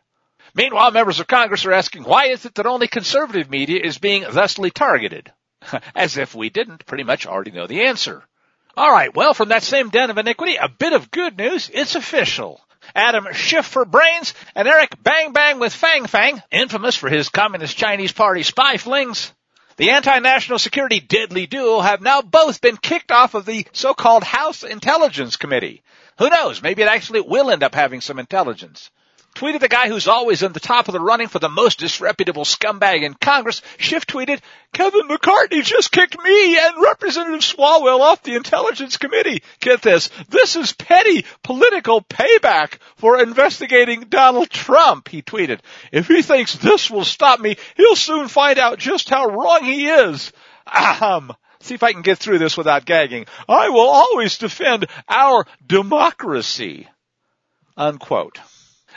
Meanwhile, 0.53 0.91
members 0.91 1.19
of 1.19 1.27
Congress 1.27 1.65
are 1.65 1.71
asking, 1.71 2.03
why 2.03 2.27
is 2.27 2.45
it 2.45 2.55
that 2.55 2.65
only 2.65 2.87
conservative 2.87 3.49
media 3.49 3.81
is 3.81 3.97
being 3.97 4.23
thusly 4.23 4.69
targeted? 4.69 5.31
As 5.95 6.17
if 6.17 6.35
we 6.35 6.49
didn't 6.49 6.85
pretty 6.85 7.03
much 7.03 7.25
already 7.25 7.51
know 7.51 7.67
the 7.67 7.83
answer. 7.83 8.23
Alright, 8.77 9.15
well, 9.15 9.33
from 9.33 9.49
that 9.49 9.63
same 9.63 9.89
den 9.89 10.09
of 10.09 10.17
iniquity, 10.17 10.55
a 10.55 10.69
bit 10.69 10.93
of 10.93 11.11
good 11.11 11.37
news. 11.37 11.69
It's 11.73 11.95
official. 11.95 12.61
Adam 12.95 13.27
Schiff 13.31 13.65
for 13.65 13.85
brains, 13.85 14.33
and 14.55 14.67
Eric 14.67 15.01
Bang 15.01 15.33
Bang 15.33 15.59
with 15.59 15.73
Fang 15.73 16.07
Fang, 16.07 16.41
infamous 16.51 16.95
for 16.95 17.09
his 17.09 17.29
Communist 17.29 17.77
Chinese 17.77 18.11
Party 18.11 18.43
spy 18.43 18.77
flings. 18.77 19.31
The 19.77 19.91
anti-national 19.91 20.59
security 20.59 20.99
deadly 20.99 21.47
duo 21.47 21.79
have 21.79 22.01
now 22.01 22.21
both 22.21 22.59
been 22.59 22.77
kicked 22.77 23.11
off 23.11 23.33
of 23.33 23.45
the 23.45 23.65
so-called 23.71 24.23
House 24.23 24.63
Intelligence 24.63 25.37
Committee. 25.37 25.81
Who 26.17 26.29
knows? 26.29 26.61
Maybe 26.61 26.81
it 26.81 26.89
actually 26.89 27.21
will 27.21 27.51
end 27.51 27.63
up 27.63 27.73
having 27.73 28.01
some 28.01 28.19
intelligence. 28.19 28.91
Tweeted 29.35 29.61
the 29.61 29.69
guy 29.69 29.87
who's 29.87 30.09
always 30.09 30.43
in 30.43 30.51
the 30.51 30.59
top 30.59 30.87
of 30.87 30.93
the 30.93 30.99
running 30.99 31.27
for 31.29 31.39
the 31.39 31.49
most 31.49 31.79
disreputable 31.79 32.43
scumbag 32.43 33.03
in 33.03 33.13
Congress. 33.13 33.61
Schiff 33.77 34.05
tweeted, 34.05 34.41
Kevin 34.73 35.07
McCarthy 35.07 35.61
just 35.61 35.91
kicked 35.91 36.21
me 36.21 36.57
and 36.59 36.81
Representative 36.81 37.39
Swalwell 37.39 38.01
off 38.01 38.23
the 38.23 38.35
Intelligence 38.35 38.97
Committee. 38.97 39.41
Get 39.59 39.81
this. 39.81 40.09
This 40.29 40.57
is 40.57 40.73
petty 40.73 41.25
political 41.43 42.01
payback 42.01 42.77
for 42.97 43.21
investigating 43.21 44.01
Donald 44.09 44.49
Trump, 44.49 45.07
he 45.07 45.21
tweeted. 45.21 45.61
If 45.93 46.07
he 46.07 46.21
thinks 46.21 46.55
this 46.55 46.91
will 46.91 47.05
stop 47.05 47.39
me, 47.39 47.55
he'll 47.77 47.95
soon 47.95 48.27
find 48.27 48.59
out 48.59 48.79
just 48.79 49.09
how 49.09 49.27
wrong 49.27 49.63
he 49.63 49.87
is. 49.87 50.33
Ahem. 50.67 51.31
See 51.61 51.75
if 51.75 51.83
I 51.83 51.93
can 51.93 52.01
get 52.01 52.17
through 52.17 52.39
this 52.39 52.57
without 52.57 52.85
gagging. 52.85 53.27
I 53.47 53.69
will 53.69 53.87
always 53.87 54.37
defend 54.37 54.87
our 55.07 55.45
democracy. 55.65 56.87
Unquote. 57.77 58.39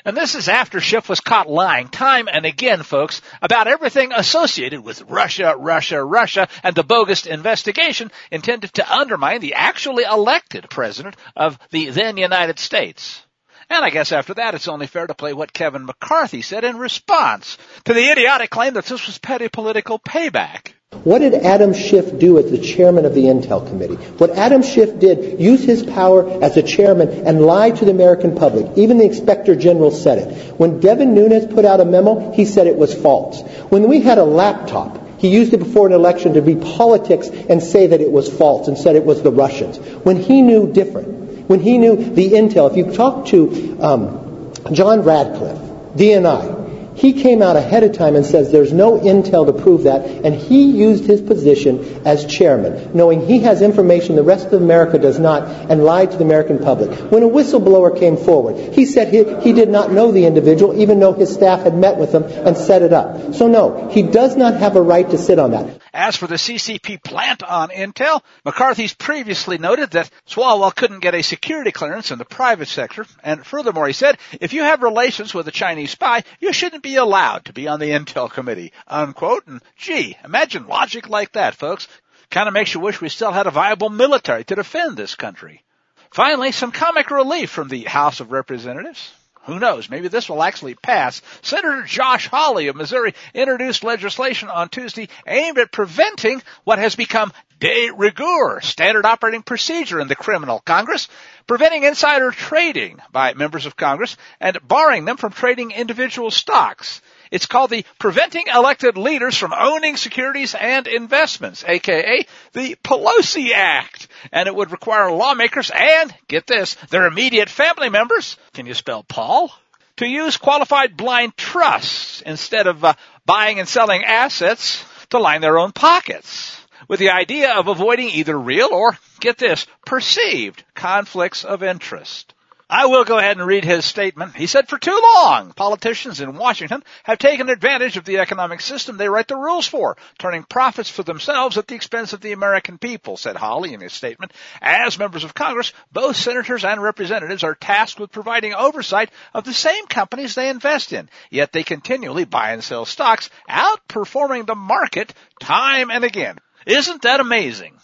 And 0.04 0.14
this 0.14 0.34
is 0.34 0.48
after 0.50 0.80
Schiff 0.80 1.08
was 1.08 1.20
caught 1.20 1.48
lying 1.48 1.88
time 1.88 2.28
and 2.30 2.44
again, 2.44 2.82
folks, 2.82 3.22
about 3.40 3.68
everything 3.68 4.12
associated 4.12 4.80
with 4.80 5.00
Russia, 5.02 5.54
Russia, 5.56 6.04
Russia, 6.04 6.46
and 6.62 6.74
the 6.74 6.84
bogus 6.84 7.24
investigation 7.24 8.12
intended 8.30 8.74
to 8.74 8.92
undermine 8.92 9.40
the 9.40 9.54
actually 9.54 10.04
elected 10.04 10.68
president 10.68 11.16
of 11.34 11.58
the 11.70 11.88
then 11.88 12.18
United 12.18 12.58
States. 12.58 13.22
And 13.70 13.82
I 13.82 13.88
guess 13.88 14.12
after 14.12 14.34
that, 14.34 14.54
it's 14.54 14.68
only 14.68 14.86
fair 14.86 15.06
to 15.06 15.14
play 15.14 15.32
what 15.32 15.54
Kevin 15.54 15.86
McCarthy 15.86 16.42
said 16.42 16.64
in 16.64 16.76
response 16.76 17.56
to 17.84 17.94
the 17.94 18.10
idiotic 18.10 18.50
claim 18.50 18.74
that 18.74 18.84
this 18.84 19.06
was 19.06 19.16
petty 19.18 19.48
political 19.48 19.98
payback. 19.98 20.73
What 21.02 21.18
did 21.18 21.34
Adam 21.34 21.74
Schiff 21.74 22.18
do 22.18 22.38
as 22.38 22.50
the 22.50 22.58
chairman 22.58 23.04
of 23.04 23.14
the 23.14 23.24
Intel 23.24 23.66
Committee? 23.66 23.94
What 23.94 24.30
Adam 24.30 24.62
Schiff 24.62 24.98
did, 24.98 25.40
use 25.40 25.64
his 25.64 25.82
power 25.82 26.42
as 26.42 26.56
a 26.56 26.62
chairman 26.62 27.08
and 27.26 27.42
lie 27.42 27.70
to 27.70 27.84
the 27.84 27.90
American 27.90 28.36
public. 28.36 28.78
Even 28.78 28.98
the 28.98 29.04
Inspector 29.04 29.54
General 29.56 29.90
said 29.90 30.18
it. 30.18 30.58
When 30.58 30.80
Devin 30.80 31.14
Nunes 31.14 31.52
put 31.52 31.64
out 31.64 31.80
a 31.80 31.84
memo, 31.84 32.32
he 32.32 32.44
said 32.44 32.66
it 32.66 32.76
was 32.76 32.94
false. 32.94 33.42
When 33.68 33.88
we 33.88 34.00
had 34.00 34.18
a 34.18 34.24
laptop, 34.24 35.04
he 35.18 35.28
used 35.28 35.52
it 35.52 35.58
before 35.58 35.86
an 35.86 35.92
election 35.92 36.34
to 36.34 36.42
be 36.42 36.54
politics 36.54 37.28
and 37.28 37.62
say 37.62 37.88
that 37.88 38.00
it 38.00 38.10
was 38.10 38.32
false 38.32 38.68
and 38.68 38.76
said 38.76 38.96
it 38.96 39.04
was 39.04 39.22
the 39.22 39.32
Russians. 39.32 39.78
When 39.78 40.16
he 40.16 40.42
knew 40.42 40.72
different, 40.72 41.48
when 41.48 41.60
he 41.60 41.78
knew 41.78 41.96
the 41.96 42.32
intel, 42.32 42.70
if 42.70 42.76
you 42.76 42.92
talk 42.94 43.26
to 43.26 43.78
um, 43.80 44.52
John 44.72 45.02
Ratcliffe, 45.02 45.58
DNI, 45.96 46.63
he 46.94 47.12
came 47.12 47.42
out 47.42 47.56
ahead 47.56 47.82
of 47.82 47.92
time 47.92 48.16
and 48.16 48.24
says 48.24 48.50
there's 48.50 48.72
no 48.72 48.98
intel 48.98 49.46
to 49.46 49.52
prove 49.52 49.84
that, 49.84 50.04
and 50.06 50.34
he 50.34 50.70
used 50.70 51.04
his 51.04 51.20
position 51.20 52.02
as 52.06 52.24
chairman, 52.26 52.94
knowing 52.94 53.26
he 53.26 53.40
has 53.40 53.62
information 53.62 54.16
the 54.16 54.22
rest 54.22 54.46
of 54.46 54.54
America 54.54 54.98
does 54.98 55.18
not, 55.18 55.42
and 55.70 55.84
lied 55.84 56.10
to 56.12 56.16
the 56.16 56.24
American 56.24 56.58
public. 56.58 56.90
When 57.10 57.22
a 57.22 57.28
whistleblower 57.28 57.98
came 57.98 58.16
forward, 58.16 58.74
he 58.74 58.86
said 58.86 59.12
he, 59.12 59.24
he 59.40 59.52
did 59.52 59.68
not 59.68 59.92
know 59.92 60.12
the 60.12 60.26
individual, 60.26 60.80
even 60.80 61.00
though 61.00 61.12
his 61.12 61.32
staff 61.32 61.62
had 61.62 61.76
met 61.76 61.96
with 61.96 62.12
him 62.12 62.24
and 62.24 62.56
set 62.56 62.82
it 62.82 62.92
up. 62.92 63.34
So 63.34 63.48
no, 63.48 63.88
he 63.90 64.02
does 64.02 64.36
not 64.36 64.54
have 64.54 64.76
a 64.76 64.82
right 64.82 65.08
to 65.10 65.18
sit 65.18 65.38
on 65.38 65.50
that. 65.52 65.83
As 65.94 66.16
for 66.16 66.26
the 66.26 66.34
CCP 66.34 67.04
plant 67.04 67.44
on 67.44 67.68
Intel, 67.68 68.20
McCarthy's 68.44 68.92
previously 68.92 69.58
noted 69.58 69.92
that 69.92 70.10
Swalwell 70.26 70.74
couldn't 70.74 70.98
get 70.98 71.14
a 71.14 71.22
security 71.22 71.70
clearance 71.70 72.10
in 72.10 72.18
the 72.18 72.24
private 72.24 72.66
sector, 72.66 73.06
and 73.22 73.46
furthermore 73.46 73.86
he 73.86 73.92
said, 73.92 74.18
if 74.40 74.52
you 74.52 74.64
have 74.64 74.82
relations 74.82 75.32
with 75.32 75.46
a 75.46 75.52
Chinese 75.52 75.92
spy, 75.92 76.24
you 76.40 76.52
shouldn't 76.52 76.82
be 76.82 76.96
allowed 76.96 77.44
to 77.44 77.52
be 77.52 77.68
on 77.68 77.78
the 77.78 77.90
Intel 77.90 78.28
committee, 78.28 78.72
unquote. 78.88 79.46
And 79.46 79.62
gee, 79.76 80.16
imagine 80.24 80.66
logic 80.66 81.08
like 81.08 81.30
that, 81.34 81.54
folks. 81.54 81.86
Kind 82.28 82.48
of 82.48 82.54
makes 82.54 82.74
you 82.74 82.80
wish 82.80 83.00
we 83.00 83.08
still 83.08 83.30
had 83.30 83.46
a 83.46 83.52
viable 83.52 83.88
military 83.88 84.42
to 84.42 84.56
defend 84.56 84.96
this 84.96 85.14
country. 85.14 85.62
Finally, 86.10 86.50
some 86.50 86.72
comic 86.72 87.12
relief 87.12 87.50
from 87.50 87.68
the 87.68 87.84
House 87.84 88.18
of 88.18 88.32
Representatives. 88.32 89.12
Who 89.46 89.58
knows? 89.58 89.90
Maybe 89.90 90.08
this 90.08 90.28
will 90.28 90.42
actually 90.42 90.74
pass. 90.74 91.20
Senator 91.42 91.82
Josh 91.82 92.28
Hawley 92.28 92.68
of 92.68 92.76
Missouri 92.76 93.14
introduced 93.34 93.84
legislation 93.84 94.48
on 94.48 94.68
Tuesday 94.70 95.08
aimed 95.26 95.58
at 95.58 95.70
preventing 95.70 96.42
what 96.64 96.78
has 96.78 96.96
become 96.96 97.32
de 97.60 97.90
rigueur, 97.90 98.60
standard 98.62 99.04
operating 99.04 99.42
procedure 99.42 100.00
in 100.00 100.08
the 100.08 100.16
criminal 100.16 100.60
Congress, 100.60 101.08
preventing 101.46 101.84
insider 101.84 102.30
trading 102.30 102.98
by 103.12 103.34
members 103.34 103.66
of 103.66 103.76
Congress 103.76 104.16
and 104.40 104.58
barring 104.66 105.04
them 105.04 105.16
from 105.16 105.32
trading 105.32 105.72
individual 105.72 106.30
stocks. 106.30 107.02
It's 107.30 107.46
called 107.46 107.70
the 107.70 107.84
Preventing 107.98 108.46
Elected 108.54 108.96
Leaders 108.96 109.36
from 109.36 109.52
Owning 109.52 109.96
Securities 109.96 110.54
and 110.54 110.86
Investments, 110.86 111.64
aka 111.66 112.26
the 112.52 112.76
Pelosi 112.84 113.52
Act. 113.54 114.08
And 114.32 114.46
it 114.46 114.54
would 114.54 114.72
require 114.72 115.10
lawmakers 115.10 115.70
and, 115.74 116.14
get 116.28 116.46
this, 116.46 116.74
their 116.90 117.06
immediate 117.06 117.48
family 117.48 117.88
members, 117.88 118.36
can 118.52 118.66
you 118.66 118.74
spell 118.74 119.02
Paul? 119.02 119.52
To 119.98 120.06
use 120.06 120.36
qualified 120.36 120.96
blind 120.96 121.36
trusts 121.36 122.20
instead 122.20 122.66
of 122.66 122.84
uh, 122.84 122.94
buying 123.26 123.60
and 123.60 123.68
selling 123.68 124.04
assets 124.04 124.84
to 125.10 125.18
line 125.18 125.40
their 125.40 125.58
own 125.58 125.72
pockets 125.72 126.60
with 126.88 127.00
the 127.00 127.10
idea 127.10 127.52
of 127.54 127.68
avoiding 127.68 128.08
either 128.10 128.38
real 128.38 128.68
or, 128.72 128.98
get 129.20 129.38
this, 129.38 129.66
perceived 129.86 130.64
conflicts 130.74 131.44
of 131.44 131.62
interest. 131.62 132.33
I 132.76 132.86
will 132.86 133.04
go 133.04 133.18
ahead 133.18 133.36
and 133.36 133.46
read 133.46 133.64
his 133.64 133.84
statement. 133.84 134.34
He 134.34 134.48
said, 134.48 134.68
for 134.68 134.78
too 134.78 135.00
long, 135.14 135.52
politicians 135.52 136.20
in 136.20 136.36
Washington 136.36 136.82
have 137.04 137.18
taken 137.18 137.48
advantage 137.48 137.96
of 137.96 138.04
the 138.04 138.18
economic 138.18 138.60
system 138.60 138.96
they 138.96 139.08
write 139.08 139.28
the 139.28 139.36
rules 139.36 139.68
for, 139.68 139.96
turning 140.18 140.42
profits 140.42 140.90
for 140.90 141.04
themselves 141.04 141.56
at 141.56 141.68
the 141.68 141.76
expense 141.76 142.12
of 142.12 142.20
the 142.20 142.32
American 142.32 142.78
people, 142.78 143.16
said 143.16 143.36
Hawley 143.36 143.74
in 143.74 143.80
his 143.80 143.92
statement. 143.92 144.32
As 144.60 144.98
members 144.98 145.22
of 145.22 145.34
Congress, 145.34 145.72
both 145.92 146.16
senators 146.16 146.64
and 146.64 146.82
representatives 146.82 147.44
are 147.44 147.54
tasked 147.54 148.00
with 148.00 148.10
providing 148.10 148.54
oversight 148.54 149.10
of 149.32 149.44
the 149.44 149.54
same 149.54 149.86
companies 149.86 150.34
they 150.34 150.48
invest 150.48 150.92
in, 150.92 151.08
yet 151.30 151.52
they 151.52 151.62
continually 151.62 152.24
buy 152.24 152.50
and 152.50 152.64
sell 152.64 152.86
stocks, 152.86 153.30
outperforming 153.48 154.46
the 154.46 154.56
market 154.56 155.14
time 155.40 155.92
and 155.92 156.02
again. 156.02 156.38
Isn't 156.66 157.02
that 157.02 157.20
amazing? 157.20 157.78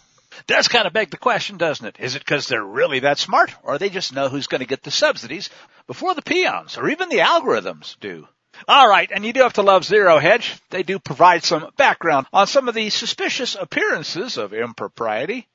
Does 0.47 0.67
kind 0.67 0.87
of 0.87 0.93
beg 0.93 1.09
the 1.11 1.17
question, 1.17 1.57
doesn't 1.57 1.85
it? 1.85 1.95
Is 1.99 2.15
it 2.15 2.19
because 2.19 2.47
they're 2.47 2.63
really 2.63 2.99
that 2.99 3.19
smart, 3.19 3.53
or 3.63 3.77
they 3.77 3.89
just 3.89 4.13
know 4.13 4.29
who's 4.29 4.47
going 4.47 4.59
to 4.59 4.67
get 4.67 4.83
the 4.83 4.91
subsidies 4.91 5.49
before 5.87 6.15
the 6.15 6.21
peons, 6.21 6.77
or 6.77 6.89
even 6.89 7.09
the 7.09 7.19
algorithms 7.19 7.97
do? 7.99 8.27
All 8.67 8.87
right, 8.87 9.09
and 9.11 9.25
you 9.25 9.33
do 9.33 9.41
have 9.41 9.53
to 9.53 9.61
love 9.61 9.85
Zero 9.85 10.19
Hedge. 10.19 10.59
They 10.69 10.83
do 10.83 10.99
provide 10.99 11.43
some 11.43 11.69
background 11.77 12.27
on 12.33 12.47
some 12.47 12.67
of 12.67 12.75
the 12.75 12.89
suspicious 12.89 13.55
appearances 13.55 14.37
of 14.37 14.53
impropriety. 14.53 15.47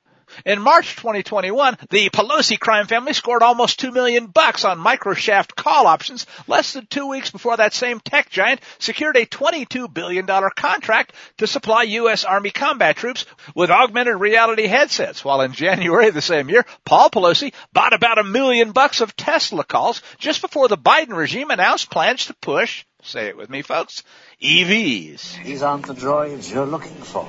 In 0.45 0.61
March 0.61 0.97
2021, 0.97 1.79
the 1.91 2.11
Pelosi 2.11 2.59
crime 2.59 2.87
family 2.87 3.13
scored 3.13 3.43
almost 3.43 3.79
2 3.81 3.93
million 3.93 4.27
bucks 4.27 4.65
on 4.65 4.79
microshaft 4.79 5.55
call 5.55 5.87
options 5.87 6.27
less 6.47 6.73
than 6.73 6.87
2 6.87 7.07
weeks 7.09 7.31
before 7.31 7.57
that 7.57 7.75
same 7.75 8.01
tech 8.01 8.29
giant 8.31 8.61
secured 8.79 9.17
a 9.17 9.25
22 9.25 9.89
billion 9.89 10.27
dollar 10.27 10.51
contract 10.51 11.15
to 11.39 11.47
supply 11.47 11.85
US 11.85 12.25
Army 12.25 12.51
combat 12.51 12.97
troops 12.97 13.25
with 13.55 13.71
augmented 13.71 14.17
reality 14.17 14.67
headsets, 14.67 15.25
while 15.25 15.41
in 15.41 15.53
January 15.53 16.09
of 16.09 16.15
the 16.15 16.23
same 16.23 16.49
year, 16.49 16.65
Paul 16.85 17.11
Pelosi 17.11 17.53
bought 17.73 17.93
about 17.93 18.19
a 18.19 18.25
million 18.25 18.73
bucks 18.73 19.01
of 19.01 19.17
Tesla 19.17 19.65
calls 19.65 20.03
just 20.19 20.43
before 20.43 20.69
the 20.69 20.79
Biden 20.79 21.17
regime 21.17 21.51
announced 21.51 21.91
plans 21.91 22.27
to 22.27 22.35
push, 22.35 22.85
say 23.03 23.29
it 23.29 23.37
with 23.37 23.51
me 23.51 23.63
folks, 23.63 24.03
EVs. 24.43 25.45
These 25.45 25.63
aren't 25.63 25.87
the 25.87 25.95
droids 25.95 26.53
you're 26.53 26.67
looking 26.67 26.97
for. 26.97 27.29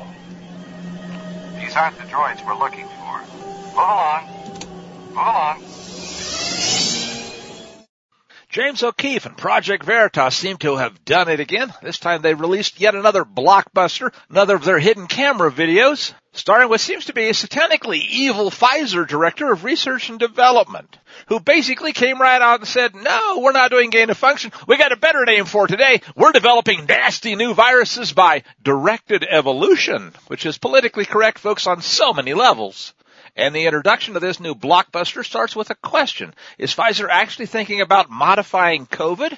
These 1.60 1.76
aren't 1.76 1.98
the 1.98 2.06
droids 2.06 2.46
we're 2.46 2.58
looking 2.58 2.88
for. 2.88 3.22
Move 3.76 3.76
along. 3.78 4.30
Move 5.10 5.18
along. 5.18 5.87
James 8.50 8.82
O'Keefe 8.82 9.26
and 9.26 9.38
Project 9.38 9.84
Veritas 9.84 10.34
seem 10.34 10.56
to 10.58 10.78
have 10.78 11.04
done 11.04 11.28
it 11.28 11.42
again. 11.42 11.74
This 11.82 12.00
time 12.00 12.22
they 12.22 12.34
released 12.34 12.80
yet 12.80 12.96
another 12.96 13.26
blockbuster, 13.26 14.14
another 14.30 14.56
of 14.56 14.64
their 14.64 14.80
hidden 14.80 15.08
camera 15.08 15.52
videos, 15.52 16.14
starring 16.32 16.70
what 16.70 16.80
seems 16.80 17.06
to 17.06 17.14
be 17.14 17.28
a 17.28 17.34
satanically 17.34 18.00
evil 18.10 18.50
Pfizer 18.50 19.06
director 19.06 19.52
of 19.52 19.66
research 19.66 20.10
and 20.10 20.18
development, 20.18 20.98
who 21.28 21.42
basically 21.42 21.92
came 21.92 22.22
right 22.22 22.42
out 22.42 22.60
and 22.60 22.68
said, 22.68 22.96
no, 22.96 23.40
we're 23.40 23.52
not 23.52 23.70
doing 23.70 23.90
gain 23.90 24.10
of 24.10 24.18
function. 24.18 24.54
We 24.66 24.78
got 24.78 24.94
a 24.94 24.98
better 24.98 25.26
name 25.26 25.44
for 25.44 25.68
today. 25.68 26.00
We're 26.16 26.32
developing 26.32 26.86
nasty 26.86 27.36
new 27.36 27.54
viruses 27.54 28.14
by 28.14 28.44
directed 28.64 29.26
evolution, 29.30 30.14
which 30.28 30.46
is 30.46 30.58
politically 30.58 31.06
correct, 31.06 31.40
folks, 31.40 31.68
on 31.68 31.82
so 31.82 32.14
many 32.14 32.34
levels. 32.34 32.94
And 33.38 33.54
the 33.54 33.68
introduction 33.68 34.16
of 34.16 34.24
this 34.24 34.40
new 34.40 34.56
blockbuster 34.56 35.24
starts 35.24 35.56
with 35.56 35.70
a 35.70 35.76
question. 35.76 36.34
Is 36.58 36.74
Pfizer 36.74 37.08
actually 37.08 37.46
thinking 37.46 37.82
about 37.82 38.10
modifying 38.10 38.88
COVID? 38.88 39.38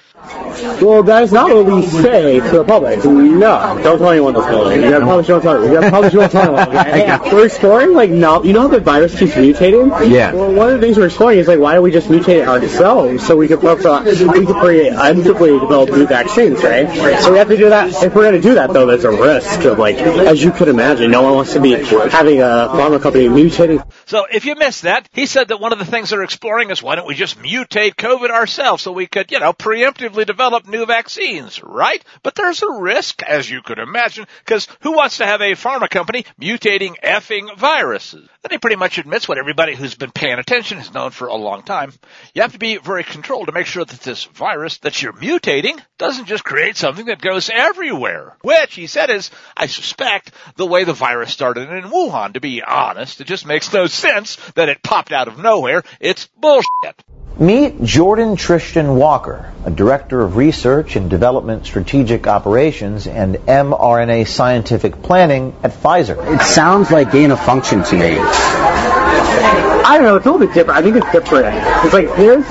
Well, 0.82 1.04
that 1.04 1.24
is 1.24 1.34
not 1.34 1.54
what 1.54 1.66
we 1.66 1.86
say 1.86 2.39
to 2.39 2.50
the 2.60 2.64
public. 2.64 3.04
No, 3.04 3.78
don't 3.84 4.00
tell 4.00 4.10
anyone 4.10 4.34
this. 4.36 4.45
You 4.45 4.89
gotta 4.89 5.06
publish, 5.06 5.28
don't 5.28 5.41
tell. 5.41 5.62
You 5.66 5.74
gotta 5.74 5.91
publish, 5.91 6.14
don't 6.14 6.32
tell 6.32 6.58
anyone. 6.58 6.78
Okay? 6.78 7.20
We're 7.34 7.45
exploring 7.45 7.93
like 7.93 8.10
no, 8.10 8.41
you 8.41 8.54
know 8.54 8.62
how 8.62 8.68
the 8.70 8.80
virus 8.80 9.20
keeps 9.20 9.34
mutating? 9.34 10.10
Yeah. 10.10 10.32
Well, 10.32 10.54
one 10.54 10.70
of 10.70 10.80
the 10.80 10.86
things 10.86 10.97
we're 10.97 11.08
exploring 11.08 11.39
is 11.39 11.50
like 11.50 11.60
why 11.60 11.74
don't 11.74 11.84
we 11.84 11.91
just 11.91 12.08
mutate 12.08 12.41
it 12.41 12.47
ourselves 12.47 13.28
so 13.28 13.36
we 13.36 13.50
can 13.50 13.60
focus 13.60 13.86
on 13.86 14.06
we 14.06 14.16
can 14.16 14.54
create 14.54 14.93
uh, 14.93 15.14
untriply 15.14 15.60
develop 15.60 15.89
new 15.89 16.08
vaccines, 16.08 16.64
right? 16.64 16.88
So 17.22 17.34
we 17.34 17.38
have 17.38 17.50
to 17.50 17.58
do 17.58 17.68
that. 17.70 17.89
If 18.02 18.16
we're 18.16 18.24
gonna 18.24 18.41
do 18.41 18.54
that 18.56 18.72
though, 18.72 18.86
there's 18.86 19.04
a 19.04 19.12
risk 19.12 19.66
of 19.66 19.78
like, 19.78 19.97
as 19.97 20.41
you 20.41 20.52
could 20.52 20.70
imagine, 20.70 21.12
no 21.12 21.22
one 21.24 21.34
wants 21.34 21.52
to 21.54 21.60
be 21.60 21.72
having 21.72 22.39
a 22.39 22.70
pharma 22.72 23.02
company 23.02 23.28
mutating 23.28 23.89
So 24.06 24.26
if 24.32 24.46
you 24.46 24.56
missed 24.56 24.84
that, 24.84 25.08
he 25.12 25.26
said 25.26 25.50
that 25.50 25.60
one 25.60 25.74
of 25.74 25.80
the 25.80 25.86
things 25.86 26.10
they're 26.10 26.24
exploring 26.24 26.72
is 26.72 26.82
why 26.84 26.96
don't 26.96 27.08
we 27.08 27.16
just 27.16 27.40
mutate 27.40 27.96
COVID 27.96 28.30
ourselves 28.30 28.84
so 28.84 28.92
we 28.92 29.08
could, 29.08 29.32
you 29.32 29.40
know, 29.40 29.54
preemptively 29.54 30.26
develop 30.26 30.68
new 30.68 30.86
vaccines, 30.86 31.62
right? 31.64 32.04
But 32.24 32.36
there's 32.36 32.64
a 32.64 32.72
risk, 32.72 33.24
as 33.24 33.50
you 33.50 33.62
could 33.62 33.80
imagine, 33.80 34.26
because 34.46 34.68
who 34.82 34.94
wants 34.94 35.18
to 35.18 35.26
have 35.26 35.42
a 35.42 35.52
pharma 35.52 35.90
company 35.90 36.26
mutating 36.40 37.00
effing 37.04 37.58
viruses? 37.58 38.28
And 38.42 38.54
he 38.54 38.58
pretty 38.58 38.78
much 38.78 38.98
admits 38.98 39.28
what 39.28 39.38
everybody 39.38 39.76
who's 39.76 39.96
been 39.96 40.12
paying 40.12 40.40
attention 40.40 40.78
has 40.78 40.94
known 40.94 41.12
for 41.12 41.28
a 41.28 41.36
long 41.36 41.62
time. 41.62 41.92
You 42.34 42.42
have 42.42 42.54
to 42.54 42.60
be 42.60 42.78
very 42.78 43.04
controlled 43.04 43.48
to 43.48 43.52
make 43.52 43.66
sure 43.66 43.84
that 43.84 44.00
this 44.00 44.24
virus 44.24 44.78
that 44.78 45.02
you're 45.02 45.12
mutating 45.12 45.78
doesn't 45.98 46.26
just 46.26 46.46
create 46.46 46.78
something 46.78 47.08
that 47.08 47.20
goes 47.20 47.50
everywhere. 47.50 48.38
Which, 48.42 48.76
he 48.76 48.88
said, 48.88 49.10
is, 49.10 49.30
I 49.58 49.66
suspect, 49.66 50.32
the 50.56 50.66
way 50.66 50.86
the 50.86 50.94
virus 50.94 51.34
started 51.34 51.70
in 51.70 51.92
Wuhan, 51.92 52.34
to 52.36 52.40
be 52.40 52.64
honest. 52.64 53.20
It 53.20 53.28
just 53.28 53.46
makes 53.46 53.74
no 53.74 53.88
sense 53.88 54.38
that 54.56 54.70
it 54.70 54.84
popped 54.84 55.12
out 55.12 55.28
of 55.28 55.38
nowhere. 55.38 55.84
It's 56.00 56.28
bullshit. 56.38 57.04
Meet 57.40 57.80
Jordon 57.80 58.36
Trishton 58.36 58.96
Walker, 58.96 59.54
a 59.64 59.72
director 59.72 60.20
of 60.20 60.36
research 60.36 60.98
and 60.98 61.10
development 61.10 61.66
strategic 61.66 62.28
operations 62.28 63.08
and 63.08 63.36
mRNA 63.36 64.28
scientific 64.28 65.02
planning 65.02 65.56
at 65.64 65.72
Pfizer. 65.72 66.36
It 66.36 66.42
sounds 66.42 66.92
like 66.92 67.14
gain 67.14 67.32
of 67.32 67.40
function 67.40 67.82
to 67.86 67.96
me. 67.96 68.99
I 69.22 69.97
don't 69.97 70.03
know. 70.05 70.15
It's 70.17 70.26
a 70.26 70.32
little 70.32 70.45
bit 70.47 70.53
different. 70.53 70.80
I 70.80 70.82
think 70.84 70.95
it's 70.97 71.11
different. 71.11 71.47
It's 71.86 71.93
like 71.93 72.07
this. 72.15 72.45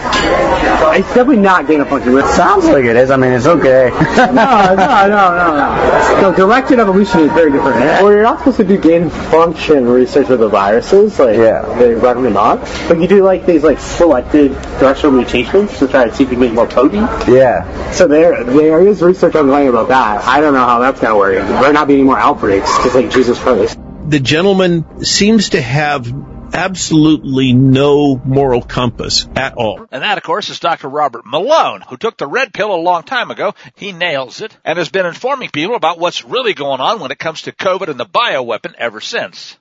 It's 0.99 1.09
definitely 1.09 1.37
not 1.39 1.67
gain 1.67 1.81
of 1.81 1.89
function. 1.89 2.17
It 2.17 2.27
sounds 2.35 2.65
like 2.67 2.85
it 2.85 2.97
is. 2.97 3.11
I 3.11 3.17
mean, 3.17 3.33
it's 3.33 3.47
okay. 3.47 3.91
no, 4.17 4.35
no, 4.35 4.75
no, 4.75 5.07
no, 5.09 5.57
no. 5.57 6.21
No, 6.23 6.35
directed 6.35 6.81
evolution 6.81 7.21
is 7.21 7.33
very 7.33 7.53
different. 7.53 7.77
Well, 7.79 8.11
you're 8.13 8.23
not 8.23 8.39
supposed 8.39 8.57
to 8.59 8.65
do 8.65 8.79
gain 8.79 9.05
of 9.05 9.13
function 9.13 9.87
research 9.87 10.29
with 10.29 10.41
the 10.41 10.49
viruses. 10.49 11.19
Like, 11.19 11.37
Yeah. 11.37 11.63
they 11.79 11.95
recommend 11.95 12.35
not. 12.35 12.61
But 12.89 12.99
you 13.01 13.07
do 13.07 13.23
like 13.23 13.47
these 13.47 13.63
like 13.63 13.79
selected 13.79 14.53
directional 14.81 15.13
mutations 15.13 15.79
to 15.79 15.87
try 15.89 16.07
to 16.09 16.15
see 16.15 16.25
if 16.25 16.31
you 16.31 16.37
can 16.37 16.41
make 16.41 16.53
more 16.53 16.67
potent. 16.67 17.09
Yeah. 17.29 17.93
So 17.93 18.09
there, 18.09 18.43
there 18.45 18.87
is 18.87 19.01
research 19.03 19.35
ongoing 19.37 19.69
about 19.69 19.89
that. 19.89 20.25
I 20.25 20.41
don't 20.41 20.55
know 20.55 20.65
how 20.67 20.81
that's 20.81 21.01
gonna 21.01 21.17
work. 21.17 21.35
There 21.35 21.45
might 21.63 21.73
not 21.75 21.87
be 21.89 21.95
any 21.95 22.03
more 22.05 22.19
outbreaks. 22.19 22.69
Just 22.83 22.95
like 22.95 23.11
Jesus 23.11 23.39
Christ. 23.39 23.79
the 24.09 24.19
gentleman 24.21 25.05
seems 25.05 25.51
to 25.51 25.61
have 25.61 26.07
absolutely 26.59 27.53
no 27.53 28.17
moral 28.17 28.63
compass 28.63 29.29
at 29.37 29.55
all. 29.55 29.87
And 29.93 30.03
that, 30.03 30.19
of 30.19 30.25
course, 30.25 30.51
is 30.51 30.59
Dr. 30.59 30.89
Robert 30.89 31.25
Malone, 31.25 31.83
who 31.83 31.97
took 31.97 32.17
the 32.17 32.27
red 32.27 32.53
pill 32.53 32.75
a 32.75 32.77
long 32.77 33.05
time 33.05 33.31
ago. 33.31 33.55
He 33.77 33.93
nails 33.93 34.41
it 34.41 34.57
and 34.65 34.77
has 34.77 34.89
been 34.89 35.07
informing 35.07 35.51
people 35.51 35.77
about 35.77 36.01
what's 36.01 36.25
really 36.25 36.55
going 36.55 36.81
on 36.81 36.99
when 36.99 37.13
it 37.13 37.19
comes 37.19 37.43
to 37.43 37.53
COVID 37.53 37.89
and 37.89 38.01
the 38.01 38.07
bioweapon 38.07 38.75
ever 38.77 39.01
since. 39.01 39.57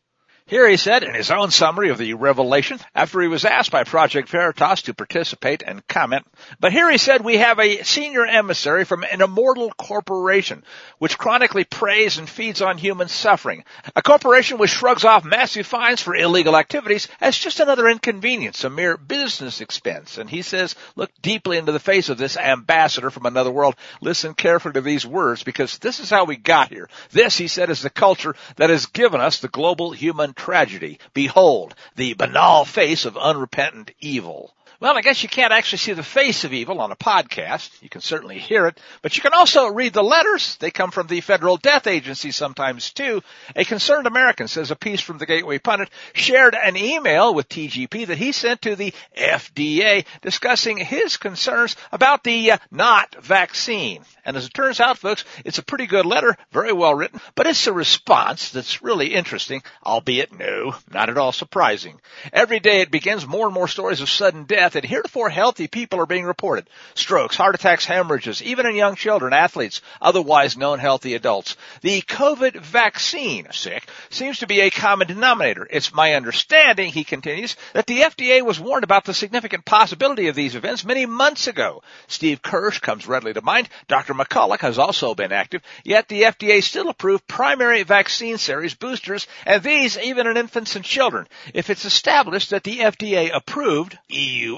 Here 0.48 0.70
he 0.70 0.78
said 0.78 1.04
in 1.04 1.14
his 1.14 1.30
own 1.30 1.52
summary 1.52 1.89
of 1.89 1.98
the 1.98 2.14
revelation 2.14 2.80
after 2.95 3.20
he 3.20 3.28
was 3.28 3.43
asked 3.43 3.70
by 3.70 3.84
Project 3.84 4.30
Veritas 4.30 4.84
to 4.84 4.93
participate 4.93 5.62
and 5.62 5.86
comment. 5.89 6.26
But 6.62 6.72
here 6.72 6.89
he 6.89 6.98
said 6.98 7.20
we 7.20 7.39
have 7.39 7.60
a 7.60 7.84
senior 7.84 8.26
emissary 8.26 8.86
from 8.86 9.04
an 9.04 9.22
immortal 9.22 9.72
corporation 9.72 10.64
which 11.00 11.18
chronically 11.18 11.66
preys 11.66 12.18
and 12.18 12.30
feeds 12.30 12.62
on 12.62 12.78
human 12.78 13.10
suffering. 13.10 13.66
A 13.93 14.02
corporation 14.02 14.58
which 14.58 14.70
shrugs 14.70 15.04
off 15.04 15.26
massive 15.26 15.68
fines 15.68 16.02
for 16.02 16.16
illegal 16.16 16.56
activities 16.56 17.10
as 17.20 17.38
just 17.38 17.60
another 17.60 17.89
inconvenience, 17.89 18.64
a 18.64 18.70
mere 18.70 18.95
business 18.95 19.60
expense. 19.60 20.18
And 20.18 20.30
he 20.30 20.43
says, 20.43 20.76
look 20.95 21.12
deeply 21.22 21.58
into 21.58 21.74
the 21.74 21.80
face 21.80 22.08
of 22.08 22.18
this 22.18 22.38
ambassador 22.38 23.10
from 23.10 23.26
another 23.26 23.52
world. 23.52 23.76
Listen 24.00 24.34
carefully 24.34 24.76
to 24.76 24.82
these 24.82 25.06
words 25.06 25.43
because 25.43 25.78
this 25.80 26.00
is 26.00 26.10
how 26.10 26.24
we 26.24 26.38
got 26.38 26.70
here. 26.70 26.88
This, 27.12 27.38
he 27.38 27.50
said, 27.50 27.70
is 27.70 27.82
the 27.82 27.89
culture 27.89 28.34
that 28.56 28.70
has 28.70 28.86
given 28.86 29.20
us 29.20 29.41
the 29.41 29.50
global 29.50 29.91
human 29.91 30.36
tragedy. 30.38 31.00
Behold, 31.14 31.76
the 31.96 32.14
banal 32.14 32.64
face 32.64 33.06
of 33.06 33.18
unrepentant 33.18 33.92
evil. 34.00 34.54
Well, 34.80 34.96
I 34.96 35.02
guess 35.02 35.24
you 35.24 35.30
can't 35.30 35.54
actually 35.54 35.80
see 35.80 35.94
the 35.94 36.04
face 36.04 36.44
of 36.44 36.54
evil 36.54 36.82
on 36.82 36.92
a 36.92 36.96
podcast. 36.96 37.72
You 37.82 37.90
can 37.90 38.02
certainly 38.02 38.38
hear 38.38 38.68
it, 38.68 38.80
but 39.02 39.18
you 39.18 39.24
can 39.24 39.34
also 39.34 39.70
read 39.70 39.92
the 39.92 40.04
letters. 40.04 40.56
They 40.58 40.70
come 40.70 40.92
from 40.92 41.08
the 41.08 41.20
Federal 41.22 41.58
Death 41.58 41.88
Agency 41.88 42.30
sometimes 42.30 42.92
too. 42.94 43.24
A 43.56 43.66
concerned 43.66 44.06
American 44.06 44.48
says 44.48 44.70
a 44.70 44.76
piece 44.76 45.02
from 45.02 45.18
the 45.18 45.26
Gateway 45.26 45.58
Pundit 45.58 45.90
shared 46.14 46.54
an 46.54 46.78
email 46.78 47.34
with 47.34 47.50
TGP 47.50 48.06
that 48.06 48.20
he 48.20 48.32
sent 48.32 48.62
to 48.62 48.76
the 48.76 48.94
FDA 49.18 50.06
discussing 50.22 50.78
his 50.78 51.18
concerns 51.18 51.76
about 51.92 52.24
the 52.24 52.52
uh, 52.52 52.58
not 52.70 53.16
vaccine. 53.24 54.04
And 54.26 54.38
as 54.38 54.46
it 54.46 54.54
turns 54.54 54.80
out, 54.80 55.00
folks, 55.00 55.26
it's 55.44 55.58
a 55.58 55.64
pretty 55.64 55.88
good 55.88 56.06
letter, 56.06 56.38
very 56.52 56.74
well 56.74 56.94
written, 56.94 57.20
but 57.34 57.48
it's 57.48 57.66
a 57.66 57.74
response 57.74 58.52
that's 58.52 58.84
really 58.84 59.16
interesting, 59.16 59.64
albeit 59.84 60.38
no, 60.38 60.76
not 60.94 61.10
at 61.10 61.18
all 61.18 61.32
surprising. 61.32 62.00
Every 62.32 62.60
day 62.60 62.82
it 62.82 62.92
begins 62.92 63.26
more 63.26 63.46
and 63.46 63.56
more 63.56 63.68
stories 63.68 64.02
of 64.02 64.10
sudden 64.10 64.44
death 64.44 64.66
and 64.76 64.86
heretofore 64.86 65.30
healthy 65.30 65.68
people 65.68 65.99
are 65.99 66.05
being 66.05 66.26
reported. 66.26 66.70
Strokes, 66.95 67.36
heart 67.36 67.55
attacks, 67.55 67.86
hemorrhages, 67.86 68.41
even 68.41 68.65
in 68.65 68.76
young 68.76 68.95
children, 68.95 69.34
athletes, 69.34 69.82
otherwise 70.01 70.57
known 70.57 70.80
healthy 70.80 71.13
adults. 71.15 71.55
The 71.82 72.01
COVID 72.01 72.57
vaccine, 72.61 73.47
sick, 73.51 73.88
seems 74.09 74.39
to 74.39 74.47
be 74.47 74.61
a 74.61 74.70
common 74.70 75.07
denominator. 75.07 75.68
It's 75.70 75.93
my 75.93 76.13
understanding, 76.13 76.91
he 76.91 77.03
continues, 77.03 77.55
that 77.74 77.88
the 77.88 78.01
FDA 78.01 78.41
was 78.41 78.59
warned 78.59 78.84
about 78.84 79.05
the 79.05 79.13
significant 79.13 79.65
possibility 79.65 80.28
of 80.28 80.36
these 80.36 80.55
events 80.55 80.86
many 80.86 81.05
months 81.05 81.47
ago. 81.47 81.84
Steve 82.07 82.41
Kirsch 82.41 82.80
comes 82.80 83.07
readily 83.07 83.34
to 83.34 83.41
mind. 83.41 83.70
Dr. 83.88 84.13
McCullough 84.13 84.59
has 84.59 84.78
also 84.78 85.15
been 85.15 85.32
active, 85.32 85.61
yet 85.84 86.07
the 86.07 86.24
FDA 86.24 86.63
still 86.63 86.89
approved 86.89 87.28
primary 87.28 87.84
vaccine 87.84 88.38
series 88.38 88.74
boosters, 88.74 89.28
and 89.45 89.63
these 89.63 89.97
even 89.97 90.28
in 90.28 90.38
infants 90.38 90.76
and 90.76 90.86
children. 90.86 91.28
If 91.53 91.70
it's 91.70 91.86
established 91.86 92.51
that 92.51 92.63
the 92.63 92.80
FDA 92.80 93.30
approved 93.34 93.97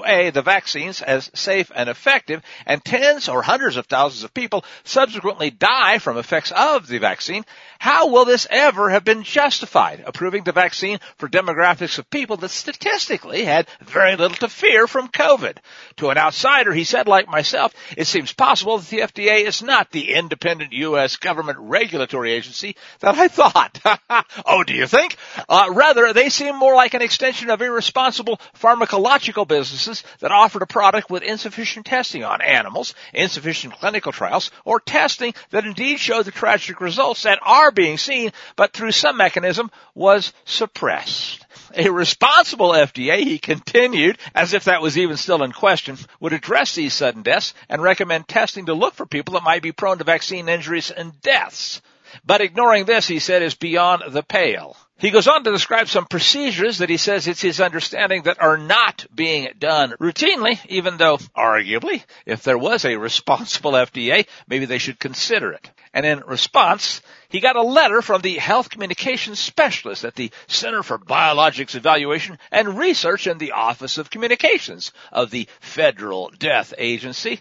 The 0.00 0.42
vaccines 0.44 1.02
as 1.02 1.30
safe 1.34 1.70
and 1.74 1.88
effective, 1.88 2.42
and 2.66 2.84
tens 2.84 3.28
or 3.28 3.42
hundreds 3.42 3.76
of 3.76 3.86
thousands 3.86 4.24
of 4.24 4.34
people 4.34 4.64
subsequently 4.84 5.50
die 5.50 5.98
from 5.98 6.18
effects 6.18 6.52
of 6.52 6.86
the 6.86 6.98
vaccine, 6.98 7.44
how 7.78 8.08
will 8.08 8.24
this 8.24 8.46
ever 8.50 8.90
have 8.90 9.04
been 9.04 9.22
justified, 9.22 10.02
approving 10.06 10.44
the 10.44 10.52
vaccine 10.52 10.98
for 11.16 11.28
demographics 11.28 11.98
of 11.98 12.10
people 12.10 12.36
that 12.36 12.50
statistically 12.50 13.44
had 13.44 13.68
very 13.80 14.16
little 14.16 14.36
to 14.36 14.48
fear 14.48 14.86
from 14.86 15.08
COVID? 15.08 15.56
To 15.96 16.10
an 16.10 16.18
outsider, 16.18 16.72
he 16.72 16.84
said, 16.84 17.08
like 17.08 17.28
myself, 17.28 17.72
it 17.96 18.06
seems 18.06 18.32
possible 18.32 18.78
that 18.78 18.88
the 18.88 18.98
FDA 18.98 19.46
is 19.46 19.62
not 19.62 19.90
the 19.90 20.12
independent 20.12 20.72
U.S. 20.72 21.16
government 21.16 21.58
regulatory 21.58 22.32
agency 22.32 22.76
that 23.00 23.14
I 23.14 23.28
thought. 23.28 23.80
oh, 24.46 24.62
do 24.64 24.74
you 24.74 24.86
think? 24.86 25.16
Uh, 25.48 25.68
rather, 25.72 26.12
they 26.12 26.28
seem 26.28 26.56
more 26.56 26.74
like 26.74 26.94
an 26.94 27.02
extension 27.02 27.50
of 27.50 27.62
irresponsible 27.62 28.40
pharmacological 28.58 29.48
businesses 29.48 29.89
that 30.20 30.32
offered 30.32 30.62
a 30.62 30.66
product 30.66 31.10
with 31.10 31.22
insufficient 31.22 31.86
testing 31.86 32.24
on 32.24 32.40
animals, 32.40 32.94
insufficient 33.12 33.74
clinical 33.74 34.12
trials, 34.12 34.50
or 34.64 34.80
testing 34.80 35.34
that 35.50 35.64
indeed 35.64 35.98
showed 35.98 36.24
the 36.24 36.30
tragic 36.30 36.80
results 36.80 37.22
that 37.24 37.38
are 37.42 37.70
being 37.70 37.98
seen, 37.98 38.32
but 38.56 38.72
through 38.72 38.92
some 38.92 39.16
mechanism 39.16 39.70
was 39.94 40.32
suppressed. 40.44 41.46
A 41.74 41.90
responsible 41.90 42.70
FDA, 42.70 43.22
he 43.22 43.38
continued, 43.38 44.18
as 44.34 44.54
if 44.54 44.64
that 44.64 44.82
was 44.82 44.98
even 44.98 45.16
still 45.16 45.42
in 45.42 45.52
question, 45.52 45.96
would 46.18 46.32
address 46.32 46.74
these 46.74 46.94
sudden 46.94 47.22
deaths 47.22 47.54
and 47.68 47.82
recommend 47.82 48.26
testing 48.26 48.66
to 48.66 48.74
look 48.74 48.94
for 48.94 49.06
people 49.06 49.34
that 49.34 49.44
might 49.44 49.62
be 49.62 49.72
prone 49.72 49.98
to 49.98 50.04
vaccine 50.04 50.48
injuries 50.48 50.90
and 50.90 51.20
deaths. 51.20 51.80
But 52.24 52.40
ignoring 52.40 52.86
this, 52.86 53.06
he 53.06 53.20
said, 53.20 53.42
is 53.42 53.54
beyond 53.54 54.02
the 54.12 54.22
pale. 54.22 54.76
He 55.00 55.10
goes 55.10 55.28
on 55.28 55.44
to 55.44 55.50
describe 55.50 55.88
some 55.88 56.04
procedures 56.04 56.78
that 56.78 56.90
he 56.90 56.98
says 56.98 57.26
it's 57.26 57.40
his 57.40 57.58
understanding 57.58 58.24
that 58.24 58.42
are 58.42 58.58
not 58.58 59.06
being 59.14 59.48
done 59.58 59.94
routinely, 59.98 60.58
even 60.68 60.98
though, 60.98 61.16
arguably, 61.34 62.04
if 62.26 62.42
there 62.42 62.58
was 62.58 62.84
a 62.84 62.96
responsible 62.96 63.72
FDA, 63.72 64.26
maybe 64.46 64.66
they 64.66 64.76
should 64.76 65.00
consider 65.00 65.52
it. 65.52 65.70
And 65.94 66.04
in 66.04 66.20
response, 66.26 67.00
he 67.30 67.40
got 67.40 67.56
a 67.56 67.62
letter 67.62 68.02
from 68.02 68.20
the 68.20 68.36
health 68.36 68.68
communications 68.68 69.40
specialist 69.40 70.04
at 70.04 70.16
the 70.16 70.30
Center 70.48 70.82
for 70.82 70.98
Biologics 70.98 71.74
Evaluation 71.74 72.38
and 72.52 72.76
Research 72.76 73.26
in 73.26 73.38
the 73.38 73.52
Office 73.52 73.96
of 73.96 74.10
Communications 74.10 74.92
of 75.12 75.30
the 75.30 75.48
Federal 75.60 76.28
Death 76.38 76.74
Agency. 76.76 77.40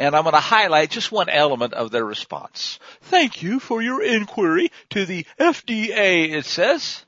And 0.00 0.16
I'm 0.16 0.22
going 0.22 0.32
to 0.32 0.40
highlight 0.40 0.88
just 0.88 1.12
one 1.12 1.28
element 1.28 1.74
of 1.74 1.90
their 1.90 2.06
response. 2.06 2.78
Thank 3.02 3.42
you 3.42 3.60
for 3.60 3.82
your 3.82 4.02
inquiry 4.02 4.72
to 4.88 5.04
the 5.04 5.26
FDA, 5.38 6.30
it 6.30 6.46
says. 6.46 7.04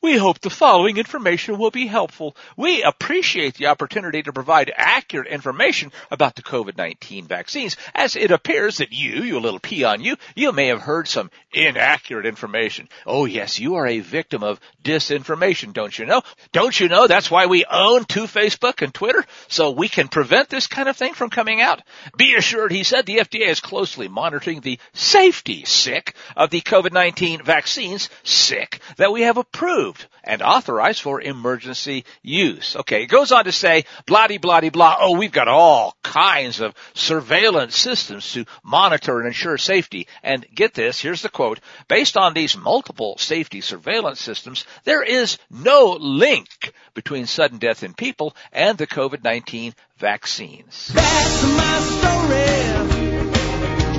We 0.00 0.16
hope 0.16 0.38
the 0.38 0.48
following 0.48 0.96
information 0.96 1.58
will 1.58 1.72
be 1.72 1.88
helpful. 1.88 2.36
We 2.56 2.84
appreciate 2.84 3.54
the 3.54 3.66
opportunity 3.66 4.22
to 4.22 4.32
provide 4.32 4.72
accurate 4.74 5.26
information 5.26 5.90
about 6.12 6.36
the 6.36 6.42
COVID-19 6.42 7.24
vaccines 7.24 7.76
as 7.96 8.14
it 8.14 8.30
appears 8.30 8.76
that 8.76 8.92
you, 8.92 9.24
you 9.24 9.40
little 9.40 9.58
pee 9.58 9.82
on 9.82 10.00
you, 10.00 10.16
you 10.36 10.52
may 10.52 10.68
have 10.68 10.80
heard 10.80 11.08
some 11.08 11.32
inaccurate 11.52 12.26
information. 12.26 12.88
Oh 13.06 13.24
yes, 13.24 13.58
you 13.58 13.74
are 13.74 13.88
a 13.88 13.98
victim 13.98 14.44
of 14.44 14.60
disinformation, 14.84 15.72
don't 15.72 15.98
you 15.98 16.06
know? 16.06 16.22
Don't 16.52 16.78
you 16.78 16.88
know 16.88 17.08
that's 17.08 17.30
why 17.30 17.46
we 17.46 17.64
own 17.64 18.04
two 18.04 18.24
Facebook 18.24 18.82
and 18.82 18.94
Twitter? 18.94 19.24
So 19.48 19.72
we 19.72 19.88
can 19.88 20.06
prevent 20.06 20.48
this 20.48 20.68
kind 20.68 20.88
of 20.88 20.96
thing 20.96 21.14
from 21.14 21.30
coming 21.30 21.60
out? 21.60 21.82
Be 22.16 22.36
assured, 22.36 22.70
he 22.70 22.84
said, 22.84 23.04
the 23.04 23.18
FDA 23.18 23.48
is 23.48 23.60
closely 23.60 24.06
monitoring 24.06 24.60
the 24.60 24.78
safety, 24.92 25.64
sick, 25.64 26.14
of 26.36 26.50
the 26.50 26.60
COVID-19 26.60 27.42
vaccines, 27.42 28.10
sick, 28.22 28.80
that 28.96 29.10
we 29.10 29.22
have 29.22 29.38
approved 29.38 29.87
and 30.24 30.42
authorized 30.42 31.00
for 31.00 31.20
emergency 31.20 32.04
use. 32.22 32.76
Okay, 32.76 33.02
it 33.02 33.06
goes 33.06 33.32
on 33.32 33.44
to 33.44 33.52
say, 33.52 33.84
blah 34.06 34.28
blah 34.28 34.60
blah. 34.70 34.96
Oh, 35.00 35.16
we've 35.16 35.32
got 35.32 35.48
all 35.48 35.96
kinds 36.02 36.60
of 36.60 36.74
surveillance 36.94 37.76
systems 37.76 38.32
to 38.32 38.44
monitor 38.62 39.18
and 39.18 39.26
ensure 39.26 39.58
safety. 39.58 40.06
And 40.22 40.46
get 40.54 40.74
this, 40.74 41.00
here's 41.00 41.22
the 41.22 41.28
quote, 41.28 41.60
based 41.88 42.16
on 42.16 42.34
these 42.34 42.56
multiple 42.56 43.16
safety 43.18 43.60
surveillance 43.60 44.20
systems, 44.20 44.64
there 44.84 45.02
is 45.02 45.38
no 45.50 45.96
link 46.00 46.72
between 46.94 47.26
sudden 47.26 47.58
death 47.58 47.82
in 47.82 47.94
people 47.94 48.34
and 48.52 48.76
the 48.78 48.86
COVID-19 48.86 49.74
vaccines. 49.98 50.90
That's 50.94 51.42
my 51.42 51.78
story. 51.80 52.58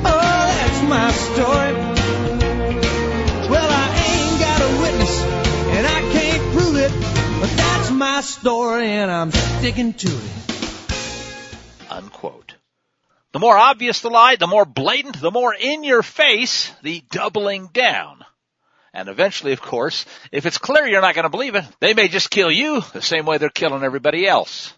Oh, 0.05 0.19
that's 0.59 0.83
my 0.89 1.11
story. 1.11 1.88
My 7.99 8.21
story, 8.21 8.87
and 8.87 9.11
I'm 9.11 9.31
sticking 9.31 9.93
to 9.93 10.07
it. 10.07 11.91
Unquote. 11.91 12.55
The 13.33 13.39
more 13.39 13.57
obvious 13.57 13.99
the 13.99 14.09
lie, 14.09 14.37
the 14.37 14.47
more 14.47 14.65
blatant, 14.65 15.19
the 15.19 15.31
more 15.31 15.53
in 15.53 15.83
your 15.83 16.01
face, 16.01 16.71
the 16.81 17.03
doubling 17.11 17.67
down. 17.67 18.23
And 18.93 19.09
eventually, 19.09 19.51
of 19.51 19.61
course, 19.61 20.05
if 20.31 20.45
it's 20.45 20.57
clear 20.57 20.87
you're 20.87 21.01
not 21.01 21.13
going 21.13 21.23
to 21.23 21.29
believe 21.29 21.55
it, 21.55 21.65
they 21.81 21.93
may 21.93 22.07
just 22.07 22.31
kill 22.31 22.49
you 22.49 22.81
the 22.93 23.01
same 23.01 23.25
way 23.25 23.37
they're 23.37 23.49
killing 23.49 23.83
everybody 23.83 24.25
else. 24.25 24.73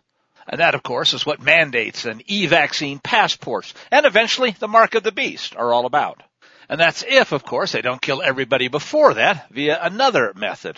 And 0.48 0.60
that, 0.60 0.76
of 0.76 0.82
course, 0.82 1.14
is 1.14 1.26
what 1.26 1.40
mandates 1.40 2.06
and 2.06 2.24
e-vaccine 2.26 3.00
passports 3.00 3.74
and 3.92 4.08
eventually 4.08 4.52
the 4.52 4.68
mark 4.68 4.96
of 4.96 5.04
the 5.04 5.12
beast 5.12 5.56
are 5.56 5.72
all 5.72 5.86
about. 5.86 6.24
And 6.68 6.80
that's 6.80 7.04
if, 7.08 7.32
of 7.32 7.46
course, 7.46 7.72
they 7.72 7.82
don't 7.82 8.02
kill 8.02 8.22
everybody 8.22 8.68
before 8.68 9.14
that 9.14 9.48
via 9.52 9.78
another 9.80 10.34
method. 10.36 10.78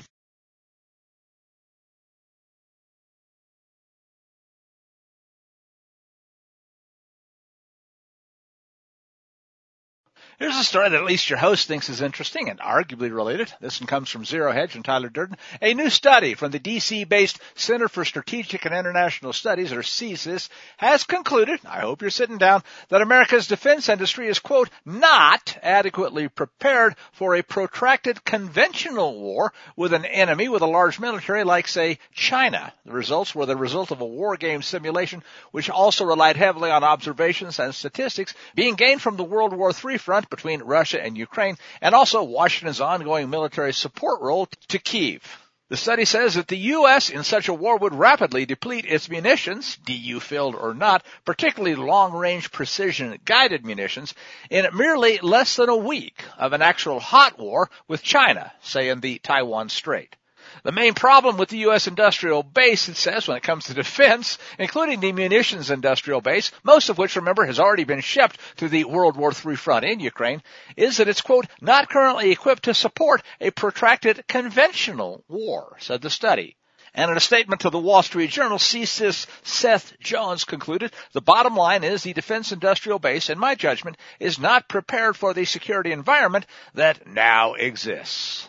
Here's 10.39 10.57
a 10.57 10.63
story 10.63 10.89
that 10.89 10.99
at 10.99 11.05
least 11.05 11.29
your 11.29 11.37
host 11.37 11.67
thinks 11.67 11.89
is 11.89 12.01
interesting 12.01 12.49
and 12.49 12.59
arguably 12.59 13.13
related. 13.13 13.53
This 13.61 13.79
one 13.79 13.87
comes 13.87 14.09
from 14.09 14.25
Zero 14.25 14.51
Hedge 14.51 14.75
and 14.75 14.83
Tyler 14.83 15.09
Durden. 15.09 15.37
A 15.61 15.75
new 15.75 15.91
study 15.91 16.33
from 16.33 16.49
the 16.49 16.59
DC-based 16.59 17.39
Center 17.53 17.87
for 17.87 18.03
Strategic 18.03 18.65
and 18.65 18.73
International 18.73 19.31
Studies, 19.31 19.71
or 19.71 19.81
CSIS, 19.81 20.49
has 20.77 21.03
concluded, 21.03 21.59
I 21.65 21.81
hope 21.81 22.01
you're 22.01 22.09
sitting 22.09 22.39
down, 22.39 22.63
that 22.89 23.03
America's 23.03 23.47
defense 23.47 23.89
industry 23.89 24.27
is, 24.27 24.39
quote, 24.39 24.69
not 24.85 25.55
adequately 25.61 26.27
prepared 26.29 26.95
for 27.11 27.35
a 27.35 27.43
protracted 27.43 28.25
conventional 28.25 29.19
war 29.19 29.53
with 29.75 29.93
an 29.93 30.05
enemy 30.05 30.49
with 30.49 30.63
a 30.63 30.67
large 30.67 30.99
military 30.99 31.43
like, 31.43 31.67
say, 31.67 31.99
China. 32.11 32.73
The 32.85 32.91
results 32.91 33.35
were 33.35 33.45
the 33.45 33.55
result 33.55 33.91
of 33.91 34.01
a 34.01 34.05
war 34.05 34.35
game 34.35 34.63
simulation, 34.63 35.23
which 35.51 35.69
also 35.69 36.05
relied 36.05 36.37
heavily 36.37 36.71
on 36.71 36.83
observations 36.83 37.59
and 37.59 37.75
statistics 37.75 38.33
being 38.55 38.73
gained 38.73 39.01
from 39.01 39.15
the 39.15 39.23
World 39.23 39.53
War 39.53 39.71
III 39.71 39.99
front 39.99 40.22
between 40.29 40.61
Russia 40.61 41.03
and 41.03 41.17
Ukraine, 41.17 41.57
and 41.81 41.93
also 41.95 42.23
Washington's 42.23 42.81
ongoing 42.81 43.29
military 43.29 43.73
support 43.73 44.21
role 44.21 44.47
to 44.69 44.79
Kiev. 44.79 45.21
The 45.69 45.77
study 45.77 46.05
says 46.05 46.35
that 46.35 46.49
the 46.49 46.57
U.S. 46.57 47.09
in 47.09 47.23
such 47.23 47.47
a 47.47 47.53
war 47.53 47.77
would 47.77 47.95
rapidly 47.95 48.45
deplete 48.45 48.85
its 48.85 49.09
munitions, 49.09 49.77
DU 49.77 50.19
filled 50.19 50.55
or 50.55 50.73
not, 50.73 51.03
particularly 51.25 51.75
long-range 51.75 52.51
precision 52.51 53.17
guided 53.25 53.65
munitions, 53.65 54.13
in 54.51 54.67
merely 54.73 55.17
less 55.19 55.55
than 55.55 55.69
a 55.69 55.75
week 55.75 56.21
of 56.37 56.53
an 56.53 56.61
actual 56.61 56.99
hot 56.99 57.39
war 57.39 57.71
with 57.87 58.03
China, 58.03 58.51
say 58.61 58.89
in 58.89 58.99
the 58.99 59.17
Taiwan 59.19 59.69
Strait. 59.69 60.15
The 60.63 60.71
main 60.71 60.93
problem 60.93 61.37
with 61.37 61.49
the 61.49 61.57
U.S. 61.59 61.87
industrial 61.87 62.43
base, 62.43 62.87
it 62.87 62.95
says, 62.95 63.27
when 63.27 63.37
it 63.37 63.43
comes 63.43 63.65
to 63.65 63.73
defense, 63.73 64.37
including 64.59 64.99
the 64.99 65.11
munitions 65.11 65.71
industrial 65.71 66.21
base, 66.21 66.51
most 66.63 66.89
of 66.89 66.97
which, 66.97 67.15
remember, 67.15 67.45
has 67.45 67.59
already 67.59 67.83
been 67.83 68.01
shipped 68.01 68.37
to 68.57 68.69
the 68.69 68.83
World 68.83 69.17
War 69.17 69.31
III 69.31 69.55
front 69.55 69.85
in 69.85 69.99
Ukraine, 69.99 70.43
is 70.77 70.97
that 70.97 71.07
it's, 71.07 71.21
quote, 71.21 71.47
not 71.61 71.89
currently 71.89 72.31
equipped 72.31 72.63
to 72.63 72.73
support 72.73 73.23
a 73.41 73.51
protracted 73.51 74.27
conventional 74.27 75.23
war, 75.27 75.75
said 75.79 76.01
the 76.01 76.09
study. 76.09 76.55
And 76.95 77.09
in 77.09 77.17
a 77.17 77.21
statement 77.21 77.61
to 77.61 77.71
the 77.71 77.79
Wall 77.79 78.03
Street 78.03 78.29
Journal, 78.29 78.59
CSIS 78.59 79.25
Seth 79.41 79.99
Jones 79.99 80.45
concluded, 80.45 80.93
the 81.13 81.21
bottom 81.21 81.55
line 81.55 81.83
is 81.83 82.03
the 82.03 82.13
defense 82.13 82.51
industrial 82.51 82.99
base, 82.99 83.31
in 83.31 83.39
my 83.39 83.55
judgment, 83.55 83.97
is 84.19 84.37
not 84.37 84.69
prepared 84.69 85.17
for 85.17 85.33
the 85.33 85.45
security 85.45 85.91
environment 85.91 86.45
that 86.75 87.07
now 87.07 87.53
exists. 87.55 88.47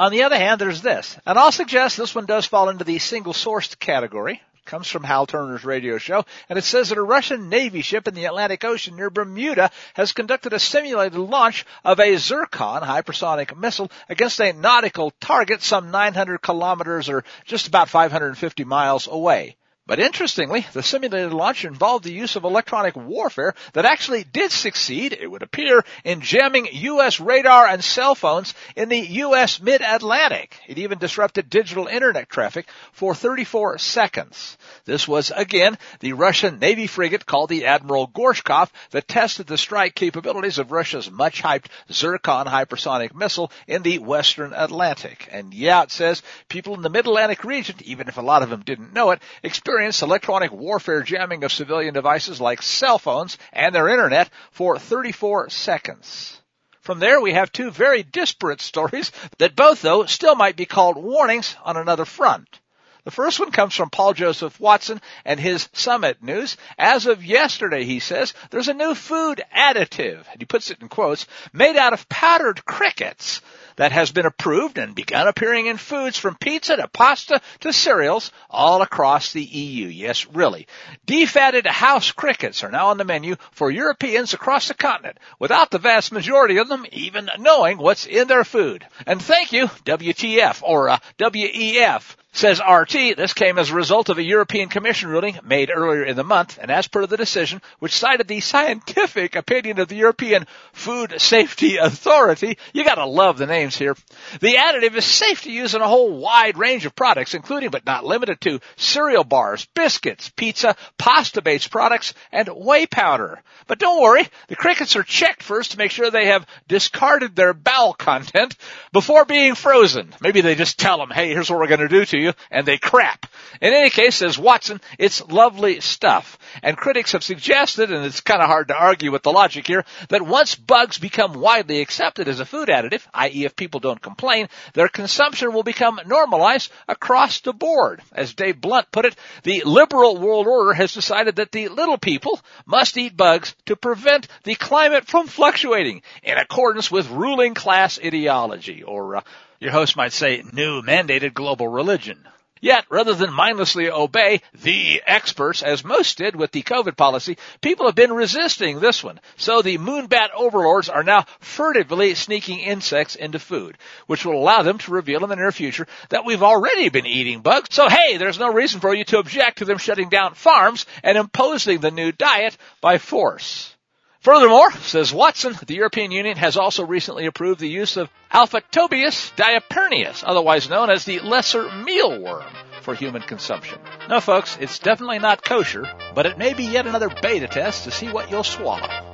On 0.00 0.10
the 0.10 0.22
other 0.22 0.38
hand, 0.38 0.58
there's 0.58 0.80
this, 0.80 1.18
and 1.26 1.38
I'll 1.38 1.52
suggest 1.52 1.98
this 1.98 2.14
one 2.14 2.24
does 2.24 2.46
fall 2.46 2.70
into 2.70 2.84
the 2.84 2.98
single 2.98 3.34
sourced 3.34 3.78
category. 3.78 4.40
It 4.54 4.64
comes 4.64 4.88
from 4.88 5.04
Hal 5.04 5.26
Turner's 5.26 5.62
radio 5.62 5.98
show, 5.98 6.24
and 6.48 6.58
it 6.58 6.64
says 6.64 6.88
that 6.88 6.96
a 6.96 7.02
Russian 7.02 7.50
Navy 7.50 7.82
ship 7.82 8.08
in 8.08 8.14
the 8.14 8.24
Atlantic 8.24 8.64
Ocean 8.64 8.96
near 8.96 9.10
Bermuda 9.10 9.70
has 9.92 10.12
conducted 10.12 10.54
a 10.54 10.58
simulated 10.58 11.18
launch 11.18 11.66
of 11.84 12.00
a 12.00 12.16
Zircon 12.16 12.80
hypersonic 12.80 13.54
missile 13.58 13.90
against 14.08 14.40
a 14.40 14.54
nautical 14.54 15.10
target 15.20 15.60
some 15.60 15.90
900 15.90 16.38
kilometers 16.40 17.10
or 17.10 17.22
just 17.44 17.68
about 17.68 17.90
550 17.90 18.64
miles 18.64 19.06
away. 19.06 19.58
But 19.90 19.98
interestingly, 19.98 20.64
the 20.72 20.84
simulated 20.84 21.32
launch 21.32 21.64
involved 21.64 22.04
the 22.04 22.12
use 22.12 22.36
of 22.36 22.44
electronic 22.44 22.94
warfare 22.94 23.56
that 23.72 23.84
actually 23.84 24.22
did 24.22 24.52
succeed, 24.52 25.18
it 25.20 25.28
would 25.28 25.42
appear, 25.42 25.84
in 26.04 26.20
jamming 26.20 26.68
U.S. 26.70 27.18
radar 27.18 27.66
and 27.66 27.82
cell 27.82 28.14
phones 28.14 28.54
in 28.76 28.88
the 28.88 29.00
U.S. 29.00 29.60
mid-Atlantic. 29.60 30.56
It 30.68 30.78
even 30.78 30.98
disrupted 30.98 31.50
digital 31.50 31.88
internet 31.88 32.28
traffic 32.28 32.68
for 32.92 33.16
34 33.16 33.78
seconds. 33.78 34.56
This 34.84 35.08
was, 35.08 35.32
again, 35.34 35.76
the 35.98 36.12
Russian 36.12 36.60
Navy 36.60 36.86
frigate 36.86 37.26
called 37.26 37.48
the 37.48 37.66
Admiral 37.66 38.06
Gorshkov 38.06 38.70
that 38.92 39.08
tested 39.08 39.48
the 39.48 39.58
strike 39.58 39.96
capabilities 39.96 40.58
of 40.58 40.70
Russia's 40.70 41.10
much-hyped 41.10 41.66
Zircon 41.90 42.46
hypersonic 42.46 43.12
missile 43.12 43.50
in 43.66 43.82
the 43.82 43.98
Western 43.98 44.52
Atlantic. 44.52 45.28
And 45.32 45.52
yeah, 45.52 45.82
it 45.82 45.90
says 45.90 46.22
people 46.48 46.76
in 46.76 46.82
the 46.82 46.90
mid-Atlantic 46.90 47.42
region, 47.42 47.74
even 47.82 48.06
if 48.06 48.18
a 48.18 48.22
lot 48.22 48.44
of 48.44 48.50
them 48.50 48.62
didn't 48.62 48.94
know 48.94 49.10
it, 49.10 49.20
experienced 49.42 49.79
electronic 49.80 50.52
warfare 50.52 51.02
jamming 51.02 51.44
of 51.44 51.52
civilian 51.52 51.94
devices 51.94 52.40
like 52.40 52.62
cell 52.62 52.98
phones 52.98 53.38
and 53.52 53.74
their 53.74 53.88
internet 53.88 54.30
for 54.50 54.78
34 54.78 55.50
seconds. 55.50 56.40
From 56.80 56.98
there, 56.98 57.20
we 57.20 57.32
have 57.32 57.52
two 57.52 57.70
very 57.70 58.02
disparate 58.02 58.60
stories 58.60 59.12
that 59.38 59.56
both, 59.56 59.82
though, 59.82 60.06
still 60.06 60.34
might 60.34 60.56
be 60.56 60.66
called 60.66 60.96
warnings 60.96 61.56
on 61.64 61.76
another 61.76 62.04
front. 62.04 62.60
The 63.04 63.10
first 63.10 63.40
one 63.40 63.50
comes 63.50 63.74
from 63.74 63.88
Paul 63.88 64.12
Joseph 64.12 64.60
Watson 64.60 65.00
and 65.24 65.40
his 65.40 65.68
summit 65.72 66.22
news. 66.22 66.56
As 66.78 67.06
of 67.06 67.24
yesterday, 67.24 67.84
he 67.84 67.98
says, 67.98 68.34
there's 68.50 68.68
a 68.68 68.74
new 68.74 68.94
food 68.94 69.42
additive, 69.56 70.26
and 70.30 70.40
he 70.40 70.44
puts 70.44 70.70
it 70.70 70.82
in 70.82 70.88
quotes, 70.88 71.26
made 71.52 71.76
out 71.76 71.94
of 71.94 72.08
powdered 72.08 72.64
crickets 72.64 73.40
that 73.80 73.92
has 73.92 74.12
been 74.12 74.26
approved 74.26 74.76
and 74.76 74.94
begun 74.94 75.26
appearing 75.26 75.64
in 75.64 75.78
foods 75.78 76.18
from 76.18 76.34
pizza 76.34 76.76
to 76.76 76.86
pasta 76.88 77.40
to 77.60 77.72
cereals 77.72 78.30
all 78.50 78.82
across 78.82 79.32
the 79.32 79.42
EU. 79.42 79.86
Yes, 79.86 80.26
really. 80.26 80.66
Defatted 81.06 81.64
house 81.64 82.12
crickets 82.12 82.62
are 82.62 82.70
now 82.70 82.88
on 82.88 82.98
the 82.98 83.06
menu 83.06 83.36
for 83.52 83.70
Europeans 83.70 84.34
across 84.34 84.68
the 84.68 84.74
continent 84.74 85.16
without 85.38 85.70
the 85.70 85.78
vast 85.78 86.12
majority 86.12 86.58
of 86.58 86.68
them 86.68 86.84
even 86.92 87.30
knowing 87.38 87.78
what's 87.78 88.04
in 88.04 88.28
their 88.28 88.44
food. 88.44 88.86
And 89.06 89.22
thank 89.22 89.50
you, 89.50 89.68
WTF 89.86 90.62
or 90.62 90.90
uh, 90.90 90.98
WEF. 91.18 92.16
Says 92.32 92.60
RT, 92.60 93.16
this 93.16 93.34
came 93.34 93.58
as 93.58 93.70
a 93.70 93.74
result 93.74 94.08
of 94.08 94.18
a 94.18 94.22
European 94.22 94.68
Commission 94.68 95.10
ruling 95.10 95.38
made 95.42 95.68
earlier 95.74 96.04
in 96.04 96.14
the 96.14 96.22
month, 96.22 96.58
and 96.62 96.70
as 96.70 96.86
per 96.86 97.04
the 97.04 97.16
decision, 97.16 97.60
which 97.80 97.98
cited 97.98 98.28
the 98.28 98.38
scientific 98.38 99.34
opinion 99.34 99.80
of 99.80 99.88
the 99.88 99.96
European 99.96 100.46
Food 100.72 101.20
Safety 101.20 101.76
Authority, 101.76 102.56
you 102.72 102.84
gotta 102.84 103.04
love 103.04 103.36
the 103.36 103.46
names 103.46 103.76
here. 103.76 103.96
The 104.40 104.54
additive 104.54 104.94
is 104.94 105.04
safe 105.04 105.42
to 105.42 105.50
use 105.50 105.74
in 105.74 105.82
a 105.82 105.88
whole 105.88 106.18
wide 106.18 106.56
range 106.56 106.86
of 106.86 106.94
products, 106.94 107.34
including 107.34 107.70
but 107.70 107.84
not 107.84 108.04
limited 108.04 108.40
to 108.42 108.60
cereal 108.76 109.24
bars, 109.24 109.66
biscuits, 109.74 110.30
pizza, 110.30 110.76
pasta-based 110.98 111.70
products, 111.72 112.14
and 112.30 112.48
whey 112.48 112.86
powder. 112.86 113.42
But 113.66 113.80
don't 113.80 114.00
worry, 114.02 114.26
the 114.46 114.56
crickets 114.56 114.94
are 114.94 115.02
checked 115.02 115.42
first 115.42 115.72
to 115.72 115.78
make 115.78 115.90
sure 115.90 116.10
they 116.10 116.26
have 116.26 116.46
discarded 116.68 117.34
their 117.34 117.54
bowel 117.54 117.92
content 117.92 118.56
before 118.92 119.24
being 119.24 119.56
frozen. 119.56 120.14
Maybe 120.20 120.40
they 120.40 120.54
just 120.54 120.78
tell 120.78 120.98
them, 120.98 121.10
hey, 121.10 121.30
here's 121.30 121.50
what 121.50 121.58
we're 121.58 121.66
gonna 121.66 121.88
do 121.88 122.04
to 122.04 122.18
you, 122.18 122.19
and 122.50 122.66
they 122.66 122.78
crap. 122.78 123.26
In 123.60 123.72
any 123.72 123.90
case, 123.90 124.16
says 124.16 124.38
Watson, 124.38 124.80
it's 124.98 125.26
lovely 125.28 125.80
stuff. 125.80 126.38
And 126.62 126.76
critics 126.76 127.12
have 127.12 127.24
suggested, 127.24 127.90
and 127.90 128.04
it's 128.04 128.20
kind 128.20 128.40
of 128.40 128.48
hard 128.48 128.68
to 128.68 128.74
argue 128.74 129.12
with 129.12 129.22
the 129.22 129.32
logic 129.32 129.66
here, 129.66 129.84
that 130.08 130.22
once 130.22 130.54
bugs 130.54 130.98
become 130.98 131.34
widely 131.34 131.80
accepted 131.80 132.28
as 132.28 132.40
a 132.40 132.46
food 132.46 132.68
additive, 132.68 133.02
i.e. 133.14 133.44
if 133.44 133.56
people 133.56 133.80
don't 133.80 134.00
complain, 134.00 134.48
their 134.74 134.88
consumption 134.88 135.52
will 135.52 135.62
become 135.62 136.00
normalized 136.06 136.70
across 136.88 137.40
the 137.40 137.52
board. 137.52 138.00
As 138.12 138.34
Dave 138.34 138.60
Blount 138.60 138.90
put 138.92 139.04
it, 139.04 139.16
the 139.42 139.62
liberal 139.64 140.16
world 140.16 140.46
order 140.46 140.72
has 140.72 140.94
decided 140.94 141.36
that 141.36 141.52
the 141.52 141.68
little 141.68 141.98
people 141.98 142.40
must 142.66 142.96
eat 142.96 143.16
bugs 143.16 143.54
to 143.66 143.76
prevent 143.76 144.28
the 144.44 144.54
climate 144.54 145.06
from 145.06 145.26
fluctuating 145.26 146.02
in 146.22 146.38
accordance 146.38 146.90
with 146.90 147.10
ruling 147.10 147.54
class 147.54 147.98
ideology, 147.98 148.82
or 148.82 149.16
uh, 149.16 149.20
your 149.60 149.72
host 149.72 149.94
might 149.94 150.12
say 150.12 150.42
new 150.52 150.82
mandated 150.82 151.34
global 151.34 151.68
religion. 151.68 152.26
Yet, 152.62 152.84
rather 152.90 153.14
than 153.14 153.32
mindlessly 153.32 153.90
obey 153.90 154.42
the 154.52 155.02
experts, 155.06 155.62
as 155.62 155.82
most 155.82 156.18
did 156.18 156.36
with 156.36 156.52
the 156.52 156.62
COVID 156.62 156.94
policy, 156.94 157.38
people 157.62 157.86
have 157.86 157.94
been 157.94 158.12
resisting 158.12 158.80
this 158.80 159.02
one. 159.02 159.18
So 159.36 159.62
the 159.62 159.78
moonbat 159.78 160.28
overlords 160.36 160.90
are 160.90 161.02
now 161.02 161.24
furtively 161.40 162.14
sneaking 162.14 162.60
insects 162.60 163.14
into 163.14 163.38
food, 163.38 163.78
which 164.06 164.26
will 164.26 164.36
allow 164.36 164.62
them 164.62 164.76
to 164.78 164.90
reveal 164.90 165.22
in 165.22 165.30
the 165.30 165.36
near 165.36 165.52
future 165.52 165.86
that 166.10 166.26
we've 166.26 166.42
already 166.42 166.90
been 166.90 167.06
eating 167.06 167.40
bugs. 167.40 167.68
So 167.70 167.88
hey, 167.88 168.18
there's 168.18 168.38
no 168.38 168.52
reason 168.52 168.80
for 168.80 168.94
you 168.94 169.04
to 169.04 169.18
object 169.18 169.58
to 169.58 169.64
them 169.64 169.78
shutting 169.78 170.10
down 170.10 170.34
farms 170.34 170.84
and 171.02 171.16
imposing 171.16 171.80
the 171.80 171.90
new 171.90 172.12
diet 172.12 172.58
by 172.82 172.98
force. 172.98 173.74
Furthermore, 174.20 174.70
says 174.72 175.14
Watson, 175.14 175.56
the 175.66 175.76
European 175.76 176.10
Union 176.10 176.36
has 176.36 176.58
also 176.58 176.84
recently 176.84 177.24
approved 177.24 177.58
the 177.58 177.68
use 177.68 177.96
of 177.96 178.10
Alphitobius 178.30 179.34
diaperinus, 179.34 180.22
otherwise 180.26 180.68
known 180.68 180.90
as 180.90 181.06
the 181.06 181.20
lesser 181.20 181.62
mealworm, 181.62 182.44
for 182.82 182.94
human 182.94 183.22
consumption. 183.22 183.78
No 184.10 184.20
folks, 184.20 184.58
it's 184.60 184.78
definitely 184.78 185.20
not 185.20 185.42
kosher, 185.42 185.86
but 186.14 186.26
it 186.26 186.36
may 186.36 186.52
be 186.52 186.64
yet 186.64 186.86
another 186.86 187.08
beta 187.22 187.48
test 187.48 187.84
to 187.84 187.90
see 187.90 188.08
what 188.08 188.30
you'll 188.30 188.44
swallow. 188.44 189.09